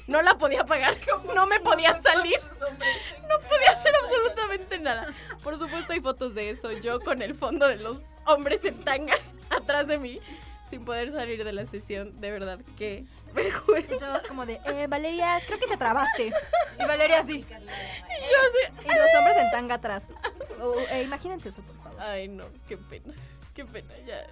No 0.06 0.20
la 0.20 0.36
podía 0.36 0.60
apagar, 0.60 0.94
no 1.34 1.46
me 1.46 1.58
podía 1.60 1.94
salir. 2.02 2.38
No 2.60 3.38
podía 3.48 3.70
hacer 3.70 3.94
absolutamente 3.94 4.78
nada. 4.78 5.08
Por 5.42 5.58
supuesto 5.58 5.94
hay 5.94 6.00
fotos 6.00 6.34
de 6.34 6.50
eso, 6.50 6.70
yo 6.72 7.00
con 7.00 7.22
el 7.22 7.34
fondo 7.34 7.66
de 7.66 7.76
los 7.76 7.98
hombres 8.26 8.62
en 8.64 8.84
tanga 8.84 9.14
atrás 9.50 9.86
de 9.86 9.98
mí, 9.98 10.20
sin 10.68 10.84
poder 10.84 11.12
salir 11.12 11.42
de 11.44 11.52
la 11.52 11.64
sesión. 11.64 12.14
De 12.20 12.30
verdad, 12.30 12.58
qué 12.76 13.06
vergüenza. 13.32 13.94
Y 13.94 13.98
todos 13.98 14.22
como 14.24 14.44
de, 14.44 14.60
eh, 14.66 14.86
Valeria, 14.86 15.40
creo 15.46 15.58
que 15.58 15.66
te 15.66 15.78
trabaste. 15.78 16.30
Y 16.78 16.84
Valeria 16.86 17.20
así. 17.20 17.42
Y 17.42 18.88
los 18.88 19.14
hombres 19.18 19.36
en 19.38 19.50
tanga 19.50 19.76
atrás. 19.76 20.12
O, 20.60 20.78
eh, 20.90 21.02
imagínense 21.04 21.48
eso, 21.48 21.62
por 21.62 21.76
favor. 21.76 21.89
Ay, 22.00 22.28
no, 22.28 22.44
qué 22.66 22.76
pena, 22.76 23.12
qué 23.54 23.64
pena, 23.64 23.94
ya, 24.06 24.26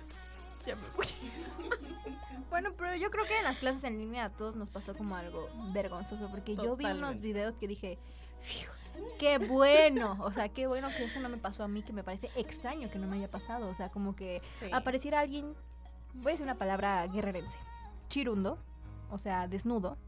ya 0.67 0.75
me 0.77 0.89
voy. 0.97 1.07
Bueno, 2.51 2.71
pero 2.79 2.95
yo 2.97 3.11
creo 3.11 3.27
que 3.27 3.37
en 3.37 3.45
las 3.45 3.59
clases 3.59 3.85
en 3.85 3.99
línea 3.99 4.25
a 4.25 4.31
todos 4.31 4.57
nos 4.57 4.71
pasó 4.71 4.97
como 4.97 5.15
algo 5.17 5.51
vergonzoso, 5.75 6.31
porque 6.31 6.57
yo 6.57 6.77
vi 6.77 6.87
unos 6.87 7.21
videos 7.21 7.55
que 7.59 7.69
dije, 7.69 7.99
"Fiu, 8.41 8.71
qué 9.19 9.37
bueno, 9.37 10.17
o 10.23 10.33
sea, 10.33 10.49
qué 10.49 10.67
bueno 10.67 10.89
que 10.97 11.05
eso 11.05 11.21
no 11.21 11.29
me 11.29 11.37
pasó 11.37 11.63
a 11.63 11.69
mí, 11.69 11.83
que 11.83 11.93
me 11.93 12.03
parece 12.03 12.31
extraño 12.37 12.91
que 12.91 12.99
no 12.99 13.07
me 13.07 13.19
haya 13.19 13.29
pasado, 13.29 13.69
o 13.69 13.75
sea, 13.75 13.91
como 13.91 14.17
que 14.17 14.41
Sí. 14.61 14.71
apareciera 14.73 15.21
alguien, 15.21 15.55
voy 16.15 16.29
a 16.29 16.33
decir 16.33 16.45
una 16.45 16.55
palabra 16.55 17.07
guerrerense, 17.07 17.59
chirundo, 18.09 18.57
o 19.11 19.19
sea, 19.19 19.47
desnudo, 19.47 19.99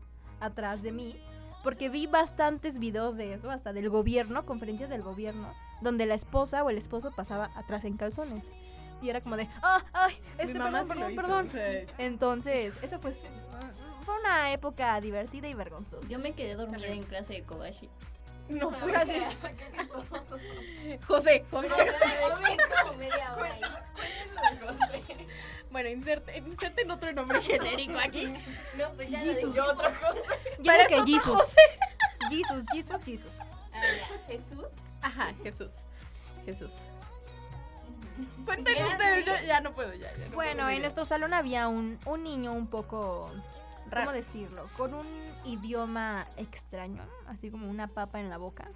atrás 0.40 0.83
de 0.83 0.92
mí, 0.92 1.16
porque 1.62 1.88
vi 1.88 2.07
bastantes 2.07 2.79
videos 2.79 3.16
de 3.16 3.35
eso, 3.35 3.51
hasta 3.51 3.73
del 3.73 3.90
gobierno, 3.90 4.46
conferencias 4.46 4.90
del 4.90 5.03
gobierno, 5.03 5.53
donde 5.81 6.07
la 6.07 6.14
esposa 6.14 6.62
o 6.64 6.70
el 6.70 6.79
esposo 6.79 7.12
pasaba 7.14 7.51
atrás 7.55 7.85
en 7.85 7.96
calzones. 7.96 8.44
Y 9.03 9.09
era 9.09 9.20
como 9.20 9.37
de, 9.37 9.49
ah, 9.62 9.83
ay, 9.92 10.14
este, 10.38 10.53
Mi 10.53 10.59
mamá 10.59 10.85
perdón, 10.85 11.11
sí 11.11 11.16
perdón, 11.16 11.46
hizo, 11.46 11.53
perdón. 11.53 11.87
sea, 11.87 11.94
Entonces, 11.99 12.79
eso 12.83 12.99
fue, 12.99 13.12
fue 13.12 14.20
una 14.20 14.53
época 14.53 15.01
divertida 15.01 15.49
y 15.49 15.55
vergonzosa. 15.55 16.07
Yo 16.07 16.18
me 16.18 16.33
quedé 16.33 16.55
dormida 16.55 16.88
en 16.88 17.03
clase 17.03 17.35
de 17.35 17.42
Kobashi. 17.42 17.88
no 18.51 18.70
puede 18.70 19.07
ser. 19.07 19.23
José, 21.07 21.44
José. 21.51 21.68
Bueno, 25.71 25.89
inserten, 25.89 26.47
inserten 26.47 26.91
otro 26.91 27.13
nombre 27.13 27.41
genérico 27.41 27.99
aquí. 27.99 28.33
No, 28.77 28.89
pues 28.95 29.11
ya 29.11 29.21
Jesus. 29.21 29.55
yo 29.55 29.65
otra 29.67 29.91
cosa. 30.01 30.19
Yo 30.59 30.73
digo 30.73 30.87
que 30.89 31.13
Jesus. 31.13 31.53
Jesus, 32.31 32.65
Jesus, 32.73 33.03
Jesus. 33.05 33.39
Jesús. 34.27 34.65
Ajá, 35.03 35.33
Jesús. 35.43 35.73
Jesús. 36.45 36.73
Ustedes, 38.47 39.25
yo 39.25 39.33
ya 39.47 39.61
no 39.61 39.73
puedo, 39.73 39.93
ya. 39.95 40.13
ya 40.17 40.27
no 40.27 40.35
Bueno, 40.35 40.65
puedo 40.65 40.71
en 40.71 40.81
nuestro 40.83 41.05
salón 41.05 41.33
había 41.33 41.69
un, 41.69 41.99
un 42.05 42.23
niño 42.23 42.53
un 42.53 42.67
poco, 42.67 43.31
Raro. 43.89 44.07
¿cómo 44.07 44.13
decirlo? 44.13 44.69
Con 44.77 44.95
un 44.95 45.07
idioma 45.45 46.27
extraño, 46.37 47.03
así 47.29 47.51
como 47.51 47.69
una 47.71 47.89
papa 47.89 48.21
en 48.21 48.29
la 48.29 48.37
boca. 48.37 48.69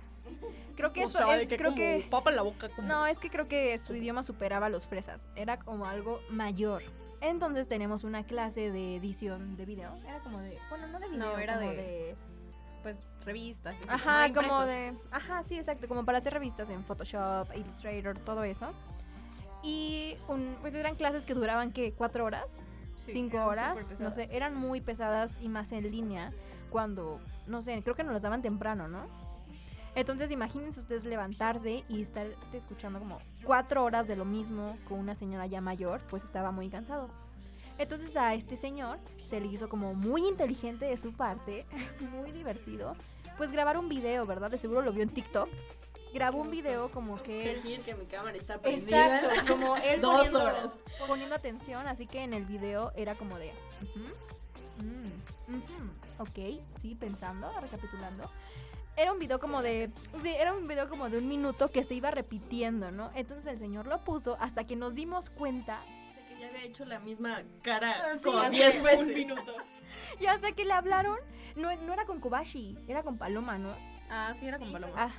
Creo 0.76 0.92
que 0.92 1.04
O 1.04 1.08
eso 1.08 1.18
sea, 1.18 1.40
es, 1.40 1.48
que 1.48 1.56
creo 1.56 1.70
como 1.70 1.82
que... 1.82 2.06
papa 2.10 2.30
en 2.30 2.36
la 2.36 2.42
boca 2.42 2.68
como 2.68 2.88
No, 2.88 3.06
es 3.06 3.18
que 3.18 3.30
creo 3.30 3.46
que 3.46 3.78
su 3.78 3.94
idioma 3.94 4.22
superaba 4.24 4.68
los 4.68 4.86
fresas. 4.86 5.26
Era 5.36 5.58
como 5.58 5.86
algo 5.86 6.20
mayor. 6.30 6.82
Entonces 7.20 7.68
tenemos 7.68 8.02
una 8.04 8.24
clase 8.24 8.70
de 8.72 8.96
edición 8.96 9.56
de 9.56 9.64
video. 9.66 9.94
Era 10.06 10.18
como 10.20 10.40
de... 10.40 10.58
Bueno, 10.68 10.88
no 10.88 10.98
de 10.98 11.08
video, 11.08 11.26
No, 11.32 11.38
era 11.38 11.54
como 11.58 11.70
de- 11.70 12.16
pues 12.82 12.98
revistas. 13.24 13.74
así, 13.76 13.88
Ajá, 13.88 14.32
como 14.34 14.66
de... 14.66 14.94
Ajá, 15.12 15.42
sí, 15.44 15.56
exacto. 15.58 15.86
Como 15.88 16.04
para 16.04 16.18
hacer 16.18 16.32
revistas 16.34 16.68
en 16.70 16.84
Photoshop, 16.84 17.48
Illustrator, 17.54 18.18
todo 18.18 18.42
eso. 18.44 18.72
Y 19.62 20.16
un, 20.28 20.58
pues 20.60 20.74
eran 20.74 20.96
clases 20.96 21.24
que 21.24 21.34
duraban, 21.34 21.72
¿qué? 21.72 21.92
¿Cuatro 21.92 22.24
horas? 22.24 22.58
Sí, 22.96 23.12
cinco 23.12 23.44
horas, 23.44 23.76
no 24.00 24.10
sé, 24.10 24.28
eran 24.30 24.54
muy 24.54 24.80
pesadas 24.80 25.36
y 25.40 25.48
más 25.48 25.72
en 25.72 25.90
línea 25.90 26.32
cuando, 26.70 27.20
no 27.46 27.62
sé, 27.62 27.82
creo 27.82 27.94
que 27.94 28.02
nos 28.02 28.12
las 28.14 28.22
daban 28.22 28.40
temprano, 28.40 28.88
¿no? 28.88 29.06
Entonces 29.94 30.30
imagínense 30.30 30.80
ustedes 30.80 31.04
levantarse 31.04 31.84
y 31.88 32.02
estar 32.02 32.26
escuchando 32.52 32.98
como 32.98 33.18
cuatro 33.44 33.84
horas 33.84 34.08
de 34.08 34.16
lo 34.16 34.24
mismo 34.24 34.76
con 34.88 34.98
una 34.98 35.14
señora 35.14 35.46
ya 35.46 35.60
mayor, 35.60 36.00
pues 36.08 36.24
estaba 36.24 36.50
muy 36.50 36.68
cansado. 36.68 37.08
Entonces 37.78 38.16
a 38.16 38.34
este 38.34 38.56
señor 38.56 38.98
se 39.24 39.40
le 39.40 39.46
hizo 39.46 39.68
como 39.68 39.94
muy 39.94 40.26
inteligente 40.26 40.84
de 40.84 40.96
su 40.96 41.12
parte, 41.12 41.64
muy 42.12 42.32
divertido, 42.32 42.96
pues 43.36 43.52
grabar 43.52 43.78
un 43.78 43.88
video, 43.88 44.26
¿verdad? 44.26 44.50
De 44.50 44.58
seguro 44.58 44.82
lo 44.82 44.92
vio 44.92 45.02
en 45.02 45.10
TikTok. 45.10 45.48
Grabó 46.12 46.38
un 46.42 46.50
video 46.50 46.92
como 46.92 47.20
que 47.20 47.50
él 47.54 47.82
que 47.84 47.94
mi 47.96 48.06
cámara 48.06 48.36
está 48.36 48.58
prendida. 48.58 49.18
Exacto, 49.20 49.52
como 49.52 49.76
él 49.76 50.00
Dos 50.00 50.28
poniendo, 50.28 50.44
horas. 50.44 50.70
poniendo 51.08 51.34
atención, 51.34 51.88
así 51.88 52.06
que 52.06 52.22
en 52.22 52.32
el 52.34 52.44
video 52.44 52.92
era 52.94 53.16
como 53.16 53.36
de, 53.36 53.52
ujú, 53.82 54.84
mm, 54.84 55.56
ujú, 55.56 55.90
ok, 56.20 56.62
sí, 56.80 56.94
pensando, 56.94 57.50
recapitulando. 57.60 58.30
Era 58.96 59.12
un 59.12 59.18
video 59.18 59.40
como 59.40 59.60
de, 59.62 59.90
sí, 60.22 60.28
era 60.28 60.52
un 60.54 60.68
video 60.68 60.88
como 60.88 61.08
de 61.10 61.18
un 61.18 61.28
minuto 61.28 61.68
que 61.70 61.82
se 61.82 61.94
iba 61.94 62.10
repitiendo, 62.12 62.90
¿no? 62.92 63.10
Entonces 63.14 63.46
el 63.46 63.58
señor 63.58 63.86
lo 63.86 64.04
puso 64.04 64.36
hasta 64.40 64.64
que 64.64 64.76
nos 64.76 64.94
dimos 64.94 65.30
cuenta 65.30 65.80
De 66.16 66.34
que 66.34 66.40
ya 66.40 66.48
había 66.48 66.62
hecho 66.62 66.84
la 66.84 67.00
misma 67.00 67.42
cara 67.62 67.92
Ah, 68.12 68.16
sí, 68.16 68.22
como 68.24 68.38
hace 68.38 68.50
10 68.54 68.82
veces. 68.82 69.08
Un 69.08 69.14
minuto. 69.14 69.52
y 70.20 70.26
hasta 70.26 70.52
que 70.52 70.64
le 70.64 70.72
hablaron, 70.72 71.18
no, 71.56 71.74
no 71.76 71.92
era 71.92 72.04
con 72.06 72.20
Kobashi, 72.20 72.78
era 72.86 73.02
con 73.02 73.18
Paloma, 73.18 73.58
¿no? 73.58 73.74
Ah, 74.10 74.32
sí, 74.38 74.46
era 74.46 74.58
con 74.58 74.70
paloma. 74.70 74.92
Ah, 74.96 75.10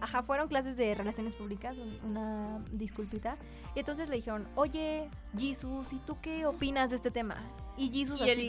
ajá, 0.00 0.22
fueron 0.22 0.48
clases 0.48 0.76
de 0.78 0.94
relaciones 0.94 1.34
públicas, 1.34 1.76
un- 1.76 1.98
una 2.10 2.64
disculpita. 2.70 3.36
Y 3.74 3.80
entonces 3.80 4.08
le 4.08 4.16
dijeron, 4.16 4.48
oye, 4.54 5.10
Jesus, 5.36 5.92
¿y 5.92 5.98
tú 5.98 6.16
qué 6.22 6.46
opinas 6.46 6.90
de 6.90 6.96
este 6.96 7.10
tema? 7.10 7.36
Y 7.76 7.90
Jesus 7.90 8.20
¿Y 8.20 8.30
el 8.30 8.38
así, 8.38 8.48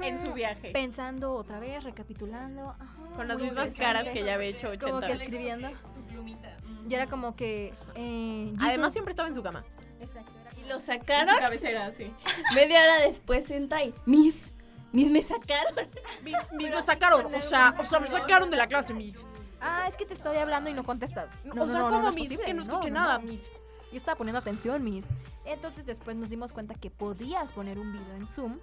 En 0.00 0.18
su 0.18 0.32
viaje. 0.32 0.70
Pensando 0.72 1.32
otra 1.32 1.58
vez, 1.58 1.82
recapitulando. 1.84 2.70
ajá, 2.70 2.96
Con 3.16 3.28
las 3.28 3.38
mismas 3.38 3.72
caras 3.72 4.08
que 4.08 4.24
ya 4.24 4.34
había 4.34 4.48
hecho 4.48 4.68
80 4.68 4.86
Como 4.86 5.00
que 5.00 5.12
escribiendo. 5.12 5.70
Su 5.94 6.02
plumita. 6.02 6.56
Y 6.88 6.94
era 6.94 7.06
como 7.06 7.34
que, 7.34 7.74
eh, 7.94 8.48
Jesus- 8.52 8.62
Además, 8.68 8.92
siempre 8.92 9.10
estaba 9.12 9.28
en 9.28 9.34
su 9.34 9.42
cama. 9.42 9.64
Exacto, 10.00 10.32
Y 10.56 10.64
lo 10.68 10.74
En 10.74 10.80
sacaron. 10.80 11.34
su 11.34 11.40
cabecera, 11.40 11.90
sí. 11.90 12.12
Media 12.54 12.82
hora 12.82 12.98
después 13.00 13.50
entra 13.50 13.82
y, 13.84 13.94
Miss, 14.06 14.52
Miss, 14.92 15.10
me 15.10 15.22
sacaron. 15.22 15.74
Mis, 16.22 16.36
mis 16.52 16.70
me 16.70 16.82
sacaron, 16.82 17.34
o 17.34 17.40
sea, 17.40 17.74
o 17.78 17.84
sea, 17.84 17.98
me 18.00 18.06
sacaron 18.06 18.50
de 18.50 18.56
la 18.56 18.66
clase, 18.66 18.94
mis. 18.94 19.14
Ah, 19.60 19.86
es 19.88 19.96
que 19.96 20.04
te 20.04 20.14
estoy 20.14 20.36
hablando 20.36 20.68
y 20.70 20.74
no 20.74 20.84
contestas. 20.84 21.30
No, 21.44 21.64
o 21.64 21.66
sea, 21.66 21.78
no, 21.78 21.90
no, 21.90 21.96
¿cómo, 21.96 22.10
no 22.10 22.22
es 22.22 22.40
que 22.40 22.54
no 22.54 22.62
escuché 22.62 22.90
no, 22.90 23.00
nada, 23.00 23.18
no. 23.18 23.24
mis. 23.24 23.50
Yo 23.90 23.98
estaba 23.98 24.16
poniendo 24.18 24.38
atención, 24.38 24.82
Miss. 24.84 25.06
Entonces 25.44 25.86
después 25.86 26.16
nos 26.16 26.28
dimos 26.28 26.52
cuenta 26.52 26.74
que 26.74 26.90
podías 26.90 27.52
poner 27.52 27.78
un 27.78 27.92
video 27.92 28.14
en 28.16 28.26
Zoom 28.28 28.58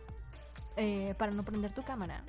eh, 0.82 1.14
para 1.18 1.32
no 1.32 1.44
prender 1.44 1.72
tu 1.74 1.84
cámara. 1.84 2.24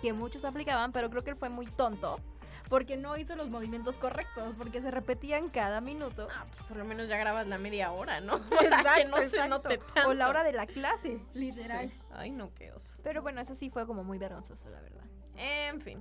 Que 0.00 0.12
muchos 0.12 0.44
aplicaban, 0.44 0.92
pero 0.92 1.10
creo 1.10 1.24
que 1.24 1.30
él 1.30 1.36
fue 1.36 1.48
muy 1.48 1.66
tonto. 1.66 2.20
Porque 2.68 2.96
no 2.96 3.16
hizo 3.16 3.34
los 3.34 3.48
movimientos 3.48 3.96
correctos, 3.96 4.54
porque 4.56 4.80
se 4.80 4.90
repetían 4.90 5.48
cada 5.48 5.80
minuto. 5.80 6.28
Ah, 6.30 6.46
pues 6.48 6.62
por 6.64 6.76
lo 6.76 6.84
menos 6.84 7.08
ya 7.08 7.16
grabas 7.16 7.46
la 7.46 7.58
media 7.58 7.90
hora, 7.90 8.20
¿no? 8.20 8.36
O 8.50 8.60
sea, 8.60 8.94
que 8.96 9.04
no 9.06 9.16
se 9.16 9.48
note 9.48 9.78
tanto. 9.78 10.10
O 10.10 10.14
la 10.14 10.28
hora 10.28 10.44
de 10.44 10.52
la 10.52 10.66
clase, 10.66 11.18
literal. 11.34 11.88
Sí. 11.88 11.98
Ay, 12.12 12.30
no, 12.30 12.54
qué 12.54 12.70
oso. 12.72 13.00
Pero 13.02 13.22
bueno, 13.22 13.40
eso 13.40 13.54
sí 13.54 13.70
fue 13.70 13.86
como 13.86 14.04
muy 14.04 14.18
vergonzoso, 14.18 14.68
la 14.68 14.80
verdad. 14.80 15.04
En 15.36 15.80
fin. 15.80 16.00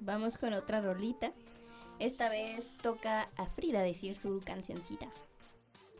Vamos 0.00 0.38
con 0.38 0.54
otra 0.54 0.80
rolita. 0.80 1.32
Esta 1.98 2.30
vez 2.30 2.64
toca 2.78 3.28
a 3.36 3.46
Frida 3.46 3.82
decir 3.82 4.16
su 4.16 4.40
cancioncita. 4.40 5.06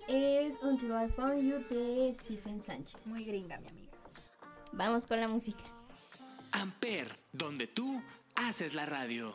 Es 0.09 0.57
Until 0.63 0.93
I 0.93 1.09
Found 1.11 1.43
You 1.43 1.59
de 1.69 2.17
Stephen 2.19 2.63
Sánchez. 2.63 3.07
Muy 3.07 3.25
gringa, 3.25 3.61
mi 3.61 3.69
amiga. 3.69 3.90
Vamos 4.73 5.07
con 5.07 5.21
la 5.21 5.29
música. 5.29 5.65
Amper, 6.53 7.15
donde 7.33 7.67
tú 7.67 8.03
haces 8.35 8.75
la 8.75 8.87
radio. 8.87 9.35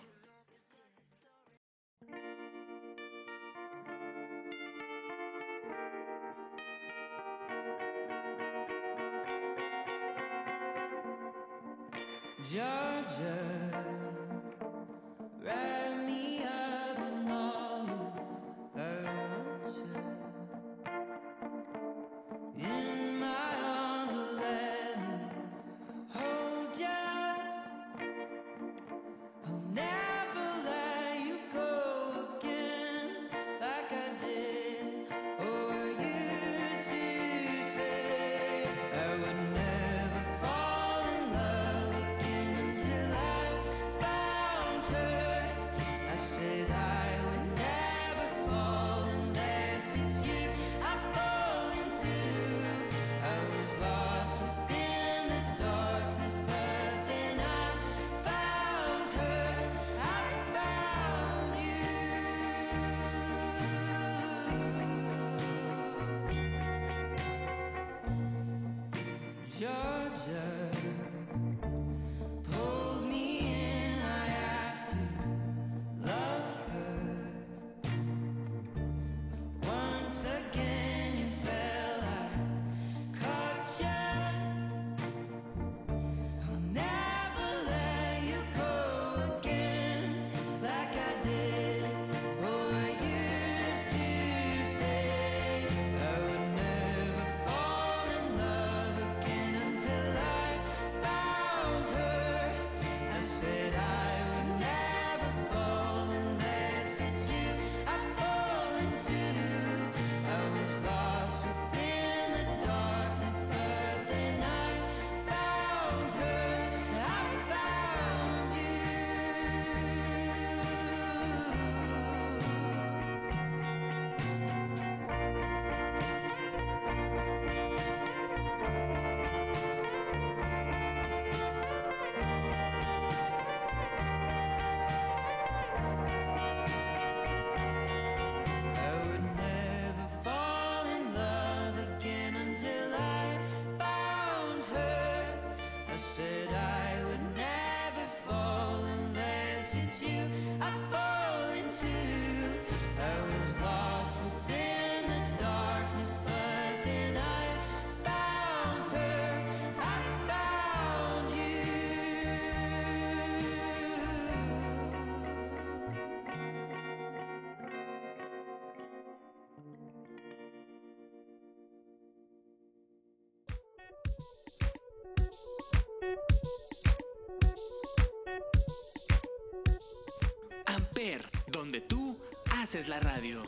Haces 182.65 182.89
la 182.89 182.99
radio. 182.99 183.43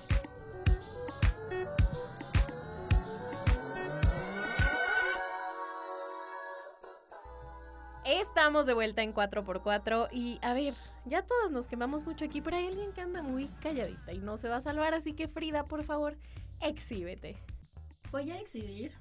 Estamos 8.05 8.67
de 8.67 8.75
vuelta 8.75 9.01
en 9.01 9.15
4x4 9.15 10.09
y 10.11 10.37
a 10.43 10.53
ver, 10.53 10.75
ya 11.05 11.23
todos 11.23 11.49
nos 11.49 11.65
quemamos 11.65 12.05
mucho 12.05 12.25
aquí, 12.25 12.41
pero 12.41 12.57
hay 12.57 12.67
alguien 12.67 12.93
que 12.93 13.01
anda 13.01 13.23
muy 13.23 13.47
calladita 13.59 14.13
y 14.13 14.19
no 14.19 14.37
se 14.37 14.49
va 14.49 14.57
a 14.57 14.61
salvar, 14.61 14.93
así 14.93 15.13
que 15.13 15.27
Frida, 15.27 15.63
por 15.63 15.83
favor, 15.83 16.15
exhíbete. 16.61 17.37
Voy 18.11 18.29
a 18.29 18.39
exhibir 18.39 18.91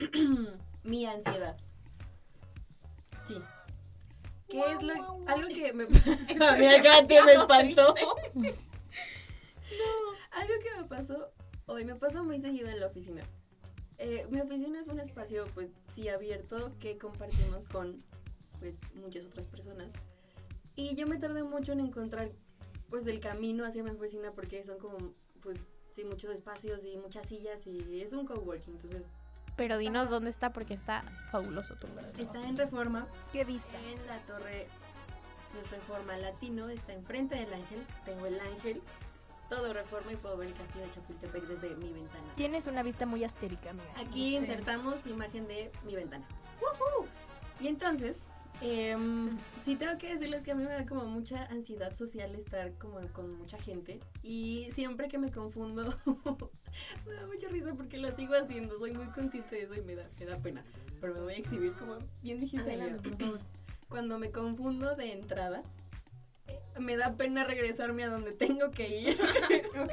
mi 0.84 1.04
ansiedad. 1.04 1.58
Sí. 3.26 3.42
¿Qué 4.48 4.58
es 4.58 4.82
lo 4.82 4.94
algo 5.26 5.48
que 5.48 5.72
me 5.74 5.84
Mira, 6.58 7.02
me 7.26 7.32
espantó. 7.32 7.94
Algo 10.46 10.62
que 10.62 10.82
me 10.82 10.88
pasó 10.88 11.30
hoy 11.66 11.84
me 11.84 11.94
pasa 11.96 12.22
muy 12.22 12.38
seguido 12.38 12.68
en 12.68 12.80
la 12.80 12.86
oficina. 12.86 13.22
Eh, 13.98 14.26
mi 14.30 14.40
oficina 14.40 14.80
es 14.80 14.88
un 14.88 15.00
espacio, 15.00 15.46
pues, 15.54 15.70
sí 15.90 16.08
abierto 16.08 16.72
que 16.78 16.96
compartimos 16.98 17.66
con, 17.66 18.04
pues, 18.60 18.78
muchas 18.94 19.24
otras 19.24 19.46
personas. 19.48 19.92
Y 20.76 20.94
yo 20.94 21.06
me 21.06 21.18
tardé 21.18 21.42
mucho 21.42 21.72
en 21.72 21.80
encontrar, 21.80 22.30
pues, 22.90 23.06
el 23.06 23.20
camino 23.20 23.64
hacia 23.64 23.82
mi 23.82 23.90
oficina 23.90 24.32
porque 24.32 24.62
son 24.64 24.78
como, 24.78 24.98
pues, 25.40 25.58
sí, 25.94 26.04
muchos 26.04 26.30
espacios 26.30 26.84
y 26.84 26.96
muchas 26.98 27.26
sillas 27.26 27.66
y 27.66 28.00
es 28.02 28.12
un 28.12 28.26
coworking, 28.26 28.74
entonces 28.74 29.02
Pero 29.56 29.78
dinos 29.78 30.10
dónde 30.10 30.28
está 30.30 30.52
porque 30.52 30.74
está 30.74 31.00
fabuloso 31.32 31.74
tu 31.76 31.86
lugar. 31.88 32.12
está 32.18 32.46
en 32.46 32.56
Reforma, 32.58 33.08
¿Qué 33.32 33.44
vista? 33.44 33.78
en 33.90 34.06
la 34.06 34.18
torre 34.26 34.66
de 35.54 35.62
Reforma 35.74 36.18
Latino, 36.18 36.68
está 36.68 36.92
enfrente 36.92 37.34
del 37.36 37.52
ángel, 37.54 37.86
tengo 38.04 38.26
el 38.26 38.38
ángel, 38.38 38.82
todo 39.48 39.72
Reforma 39.72 40.12
y 40.12 40.16
puedo 40.16 40.36
ver 40.36 40.48
el 40.48 40.54
castillo 40.54 40.84
de 40.84 40.90
Chapultepec 40.90 41.44
desde 41.46 41.74
mi 41.76 41.92
ventana. 41.92 42.24
Tienes 42.36 42.66
una 42.66 42.82
vista 42.82 43.06
muy 43.06 43.24
astérica, 43.24 43.70
amiga. 43.70 43.86
Aquí 43.96 44.30
Sí. 44.30 44.36
insertamos 44.36 45.06
imagen 45.06 45.46
de 45.46 45.70
mi 45.84 45.94
ventana. 45.94 46.26
Y 47.60 47.68
entonces, 47.68 48.22
em, 48.60 49.30
sí 49.62 49.76
tengo 49.76 49.96
que 49.98 50.08
decirles 50.12 50.42
que 50.42 50.50
a 50.52 50.54
mí 50.54 50.64
me 50.64 50.70
da 50.72 50.84
como 50.86 51.04
mucha 51.06 51.44
ansiedad 51.46 51.94
social 51.96 52.34
estar 52.34 52.72
como 52.78 53.00
con 53.12 53.38
mucha 53.38 53.58
gente 53.58 53.98
y 54.22 54.68
siempre 54.72 55.08
que 55.08 55.18
me 55.18 55.30
confundo 55.30 55.94
me 57.06 57.14
da 57.14 57.26
mucha 57.26 57.48
risa 57.48 57.72
porque 57.74 57.96
lo 57.98 58.14
sigo 58.14 58.34
haciendo, 58.34 58.78
soy 58.78 58.92
muy 58.92 59.06
consciente 59.06 59.56
de 59.56 59.62
eso 59.62 59.74
y 59.74 59.80
me 59.82 59.94
da, 59.94 60.08
me 60.18 60.26
da 60.26 60.36
pena, 60.38 60.64
pero 61.00 61.14
me 61.14 61.20
voy 61.20 61.34
a 61.34 61.36
exhibir 61.38 61.72
como 61.74 61.98
bien 62.22 62.40
dijiste. 62.40 62.68
Adelante, 62.70 63.02
Leo. 63.08 63.16
por 63.18 63.26
favor. 63.26 63.40
Cuando 63.88 64.18
me 64.18 64.30
confundo 64.32 64.96
de 64.96 65.12
entrada, 65.12 65.58
eh, 65.58 65.62
me 66.78 66.96
da 66.96 67.14
pena 67.14 67.42
regresarme 67.44 68.04
a 68.04 68.08
donde 68.08 68.32
tengo 68.32 68.70
que 68.70 68.88
ir. 68.88 69.18
Ok. 69.78 69.92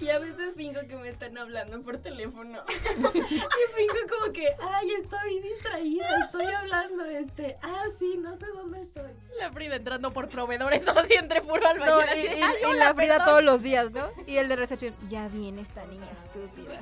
Y 0.00 0.08
a 0.10 0.18
veces 0.20 0.54
fingo 0.54 0.80
que 0.88 0.96
me 0.96 1.08
están 1.08 1.36
hablando 1.38 1.80
por 1.82 1.98
teléfono. 1.98 2.62
y 3.14 3.18
fingo 3.18 3.98
como 4.08 4.32
que, 4.32 4.48
ay, 4.60 4.90
estoy 5.02 5.40
distraída, 5.40 6.06
estoy 6.24 6.46
hablando, 6.46 7.04
este, 7.04 7.56
ah, 7.62 7.84
sí, 7.98 8.16
no 8.18 8.34
sé 8.36 8.46
dónde 8.46 8.80
estoy. 8.82 9.10
La 9.38 9.50
Frida 9.52 9.76
entrando 9.76 10.12
por 10.12 10.28
proveedores 10.28 10.86
así 10.88 11.14
entre 11.14 11.40
puro 11.42 11.66
albañil. 11.66 11.94
No, 11.94 12.16
y, 12.16 12.22
de, 12.28 12.38
y- 12.38 12.42
"Ay, 12.42 12.54
y 12.62 12.64
hola, 12.64 12.84
la 12.90 12.94
Frida 12.94 13.14
perdón". 13.14 13.26
todos 13.26 13.42
los 13.44 13.62
días, 13.62 13.90
¿no? 13.90 14.08
Y 14.26 14.36
el 14.36 14.48
de 14.48 14.56
recepción, 14.56 14.94
ya 15.10 15.26
viene 15.28 15.62
esta 15.62 15.84
niña 15.86 16.08
estúpida. 16.12 16.80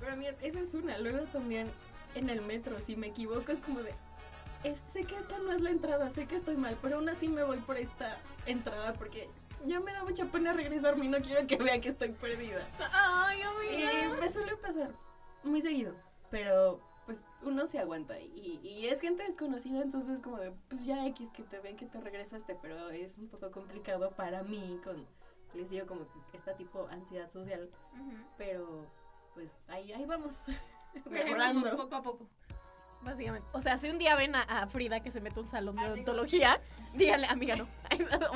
Pero 0.00 0.12
a 0.12 0.16
mí 0.16 0.26
esa 0.42 0.60
es 0.60 0.74
una. 0.74 0.98
Luego 0.98 1.24
también 1.32 1.70
en 2.16 2.28
el 2.30 2.42
metro, 2.42 2.80
si 2.80 2.96
me 2.96 3.06
equivoco, 3.08 3.50
es 3.52 3.60
como 3.60 3.80
de, 3.82 3.94
"Es- 4.64 4.82
sé 4.90 5.04
que 5.04 5.16
esta 5.16 5.38
no 5.38 5.52
es 5.52 5.60
la 5.60 5.70
entrada, 5.70 6.10
sé 6.10 6.26
que 6.26 6.36
estoy 6.36 6.56
mal, 6.56 6.76
pero 6.82 6.96
aún 6.96 7.08
así 7.08 7.28
me 7.28 7.42
voy 7.44 7.58
por 7.58 7.76
esta 7.76 8.18
entrada 8.46 8.94
porque 8.94 9.28
ya 9.66 9.80
me 9.80 9.92
da 9.92 10.04
mucha 10.04 10.24
pena 10.26 10.52
regresarme 10.52 11.04
y 11.04 11.08
no 11.08 11.18
quiero 11.20 11.46
que 11.46 11.56
vean 11.56 11.80
que 11.80 11.88
estoy 11.90 12.10
perdida. 12.12 12.66
Ay, 12.92 13.38
Y 13.70 13.82
amiga. 13.84 14.20
me 14.20 14.30
suele 14.30 14.56
pasar 14.56 14.90
muy 15.42 15.60
seguido, 15.62 15.94
pero 16.30 16.80
pues 17.06 17.18
uno 17.42 17.66
se 17.66 17.78
aguanta 17.78 18.18
y, 18.18 18.58
y 18.62 18.86
es 18.88 19.00
gente 19.00 19.22
desconocida, 19.24 19.82
entonces 19.82 20.20
como 20.22 20.38
de, 20.38 20.52
pues 20.70 20.84
ya 20.86 21.06
X 21.08 21.30
que 21.30 21.42
te 21.42 21.60
ven 21.60 21.76
que 21.76 21.84
te 21.86 22.00
regresaste, 22.00 22.54
pero 22.62 22.88
es 22.90 23.18
un 23.18 23.28
poco 23.28 23.50
complicado 23.50 24.10
para 24.12 24.42
mí 24.42 24.80
con, 24.82 25.06
les 25.54 25.68
digo 25.70 25.86
como 25.86 26.06
esta 26.32 26.54
tipo 26.56 26.86
ansiedad 26.90 27.30
social, 27.30 27.68
pero 28.38 28.86
pues 29.34 29.54
ahí, 29.68 29.92
ahí 29.92 30.04
vamos, 30.06 30.46
Mejorando 31.10 31.60
mejorando. 31.60 31.76
poco 31.76 31.94
a 31.96 32.02
poco. 32.02 32.26
Básicamente. 33.04 33.46
O 33.52 33.60
sea, 33.60 33.78
si 33.78 33.88
un 33.90 33.98
día 33.98 34.14
ven 34.16 34.34
a, 34.34 34.42
a 34.42 34.66
Frida 34.66 35.00
que 35.00 35.10
se 35.10 35.20
mete 35.20 35.38
a 35.38 35.42
un 35.42 35.48
salón 35.48 35.76
de 35.76 35.84
odontología, 35.84 36.60
díganle, 36.94 37.26
amiga, 37.26 37.56
no. 37.56 37.68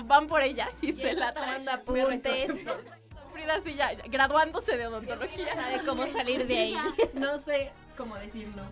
Van 0.04 0.26
por 0.26 0.42
ella 0.42 0.68
y 0.82 0.92
se 0.92 1.12
la 1.14 1.32
traen. 1.32 1.64
tomando 1.64 1.72
apuntes. 1.72 2.50
Frida 3.32 3.60
sí 3.64 3.74
ya, 3.74 3.92
ya, 3.92 4.02
graduándose 4.08 4.76
de 4.76 4.86
odontología. 4.88 5.54
Sabe 5.54 5.84
cómo 5.84 6.06
salir 6.06 6.46
de 6.46 6.58
ahí. 6.58 6.76
No 7.14 7.38
sé 7.38 7.70
cómo 7.96 8.16
decir 8.16 8.48
no. 8.56 8.64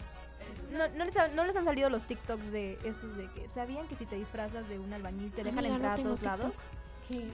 ¿No, 0.77 0.89
no, 0.97 1.05
les 1.05 1.17
ha- 1.17 1.29
no 1.29 1.45
les 1.45 1.55
han 1.57 1.65
salido 1.65 1.89
los 1.89 2.05
TikToks 2.05 2.51
de 2.51 2.77
estos 2.85 3.17
de 3.17 3.31
que 3.31 3.49
sabían 3.49 3.87
que 3.87 3.95
si 3.97 4.05
te 4.05 4.17
disfrazas 4.17 4.69
de 4.69 4.79
un 4.81 4.93
albañil 4.93 5.31
te 5.33 5.45
dejan 5.45 5.59
Amiga, 5.61 5.71
no 5.71 5.77
entrar 5.77 6.01
a 6.01 6.03
todos 6.03 6.23
lados? 6.23 6.53
¿Qué? 7.09 7.29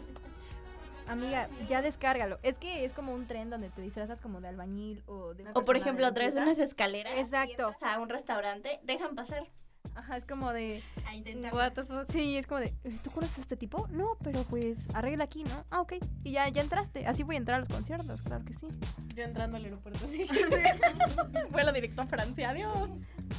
Amiga, 1.13 1.49
ya 1.69 1.83
descárgalo. 1.83 2.39
Es 2.43 2.59
que 2.59 2.85
es 2.85 2.93
como 2.93 3.13
un 3.15 3.27
tren 3.27 3.51
donde 3.51 3.69
te 3.71 3.81
disfrazas 3.83 4.21
como 4.21 4.41
de 4.41 4.49
albañil 4.49 5.03
o 5.07 5.35
de 5.35 5.43
una 5.43 5.53
O 5.55 5.65
por 5.65 5.77
ejemplo, 5.77 6.13
traes 6.13 6.35
unas 6.35 6.59
escaleras. 6.59 7.15
y 7.17 7.21
Exacto. 7.21 7.69
entras 7.69 7.83
a 7.83 7.99
un 8.01 8.09
restaurante, 8.09 8.81
dejan 8.83 9.15
pasar. 9.15 9.47
Ajá, 9.95 10.17
es 10.17 10.25
como 10.25 10.53
de... 10.55 10.83
A 11.07 11.15
intentar. 11.15 11.53
What 11.53 11.73
the 11.73 11.83
fuck? 11.83 12.07
Sí, 12.11 12.39
es 12.39 12.47
como 12.47 12.61
de... 12.61 12.73
"Eh, 12.85 12.99
¿Tú 13.05 13.11
conoces 13.11 13.39
a 13.39 13.41
este 13.43 13.57
tipo? 13.59 13.89
No, 13.89 14.17
pero 14.25 14.43
pues 14.45 14.87
arregla 14.95 15.25
aquí, 15.25 15.45
¿no? 15.45 15.65
Ah, 15.71 15.83
ok. 15.83 15.95
Y 16.25 16.33
ya, 16.33 16.49
ya 16.49 16.63
entraste. 16.63 17.07
Así 17.07 17.25
voy 17.25 17.35
a 17.35 17.39
entrar 17.39 17.57
a 17.59 17.61
los 17.61 17.69
conciertos, 17.69 18.23
claro 18.23 18.43
que 18.45 18.55
sí. 18.55 18.69
Yo 19.15 19.25
entrando 19.25 19.59
al 19.59 19.65
aeropuerto 19.67 20.03
así. 20.07 20.27
Vuelo 21.51 21.73
directo 21.73 22.01
a 22.03 22.07
Francia, 22.07 22.51
adiós. 22.51 22.89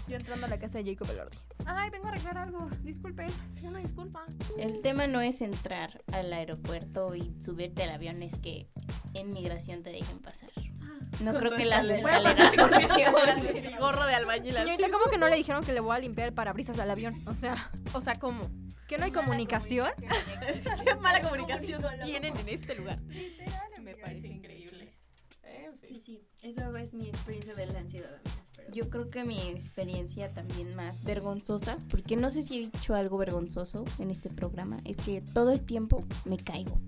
Yo 0.07 0.15
entrando 0.17 0.45
a 0.45 0.49
la 0.49 0.59
casa 0.59 0.79
de 0.81 0.91
Jacob 0.91 1.09
Elordi. 1.11 1.37
Ay, 1.65 1.89
vengo 1.89 2.07
a 2.07 2.09
arreglar 2.09 2.37
algo. 2.37 2.69
Disculpen. 2.81 3.29
Sí, 3.55 3.67
una 3.67 3.79
disculpa. 3.79 4.25
El 4.57 4.81
tema 4.81 5.07
no 5.07 5.21
es 5.21 5.41
entrar 5.41 6.01
al 6.11 6.31
aeropuerto 6.33 7.15
y 7.15 7.33
subirte 7.41 7.83
al 7.83 7.91
avión, 7.91 8.21
es 8.23 8.37
que 8.37 8.67
en 9.13 9.33
migración 9.33 9.83
te 9.83 9.91
dejen 9.91 10.19
pasar. 10.19 10.49
No 11.21 11.33
creo 11.35 11.55
que 11.55 11.65
las 11.65 11.87
escaleras 11.87 12.55
funcionen. 12.55 13.77
gorro 13.79 14.05
de 14.07 14.15
albañil. 14.15 14.53
Señorita, 14.53 14.89
¿cómo 14.89 15.05
que 15.11 15.17
no 15.17 15.27
le 15.29 15.35
dijeron 15.35 15.63
que 15.63 15.73
le 15.73 15.79
voy 15.79 15.95
a 15.95 15.99
limpiar 15.99 16.27
el 16.29 16.33
parabrisas 16.33 16.79
al 16.79 16.89
avión? 16.89 17.21
O 17.27 17.35
sea, 17.35 17.71
O 17.93 18.01
sea, 18.01 18.15
¿cómo? 18.19 18.41
¿que 18.87 18.97
no 18.97 19.05
hay 19.05 19.11
comunicación? 19.11 19.91
Qué 20.83 20.95
mala 20.95 21.21
comunicación 21.21 21.81
tienen 22.03 22.35
en 22.37 22.49
este 22.49 22.75
lugar. 22.75 22.99
Me 23.81 23.95
parece 23.95 24.27
increíble. 24.27 24.93
Sí, 25.87 25.95
sí, 25.95 26.27
esa 26.41 26.79
es 26.79 26.93
mi 26.93 27.09
experiencia 27.09 27.53
de 27.53 27.65
la 27.67 27.79
ansiedad. 27.79 28.19
Yo 28.73 28.89
creo 28.89 29.11
que 29.11 29.23
mi 29.23 29.39
experiencia 29.49 30.33
también 30.33 30.73
más 30.73 31.03
vergonzosa, 31.03 31.77
porque 31.89 32.15
no 32.15 32.31
sé 32.31 32.41
si 32.41 32.57
he 32.57 32.59
dicho 32.71 32.95
algo 32.95 33.19
vergonzoso 33.19 33.85
en 33.99 34.09
este 34.09 34.29
programa, 34.29 34.79
es 34.83 34.97
que 34.97 35.21
todo 35.21 35.51
el 35.51 35.61
tiempo 35.61 36.03
me 36.25 36.37
caigo. 36.37 36.81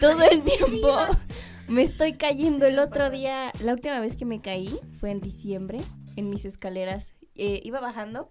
Todo 0.00 0.22
el 0.22 0.42
tiempo 0.42 0.88
me 1.68 1.82
estoy 1.82 2.14
cayendo. 2.14 2.64
El 2.64 2.78
otro 2.78 3.10
día, 3.10 3.52
la 3.62 3.74
última 3.74 4.00
vez 4.00 4.16
que 4.16 4.24
me 4.24 4.40
caí 4.40 4.80
fue 4.98 5.10
en 5.10 5.20
diciembre, 5.20 5.80
en 6.16 6.30
mis 6.30 6.46
escaleras. 6.46 7.12
Eh, 7.34 7.60
iba 7.62 7.80
bajando 7.80 8.30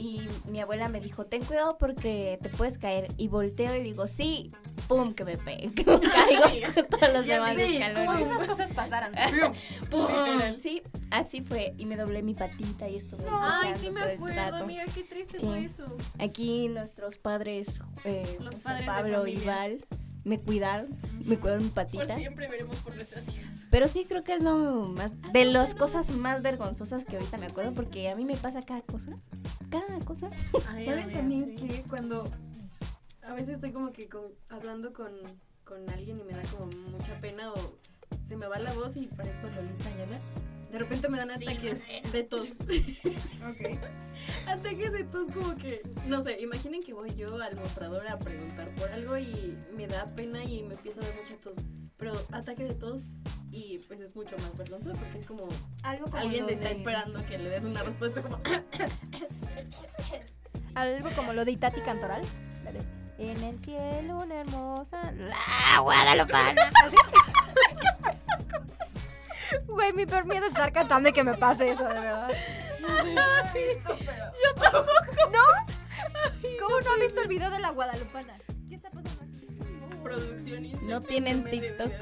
y 0.00 0.26
mi 0.48 0.60
abuela 0.60 0.88
me 0.88 0.98
dijo, 1.00 1.26
ten 1.26 1.44
cuidado 1.44 1.76
porque 1.78 2.38
te 2.42 2.48
puedes 2.48 2.78
caer. 2.78 3.08
Y 3.18 3.28
volteo 3.28 3.74
y 3.74 3.78
le 3.78 3.84
digo, 3.84 4.06
sí, 4.06 4.50
pum, 4.88 5.12
que 5.12 5.24
me, 5.24 5.36
pe 5.36 5.70
que 5.76 5.84
me 5.84 6.00
caigo 6.00 6.74
con 6.74 6.86
todos 7.00 7.12
los 7.12 7.26
demás 7.26 7.54
sí, 7.54 7.76
escalones. 7.76 8.06
Como 8.06 8.16
si 8.18 8.24
esas 8.24 8.48
cosas 8.48 8.72
pasaran. 8.72 9.12
¡Pum! 9.90 10.06
Sí, 10.58 10.82
así 11.10 11.42
fue. 11.42 11.74
Y 11.76 11.84
me 11.86 11.96
doblé 11.96 12.22
mi 12.22 12.34
patita 12.34 12.88
y 12.88 12.96
estuve 12.96 13.24
Ay, 13.30 13.68
luchando 13.68 13.78
sí 13.78 13.90
me 13.90 14.00
acuerdo, 14.02 14.56
amiga, 14.56 14.84
qué 14.94 15.02
triste 15.04 15.38
Sí. 15.38 15.46
fue 15.46 15.64
eso. 15.64 15.84
Aquí 16.18 16.68
nuestros 16.68 17.18
padres, 17.18 17.80
eh, 18.04 18.38
Los 18.40 18.54
padres 18.56 18.86
Pablo 18.86 19.26
y. 19.26 19.36
Val, 19.44 19.84
me 20.24 20.40
cuidaron, 20.40 20.86
me 21.24 21.38
cuidaron 21.38 21.64
mi 21.64 21.70
Por 21.70 21.84
patita. 21.86 22.16
siempre 22.16 22.48
veremos 22.48 22.76
por 22.78 22.94
nuestras 22.94 23.24
hijas. 23.28 23.59
Pero 23.70 23.86
sí 23.86 24.04
creo 24.04 24.24
que 24.24 24.34
es 24.34 24.42
lo 24.42 24.54
más, 24.88 25.12
de 25.32 25.44
las 25.44 25.74
cosas 25.74 26.10
más 26.10 26.42
vergonzosas 26.42 27.04
que 27.04 27.16
ahorita 27.16 27.38
me 27.38 27.46
acuerdo 27.46 27.72
porque 27.72 28.08
a 28.10 28.16
mí 28.16 28.24
me 28.24 28.36
pasa 28.36 28.62
cada 28.62 28.82
cosa. 28.82 29.12
Cada 29.70 29.98
cosa. 30.04 30.28
¿Saben 30.84 31.12
también 31.12 31.56
que 31.56 31.82
cuando 31.84 32.24
a 33.22 33.32
veces 33.34 33.50
estoy 33.50 33.70
como 33.72 33.92
que 33.92 34.08
con- 34.08 34.32
hablando 34.48 34.92
con, 34.92 35.12
con 35.64 35.88
alguien 35.90 36.18
y 36.18 36.24
me 36.24 36.32
da 36.32 36.42
como 36.50 36.66
mucha 36.90 37.20
pena 37.20 37.52
o 37.52 37.78
se 38.26 38.36
me 38.36 38.46
va 38.48 38.58
la 38.58 38.72
voz 38.72 38.96
y 38.96 39.06
parezco 39.06 39.46
Lolita 39.48 39.88
Ayala? 39.88 40.18
De 40.72 40.78
repente 40.78 41.08
me 41.08 41.18
dan 41.18 41.30
ataques 41.32 41.80
de 42.12 42.22
tos. 42.22 42.58
Ataques 44.46 44.92
de 44.92 45.04
tos 45.04 45.28
como 45.30 45.56
que, 45.56 45.82
no 46.06 46.22
sé, 46.22 46.40
imaginen 46.40 46.82
que 46.82 46.92
voy 46.92 47.12
yo 47.14 47.40
al 47.42 47.56
mostrador 47.56 48.06
a 48.06 48.18
preguntar 48.18 48.72
por 48.76 48.88
algo 48.90 49.16
y 49.18 49.56
me 49.76 49.86
da 49.86 50.06
pena 50.14 50.44
y 50.44 50.62
me 50.62 50.74
empieza 50.74 51.00
a 51.00 51.04
dar 51.04 51.14
mucha 51.22 51.36
tos. 51.40 51.56
Pero 51.96 52.12
ataque 52.32 52.64
de 52.64 52.74
tos 52.74 53.04
y 53.52 53.78
pues 53.88 54.00
es 54.00 54.14
mucho 54.14 54.36
más 54.38 54.56
vergonzoso 54.56 54.98
porque 54.98 55.18
es 55.18 55.26
como 55.26 55.48
Algo 55.82 56.04
como 56.06 56.18
alguien 56.18 56.46
te 56.46 56.52
está 56.54 56.68
de- 56.68 56.74
esperando 56.74 57.24
que 57.26 57.38
le 57.38 57.50
des 57.50 57.64
una 57.64 57.82
respuesta 57.82 58.22
como 58.22 58.38
Algo 60.74 61.10
como 61.16 61.32
lo 61.32 61.44
de 61.44 61.50
Itati 61.52 61.80
Cantoral. 61.80 62.22
La 62.64 62.72
de, 62.72 62.80
En 63.18 63.42
el 63.42 63.58
cielo 63.58 64.18
una 64.18 64.40
hermosa. 64.40 65.12
¡La 65.12 65.80
Guadalupana! 65.80 66.70
Güey, 69.66 69.92
mi 69.92 70.06
peor 70.06 70.24
miedo 70.26 70.44
es 70.44 70.50
estar 70.52 70.72
cantando 70.72 71.08
y 71.08 71.12
que 71.12 71.24
me 71.24 71.34
pase 71.36 71.70
eso, 71.72 71.82
de 71.84 71.94
verdad. 72.00 72.30
Yo 72.80 74.54
tampoco. 74.54 74.86
¿No? 75.32 75.40
¿Cómo 76.60 76.80
no 76.80 76.92
han 76.92 77.00
visto 77.00 77.20
el 77.20 77.28
video 77.28 77.50
de 77.50 77.58
la 77.58 77.70
Guadalupana? 77.70 78.34
Producción 80.16 80.88
No 80.88 81.00
tienen 81.02 81.44
TikTok. 81.44 81.92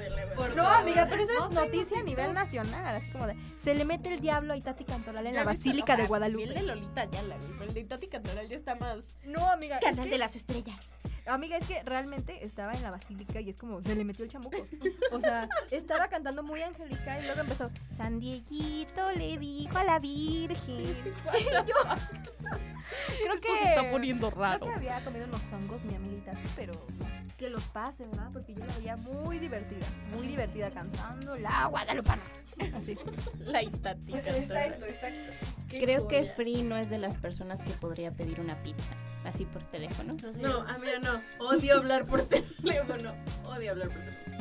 No, 0.56 0.66
amiga, 0.66 1.06
pero 1.08 1.22
eso 1.22 1.48
es 1.48 1.54
noticia 1.54 1.98
a 1.98 2.02
nivel 2.02 2.32
nacional. 2.34 2.96
Así 2.96 3.10
como 3.10 3.26
de. 3.26 3.36
Se 3.58 3.74
le 3.74 3.84
mete 3.84 4.12
el 4.14 4.20
diablo 4.20 4.52
a 4.52 4.56
Itati 4.56 4.84
Cantoral 4.84 5.26
en 5.26 5.34
la 5.34 5.44
Basílica 5.44 5.94
de 5.96 6.02
El 6.02 6.04
de 6.04 6.08
Guadalupe. 6.08 6.62
Lolita 6.62 7.06
güey, 7.06 7.20
pero 7.58 7.64
el 7.64 7.74
de 7.74 7.84
Tati 7.84 8.06
Cantoral 8.06 8.48
ya 8.48 8.56
está 8.56 8.74
más... 8.76 9.16
No, 9.24 9.50
amiga. 9.50 9.78
es 9.78 9.84
Canal 9.84 10.04
que- 10.04 10.10
de 10.10 10.18
las 10.18 10.36
estrellas. 10.36 10.94
Amiga, 11.26 11.58
es 11.58 11.66
que 11.66 11.82
realmente 11.82 12.42
estaba 12.46 12.72
en 12.72 12.82
la 12.82 12.90
basílica 12.90 13.38
y 13.40 13.50
es 13.50 13.58
como 13.58 13.82
se 13.82 13.94
le 13.94 14.02
metió 14.04 14.24
el 14.24 14.30
chamuco. 14.30 14.66
O 15.12 15.20
sea, 15.20 15.46
estaba 15.70 16.08
cantando 16.08 16.42
muy 16.42 16.62
angélica 16.62 17.18
y 17.20 17.24
luego 17.24 17.40
empezó 17.42 17.70
San 17.98 18.18
Dieguito 18.18 19.12
le 19.12 19.36
dijo 19.36 19.76
a 19.76 19.84
la 19.84 19.98
Virgen. 19.98 20.78
Y 21.38 21.44
yo, 21.68 21.74
creo 23.22 23.40
que 23.40 23.48
Esto 23.48 23.48
se 23.62 23.68
está 23.68 23.90
poniendo 23.90 24.30
creo 24.30 24.40
raro. 24.42 24.66
que 24.66 24.72
había 24.72 25.04
comido 25.04 25.26
unos 25.26 25.42
hongos 25.52 25.82
mi 25.84 25.94
amiguita, 25.96 26.32
pero 26.56 26.72
que 27.38 27.48
los 27.48 27.62
pase, 27.68 28.04
¿verdad? 28.06 28.30
Porque 28.32 28.52
yo 28.52 28.64
la 28.66 28.74
veía 28.76 28.96
muy 28.96 29.38
divertida, 29.38 29.86
muy 30.14 30.26
divertida 30.26 30.70
cantando 30.70 31.36
la 31.38 31.66
guadalupana. 31.66 32.22
Así. 32.74 32.98
La 33.38 33.60
Cantoral. 33.62 34.26
exacto. 34.26 34.86
Qué 35.68 35.78
Creo 35.78 36.08
que. 36.08 36.24
Free 36.24 36.62
no 36.64 36.76
es 36.76 36.90
de 36.90 36.98
las 36.98 37.16
personas 37.16 37.62
que 37.62 37.70
podría 37.70 38.10
pedir 38.10 38.40
una 38.40 38.60
pizza, 38.64 38.94
así 39.24 39.44
por 39.44 39.62
teléfono. 39.64 40.16
No, 40.40 40.62
a 40.62 40.78
mí 40.78 40.88
no. 41.00 41.22
Odio 41.46 41.76
hablar 41.76 42.04
por 42.06 42.22
teléfono. 42.22 43.14
Odio 43.46 43.70
hablar 43.70 43.88
por 43.88 44.02
teléfono. 44.02 44.38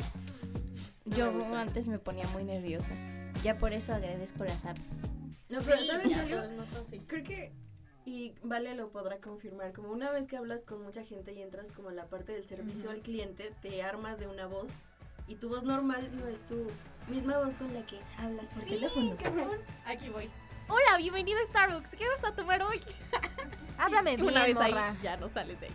No 1.04 1.16
Yo 1.16 1.32
me 1.32 1.56
antes 1.56 1.86
me 1.86 2.00
ponía 2.00 2.26
muy 2.28 2.44
nerviosa. 2.44 2.92
Ya 3.44 3.56
por 3.58 3.72
eso 3.72 3.94
agradezco 3.94 4.44
las 4.44 4.64
apps. 4.64 4.88
No, 5.48 5.60
pero 5.64 5.78
Sí, 5.78 5.88
fácil. 6.72 7.02
Creo 7.06 7.22
que, 7.22 7.52
y 8.08 8.34
Vale 8.42 8.74
lo 8.74 8.88
podrá 8.88 9.18
confirmar, 9.18 9.72
como 9.72 9.90
una 9.90 10.10
vez 10.10 10.26
que 10.26 10.36
hablas 10.38 10.64
con 10.64 10.82
mucha 10.82 11.04
gente 11.04 11.32
y 11.32 11.42
entras 11.42 11.72
como 11.72 11.90
a 11.90 11.92
la 11.92 12.06
parte 12.06 12.32
del 12.32 12.42
servicio 12.44 12.90
al 12.90 13.00
cliente, 13.00 13.52
te 13.60 13.82
armas 13.82 14.18
de 14.18 14.26
una 14.26 14.46
voz 14.46 14.72
y 15.26 15.34
tu 15.36 15.50
voz 15.50 15.62
normal 15.62 16.08
no 16.16 16.26
es 16.26 16.38
tu 16.46 16.66
misma 17.08 17.36
voz 17.38 17.54
con 17.56 17.72
la 17.74 17.84
que 17.84 18.00
hablas 18.16 18.48
por 18.50 18.64
teléfono. 18.64 19.14
Aquí 19.84 20.08
voy. 20.08 20.30
Hola, 20.68 20.96
bienvenido 20.96 21.38
a 21.42 21.46
Starbucks. 21.50 21.90
¿Qué 21.90 22.04
vas 22.08 22.24
a 22.24 22.34
tomar 22.34 22.62
hoy? 22.62 22.80
Háblame 23.78 24.16
bien, 24.16 24.28
Una 24.28 24.44
vez 24.46 24.54
morra. 24.54 24.88
ahí, 24.90 24.98
ya 25.02 25.16
no 25.18 25.28
sales 25.28 25.60
de 25.60 25.66
ahí. 25.66 25.72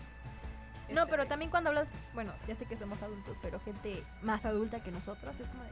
No, 0.91 1.01
Este, 1.01 1.11
pero 1.11 1.27
también 1.27 1.49
cuando 1.51 1.69
hablas, 1.69 1.91
bueno, 2.15 2.33
ya 2.47 2.55
sé 2.55 2.65
que 2.65 2.77
somos 2.77 3.01
adultos, 3.03 3.37
pero 3.43 3.59
gente 3.59 4.03
más 4.23 4.43
adulta 4.45 4.83
que 4.83 4.91
nosotros 4.91 5.39
es 5.39 5.47
como 5.47 5.63
de, 5.63 5.69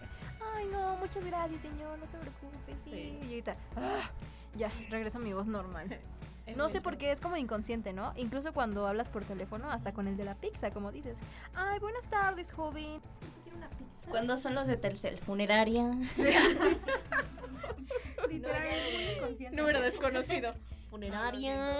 ay 0.55 0.67
no, 0.71 0.95
muchas 0.97 1.23
gracias 1.25 1.61
señor, 1.61 1.97
no 1.99 2.05
se 2.07 2.17
preocupe, 2.17 2.75
sí. 2.83 2.91
Sí. 2.91 3.19
Y 3.21 3.29
ahorita, 3.29 3.55
"Ah", 3.75 4.09
ya, 4.55 4.71
regreso 4.89 5.17
a 5.17 5.21
mi 5.21 5.33
voz 5.33 5.47
normal. 5.47 5.87
No 6.55 6.69
sé 6.69 6.81
por 6.81 6.97
qué, 6.97 7.11
es 7.11 7.19
como 7.19 7.37
inconsciente, 7.37 7.93
¿no? 7.93 8.13
Incluso 8.17 8.53
cuando 8.53 8.87
hablas 8.87 9.07
por 9.07 9.23
teléfono, 9.23 9.71
hasta 9.71 9.93
con 9.93 10.07
el 10.07 10.17
de 10.17 10.25
la 10.25 10.35
pizza, 10.35 10.71
como 10.71 10.91
dices, 10.91 11.17
ay, 11.53 11.79
buenas 11.79 12.09
tardes, 12.09 12.51
joven. 12.51 12.99
¿Quiere 13.43 13.57
una 13.57 13.69
pizza? 13.69 14.09
¿Cuándo 14.09 14.35
son 14.37 14.55
los 14.55 14.67
de 14.67 14.77
Telcel? 14.77 15.17
Funeraria. 15.19 15.91
Literal. 18.29 19.51
Número 19.51 19.81
desconocido. 19.81 20.53
Funeraria. 20.89 21.77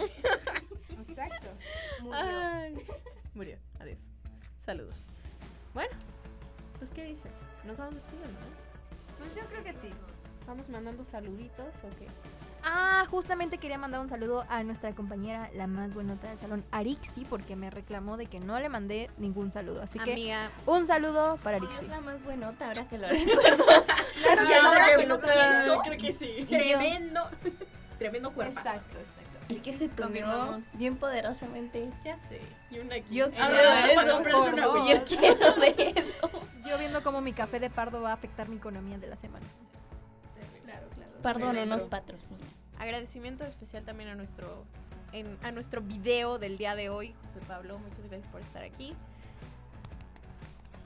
Exacto. 1.07 1.49
Ay. 2.14 2.76
Murió. 3.34 3.57
Adiós. 3.80 3.99
Saludos. 4.57 4.95
Bueno, 5.74 5.91
pues 6.78 6.89
¿qué 6.91 7.05
dice? 7.05 7.30
Nos 7.66 7.78
vamos 7.78 7.95
despidiendo, 7.95 8.39
¿no? 8.39 8.45
Pues 9.18 9.36
yo 9.36 9.45
creo 9.49 9.64
que 9.64 9.74
sí. 9.74 9.89
Vamos 10.47 10.70
mandando 10.70 11.03
saluditos 11.03 11.74
o 11.84 11.89
qué. 11.97 12.07
Ah, 12.64 13.05
justamente 13.09 13.57
quería 13.57 13.78
mandar 13.78 14.01
un 14.01 14.09
saludo 14.09 14.45
a 14.49 14.64
nuestra 14.64 14.93
compañera, 14.93 15.49
la 15.55 15.68
más 15.68 15.93
buenota 15.93 16.28
del 16.30 16.38
salón, 16.39 16.64
Arixi, 16.72 17.26
porque 17.26 17.55
me 17.55 17.70
reclamó 17.70 18.18
de 18.18 18.28
que 18.28 18.39
no 18.39 18.59
le 18.59 18.70
mandé 18.70 19.09
ningún 19.18 19.51
saludo. 19.51 19.82
Así 19.82 19.97
que 19.99 20.14
Amiga, 20.14 20.49
un 20.66 20.86
saludo 20.88 21.38
para 21.43 21.57
Es 21.57 21.64
Arixi. 21.64 21.88
la 21.88 22.01
más 22.01 22.24
buenota 22.24 22.68
ahora 22.68 22.88
que 22.88 22.97
lo 22.97 23.07
recuerdo. 23.09 23.66
Claro 23.66 24.41
Ah, 24.53 24.68
ahora 24.68 24.86
que 24.97 25.05
lo 25.07 25.20
que- 25.20 25.28
pienso. 25.28 25.82
Creo 25.84 25.97
que 25.97 26.14
sí. 26.14 26.45
tremendo. 26.49 27.22
Tremendo 27.99 28.32
cuerpo. 28.34 28.57
Exacto, 28.57 28.97
exacto. 28.97 29.22
Es 29.49 29.59
que 29.59 29.74
se 29.74 29.89
tuneó 29.89 30.59
bien 30.74 30.95
poderosamente. 30.97 31.89
Ya 32.03 32.18
sé. 32.18 32.39
Y 32.72 32.80
una 32.80 32.95
aquí. 32.95 33.14
Yo 33.14 33.26
Ah, 33.38 33.47
quiero 33.49 33.74
eso, 33.74 34.20
es 34.22 34.28
por 34.34 34.53
una. 34.53 34.89
Yo 34.89 35.03
quiero 35.03 35.51
de 35.53 35.93
eso. 35.95 36.30
Yo 36.66 36.78
viendo 36.80 37.03
cómo 37.03 37.22
mi 37.22 37.34
café 37.34 37.59
de 37.59 37.70
pardo 37.70 38.01
va 38.01 38.12
a 38.12 38.14
afectar 38.14 38.47
mi 38.49 38.55
economía 38.57 38.97
de 38.97 39.07
la 39.07 39.18
semana. 39.18 39.45
Perdón, 41.22 41.55
no 41.55 41.65
nos 41.65 41.84
patrocina. 41.84 42.39
Agradecimiento 42.80 43.43
especial 43.45 43.84
también 43.84 44.09
a 44.09 44.15
nuestro 44.15 44.65
en- 45.13 45.38
a 45.43 45.51
nuestro 45.51 45.82
video 45.82 46.39
del 46.39 46.57
día 46.57 46.74
de 46.76 46.89
hoy, 46.89 47.13
José 47.24 47.41
Pablo. 47.47 47.78
Muchas 47.80 47.99
gracias 48.07 48.28
por 48.32 48.41
estar 48.41 48.63
aquí. 48.63 48.95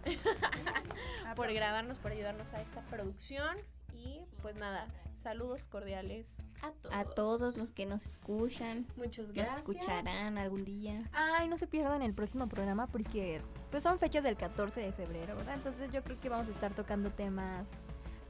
por 1.35 1.51
grabarnos, 1.53 1.97
por 1.99 2.11
ayudarnos 2.11 2.51
a 2.53 2.61
esta 2.61 2.81
producción. 2.83 3.57
Y 3.93 4.19
pues 4.41 4.55
nada, 4.55 4.87
saludos 5.13 5.67
cordiales 5.67 6.27
a 6.61 6.71
todos. 6.71 6.95
A 6.95 7.05
todos 7.05 7.57
los 7.57 7.71
que 7.71 7.85
nos 7.85 8.05
escuchan, 8.05 8.85
Muchas 8.97 9.27
nos 9.27 9.35
gracias. 9.35 9.59
escucharán 9.61 10.37
algún 10.37 10.65
día. 10.65 11.03
Ay, 11.13 11.47
no 11.47 11.57
se 11.57 11.67
pierdan 11.67 12.01
el 12.01 12.13
próximo 12.13 12.47
programa 12.47 12.87
porque 12.87 13.41
pues 13.71 13.83
son 13.83 13.99
fechas 13.99 14.23
del 14.23 14.35
14 14.37 14.81
de 14.81 14.91
febrero, 14.91 15.35
¿verdad? 15.35 15.55
Entonces 15.55 15.91
yo 15.91 16.03
creo 16.03 16.19
que 16.19 16.29
vamos 16.29 16.47
a 16.49 16.51
estar 16.51 16.73
tocando 16.73 17.09
temas 17.11 17.69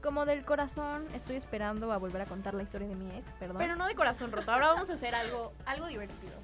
como 0.06 0.24
del 0.24 0.44
corazón. 0.44 1.04
Estoy 1.14 1.34
esperando 1.36 1.90
a 1.92 1.96
volver 1.98 2.22
a 2.22 2.26
contar 2.26 2.54
la 2.54 2.62
historia 2.62 2.86
de 2.86 2.94
mi 2.94 3.10
ex, 3.16 3.28
perdón. 3.40 3.58
Pero 3.58 3.74
no 3.74 3.86
de 3.86 3.94
corazón 3.96 4.30
roto. 4.30 4.52
Ahora 4.52 4.68
vamos 4.68 4.88
a 4.88 4.92
hacer 4.94 5.14
algo, 5.16 5.52
algo 5.66 5.86
divertido. 5.86 6.34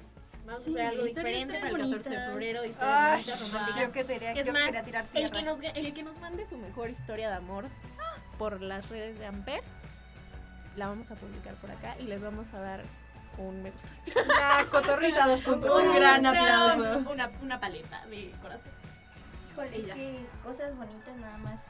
Vamos 0.45 0.63
Sí, 0.63 0.71
a 0.71 0.73
hacer 0.73 0.85
algo 0.87 1.05
diferente 1.05 1.59
para 1.61 1.69
el 1.69 1.91
14 1.91 2.09
de 2.09 2.25
febrero. 2.27 2.65
Historias 2.65 2.99
Ay, 2.99 3.11
bonitas, 3.23 3.51
románticas. 3.53 3.81
yo 3.87 3.91
que 3.93 4.05
quería, 4.05 4.31
Es 4.33 4.45
yo 4.45 4.51
más, 4.53 4.63
quería 4.65 4.83
tirar 4.83 5.05
El 5.13 5.31
que, 5.31 5.41
nos, 5.43 5.59
el 5.61 5.93
que 5.93 6.03
nos 6.03 6.17
mande 6.19 6.45
su 6.45 6.57
mejor 6.57 6.89
historia 6.89 7.29
de 7.29 7.35
amor 7.35 7.65
por 8.37 8.61
las 8.61 8.89
redes 8.89 9.17
de 9.17 9.25
Amper, 9.25 9.63
la 10.75 10.87
vamos 10.87 11.09
a 11.11 11.15
publicar 11.15 11.53
por 11.55 11.71
acá 11.71 11.95
y 11.99 12.03
les 12.03 12.21
vamos 12.21 12.53
a 12.53 12.59
dar 12.59 12.81
un 13.37 13.63
me 13.63 13.71
gusta. 13.71 13.87
Cotorriza 14.69 15.25
2.0. 15.27 15.87
Un 15.87 15.95
gran 15.95 16.25
aplauso. 16.25 17.09
Una, 17.09 17.31
una 17.41 17.59
paleta 17.61 18.05
de 18.07 18.31
corazón. 18.41 18.71
Híjole, 19.53 19.77
es 19.77 19.85
que 19.85 20.25
cosas 20.43 20.75
bonitas 20.75 21.15
nada 21.15 21.37
más. 21.37 21.61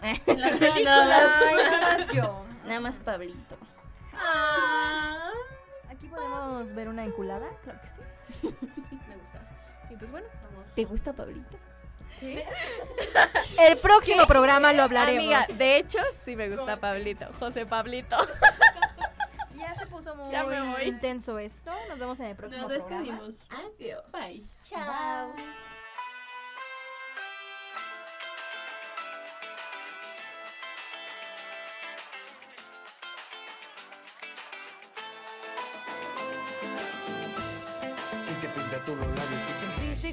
Las 0.26 0.60
nada 0.82 1.04
más. 1.06 1.42
Ay, 1.42 1.54
nada 1.56 1.80
más 1.98 2.06
yo. 2.08 2.44
Nada 2.64 2.80
más 2.80 2.98
Pablito. 2.98 3.56
Aquí 5.88 6.06
podemos 6.08 6.72
ver 6.74 6.88
una 6.88 7.04
enculada, 7.04 7.48
claro 7.64 7.80
que 7.80 7.88
sí. 7.88 8.48
Me 9.08 9.16
gusta. 9.16 9.40
Y 9.90 9.96
pues 9.96 10.10
bueno, 10.10 10.26
¿Te 10.74 10.84
gusta 10.84 11.12
Pablito? 11.12 11.58
El 13.58 13.78
próximo 13.78 14.26
programa 14.26 14.72
lo 14.72 14.82
hablaremos. 14.82 15.24
Amiga, 15.24 15.46
de 15.48 15.76
hecho, 15.78 15.98
sí 16.22 16.36
me 16.36 16.48
gusta 16.48 16.78
Pablito. 16.78 17.26
José 17.38 17.66
Pablito. 17.66 18.16
Ya 19.56 19.74
se 19.74 19.86
puso 19.86 20.14
muy 20.16 20.82
intenso 20.84 21.38
esto. 21.38 21.70
Nos 21.88 21.98
vemos 21.98 22.18
en 22.20 22.26
el 22.26 22.36
próximo 22.36 22.68
Nos 22.68 22.84
programa. 22.84 23.02
despedimos. 23.02 23.46
Adiós. 23.50 24.12
Bye. 24.12 24.40
Chao. 24.64 25.32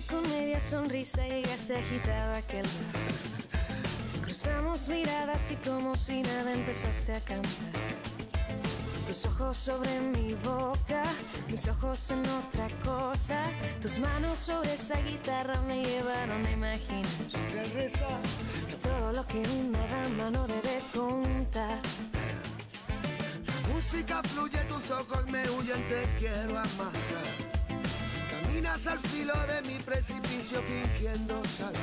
Con 0.01 0.21
media 0.29 0.59
sonrisa 0.59 1.25
ella 1.25 1.57
se 1.57 1.75
agitaba 1.75 2.37
aquel 2.37 2.63
bar. 2.63 4.21
Cruzamos 4.21 4.87
miradas 4.87 5.51
y 5.51 5.55
como 5.55 5.95
si 5.95 6.21
nada 6.21 6.53
empezaste 6.53 7.13
a 7.15 7.21
cantar. 7.21 7.51
Tus 9.07 9.25
ojos 9.25 9.57
sobre 9.57 9.99
mi 10.01 10.33
boca, 10.43 11.01
mis 11.49 11.67
ojos 11.67 12.11
en 12.11 12.19
otra 12.19 12.67
cosa. 12.83 13.41
Tus 13.81 13.97
manos 13.99 14.37
sobre 14.37 14.73
esa 14.73 15.01
guitarra 15.01 15.59
me 15.61 15.81
llevaron 15.81 16.45
a 16.45 16.51
imaginar 16.51 17.05
todo 18.81 19.13
lo 19.13 19.25
que 19.25 19.39
una 19.39 19.79
dama 19.87 20.29
no 20.29 20.47
debe 20.47 20.79
contar. 20.93 21.79
Música 23.73 24.21
fluye, 24.23 24.59
tus 24.69 24.91
ojos 24.91 25.25
me 25.31 25.49
huyen, 25.49 25.87
te 25.87 26.03
quiero 26.19 26.59
amar 26.59 27.46
espinas 28.57 28.87
al 28.87 28.99
filo 28.99 29.33
de 29.53 29.61
mi 29.69 29.77
precipicio 29.83 30.59
fingiendo 30.63 31.43
saltar. 31.45 31.81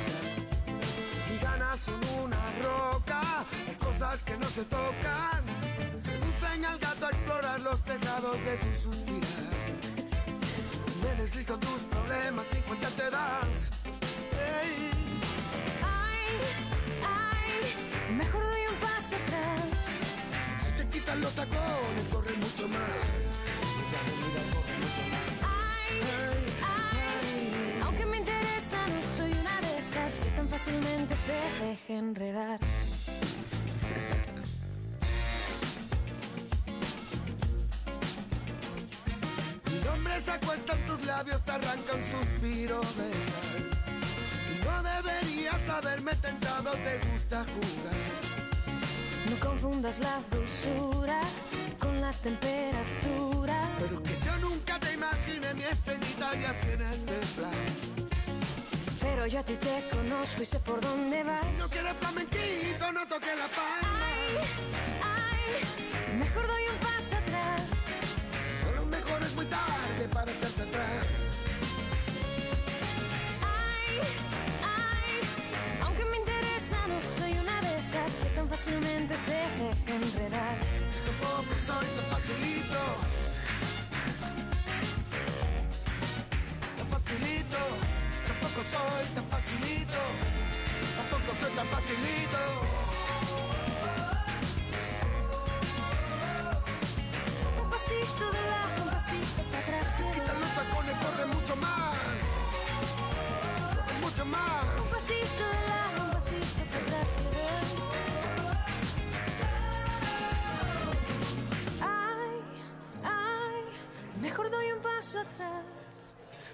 Mis 1.31 1.41
ganas 1.41 1.79
son 1.79 2.01
una 2.21 2.37
roca, 2.63 3.21
las 3.65 3.77
cosas 3.77 4.21
que 4.23 4.35
no 4.37 4.49
se 4.49 4.63
tocan. 4.65 5.41
Seducen 6.03 6.65
al 6.65 6.77
gato 6.77 7.05
a 7.05 7.09
explorar 7.11 7.61
los 7.61 7.81
tejados 7.85 8.37
de 8.43 8.57
tu 8.57 8.81
suspirar. 8.81 9.53
Me 11.01 11.21
deslizo 11.21 11.57
tus 11.59 11.83
problemas 11.83 12.45
y 12.51 12.61
cuenta 12.67 12.89
te 12.89 13.09
das. 13.09 13.69
Ay, 15.81 16.27
ay, 17.03 18.13
mejor 18.15 18.43
doy 18.43 18.61
un 18.69 18.75
paso 18.81 19.15
atrás. 19.15 19.61
Si 20.65 20.71
te 20.75 20.89
quitan 20.89 21.21
los 21.21 21.33
tacos 21.35 21.54
fácilmente 30.57 31.13
se 31.17 31.33
deja 31.65 31.93
enredar. 31.99 32.59
Mi 39.69 39.79
nombre 39.83 40.21
se 40.21 40.31
acuesta 40.31 40.73
en 40.73 40.85
tus 40.85 41.05
labios, 41.05 41.43
te 41.43 41.51
arranca 41.51 41.93
un 41.93 42.03
suspiro 42.03 42.79
de 42.79 43.11
sal. 43.27 43.69
Y 44.53 44.63
no 44.63 44.83
deberías 44.83 45.69
haberme 45.69 46.15
tentado, 46.15 46.71
te 46.71 46.99
gusta 47.09 47.43
jugar. 47.53 47.99
No 49.29 49.35
confundas 49.45 49.99
la 49.99 50.21
dulzura 50.31 51.19
con 51.79 51.99
la 51.99 52.13
temperatura. 52.13 53.59
Pero 53.81 54.01
que 54.01 54.17
yo 54.25 54.37
nunca 54.39 54.79
te 54.79 54.93
imaginé 54.93 55.53
mi 55.53 55.63
estrellita 55.63 56.33
y 56.33 56.45
así 56.45 56.69
en 56.71 56.81
este 56.81 57.15
plan. 57.35 57.94
Pero 59.25 59.33
yo 59.33 59.39
a 59.39 59.43
ti 59.43 59.55
te 59.55 59.89
conozco 59.89 60.43
y 60.43 60.45
sé 60.45 60.59
por 60.59 60.79
dónde 60.79 61.23
vas. 61.23 61.41
Si 61.51 61.57
no 61.57 61.67
quieres 61.67 61.93
flamenquito, 61.93 62.91
no 62.91 63.07
toques 63.07 63.35
la 63.35 63.47
palma. 63.47 64.07
Ay, 65.01 66.15
mejor 66.19 66.45
doy 66.47 66.63
un 66.71 66.77
paso 66.77 67.17
atrás. 67.17 67.61
A 68.67 68.75
lo 68.75 68.85
mejor 68.85 69.23
es 69.23 69.33
muy 69.33 69.47
tarde 69.47 70.09
para 70.13 70.31
echarte 70.31 70.61
atrás. 70.61 71.05
Ay, 73.41 73.99
ay, 74.61 75.81
aunque 75.81 76.05
me 76.05 76.17
interesa, 76.17 76.87
no 76.87 77.01
soy 77.01 77.31
una 77.31 77.61
de 77.61 77.79
esas 77.79 78.19
que 78.19 78.29
tan 78.29 78.47
fácilmente 78.47 79.15
se 79.25 79.31
deja 79.31 79.95
enredar. 79.95 80.57
Tampoco 81.03 81.55
soy 81.65 81.87
tan 81.97 82.05
facilito. 82.11 82.79
Tan 86.77 86.87
facilito. 86.89 88.04
Tampoco 88.55 88.77
soy 88.77 89.05
tan 89.13 89.25
facilito. 89.25 89.97
Tampoco 90.95 91.35
soy 91.41 91.51
tan 91.55 91.67
facilito. 91.67 92.64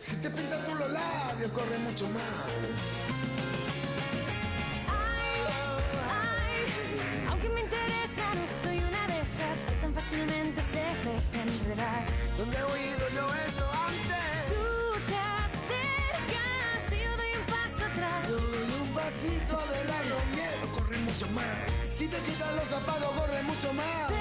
Si 0.02 0.16
te 0.16 0.30
pintas 0.32 0.66
tú 0.66 0.74
los 0.74 0.90
labios, 0.92 1.52
corre 1.52 1.78
mucho 1.80 2.08
más. 2.10 2.24
Aunque 7.30 7.50
me 7.50 7.62
interesa, 7.62 8.34
no 8.34 8.48
soy 8.64 8.80
una 8.80 9.08
de 9.08 9.22
esas 9.22 9.66
que 9.66 9.76
tan 9.80 9.94
fácilmente 9.94 10.62
se 10.64 10.80
deja 10.80 11.44
enredar. 11.44 12.04
¿Dónde 12.36 12.58
he 12.58 12.64
oído 12.64 13.10
yo 13.14 13.34
esto 13.48 13.64
antes? 13.72 14.48
Tú 14.50 15.00
te 15.06 15.18
acercas 15.46 16.92
y 16.92 17.04
yo 17.04 17.18
doy 17.18 17.32
un 17.38 17.46
paso 17.46 17.86
atrás. 17.86 18.28
Yo 18.28 18.38
doy 18.40 18.82
un 18.82 18.94
pasito 18.96 19.56
de 19.56 19.86
lado, 19.86 20.16
miedo, 20.34 20.72
corre 20.74 20.98
mucho 20.98 21.28
más. 21.30 21.86
Si 21.86 22.08
te 22.08 22.18
quitan 22.22 22.56
los 22.56 22.66
zapatos, 22.66 23.12
corre 23.12 23.44
mucho 23.44 23.72
más. 23.74 24.21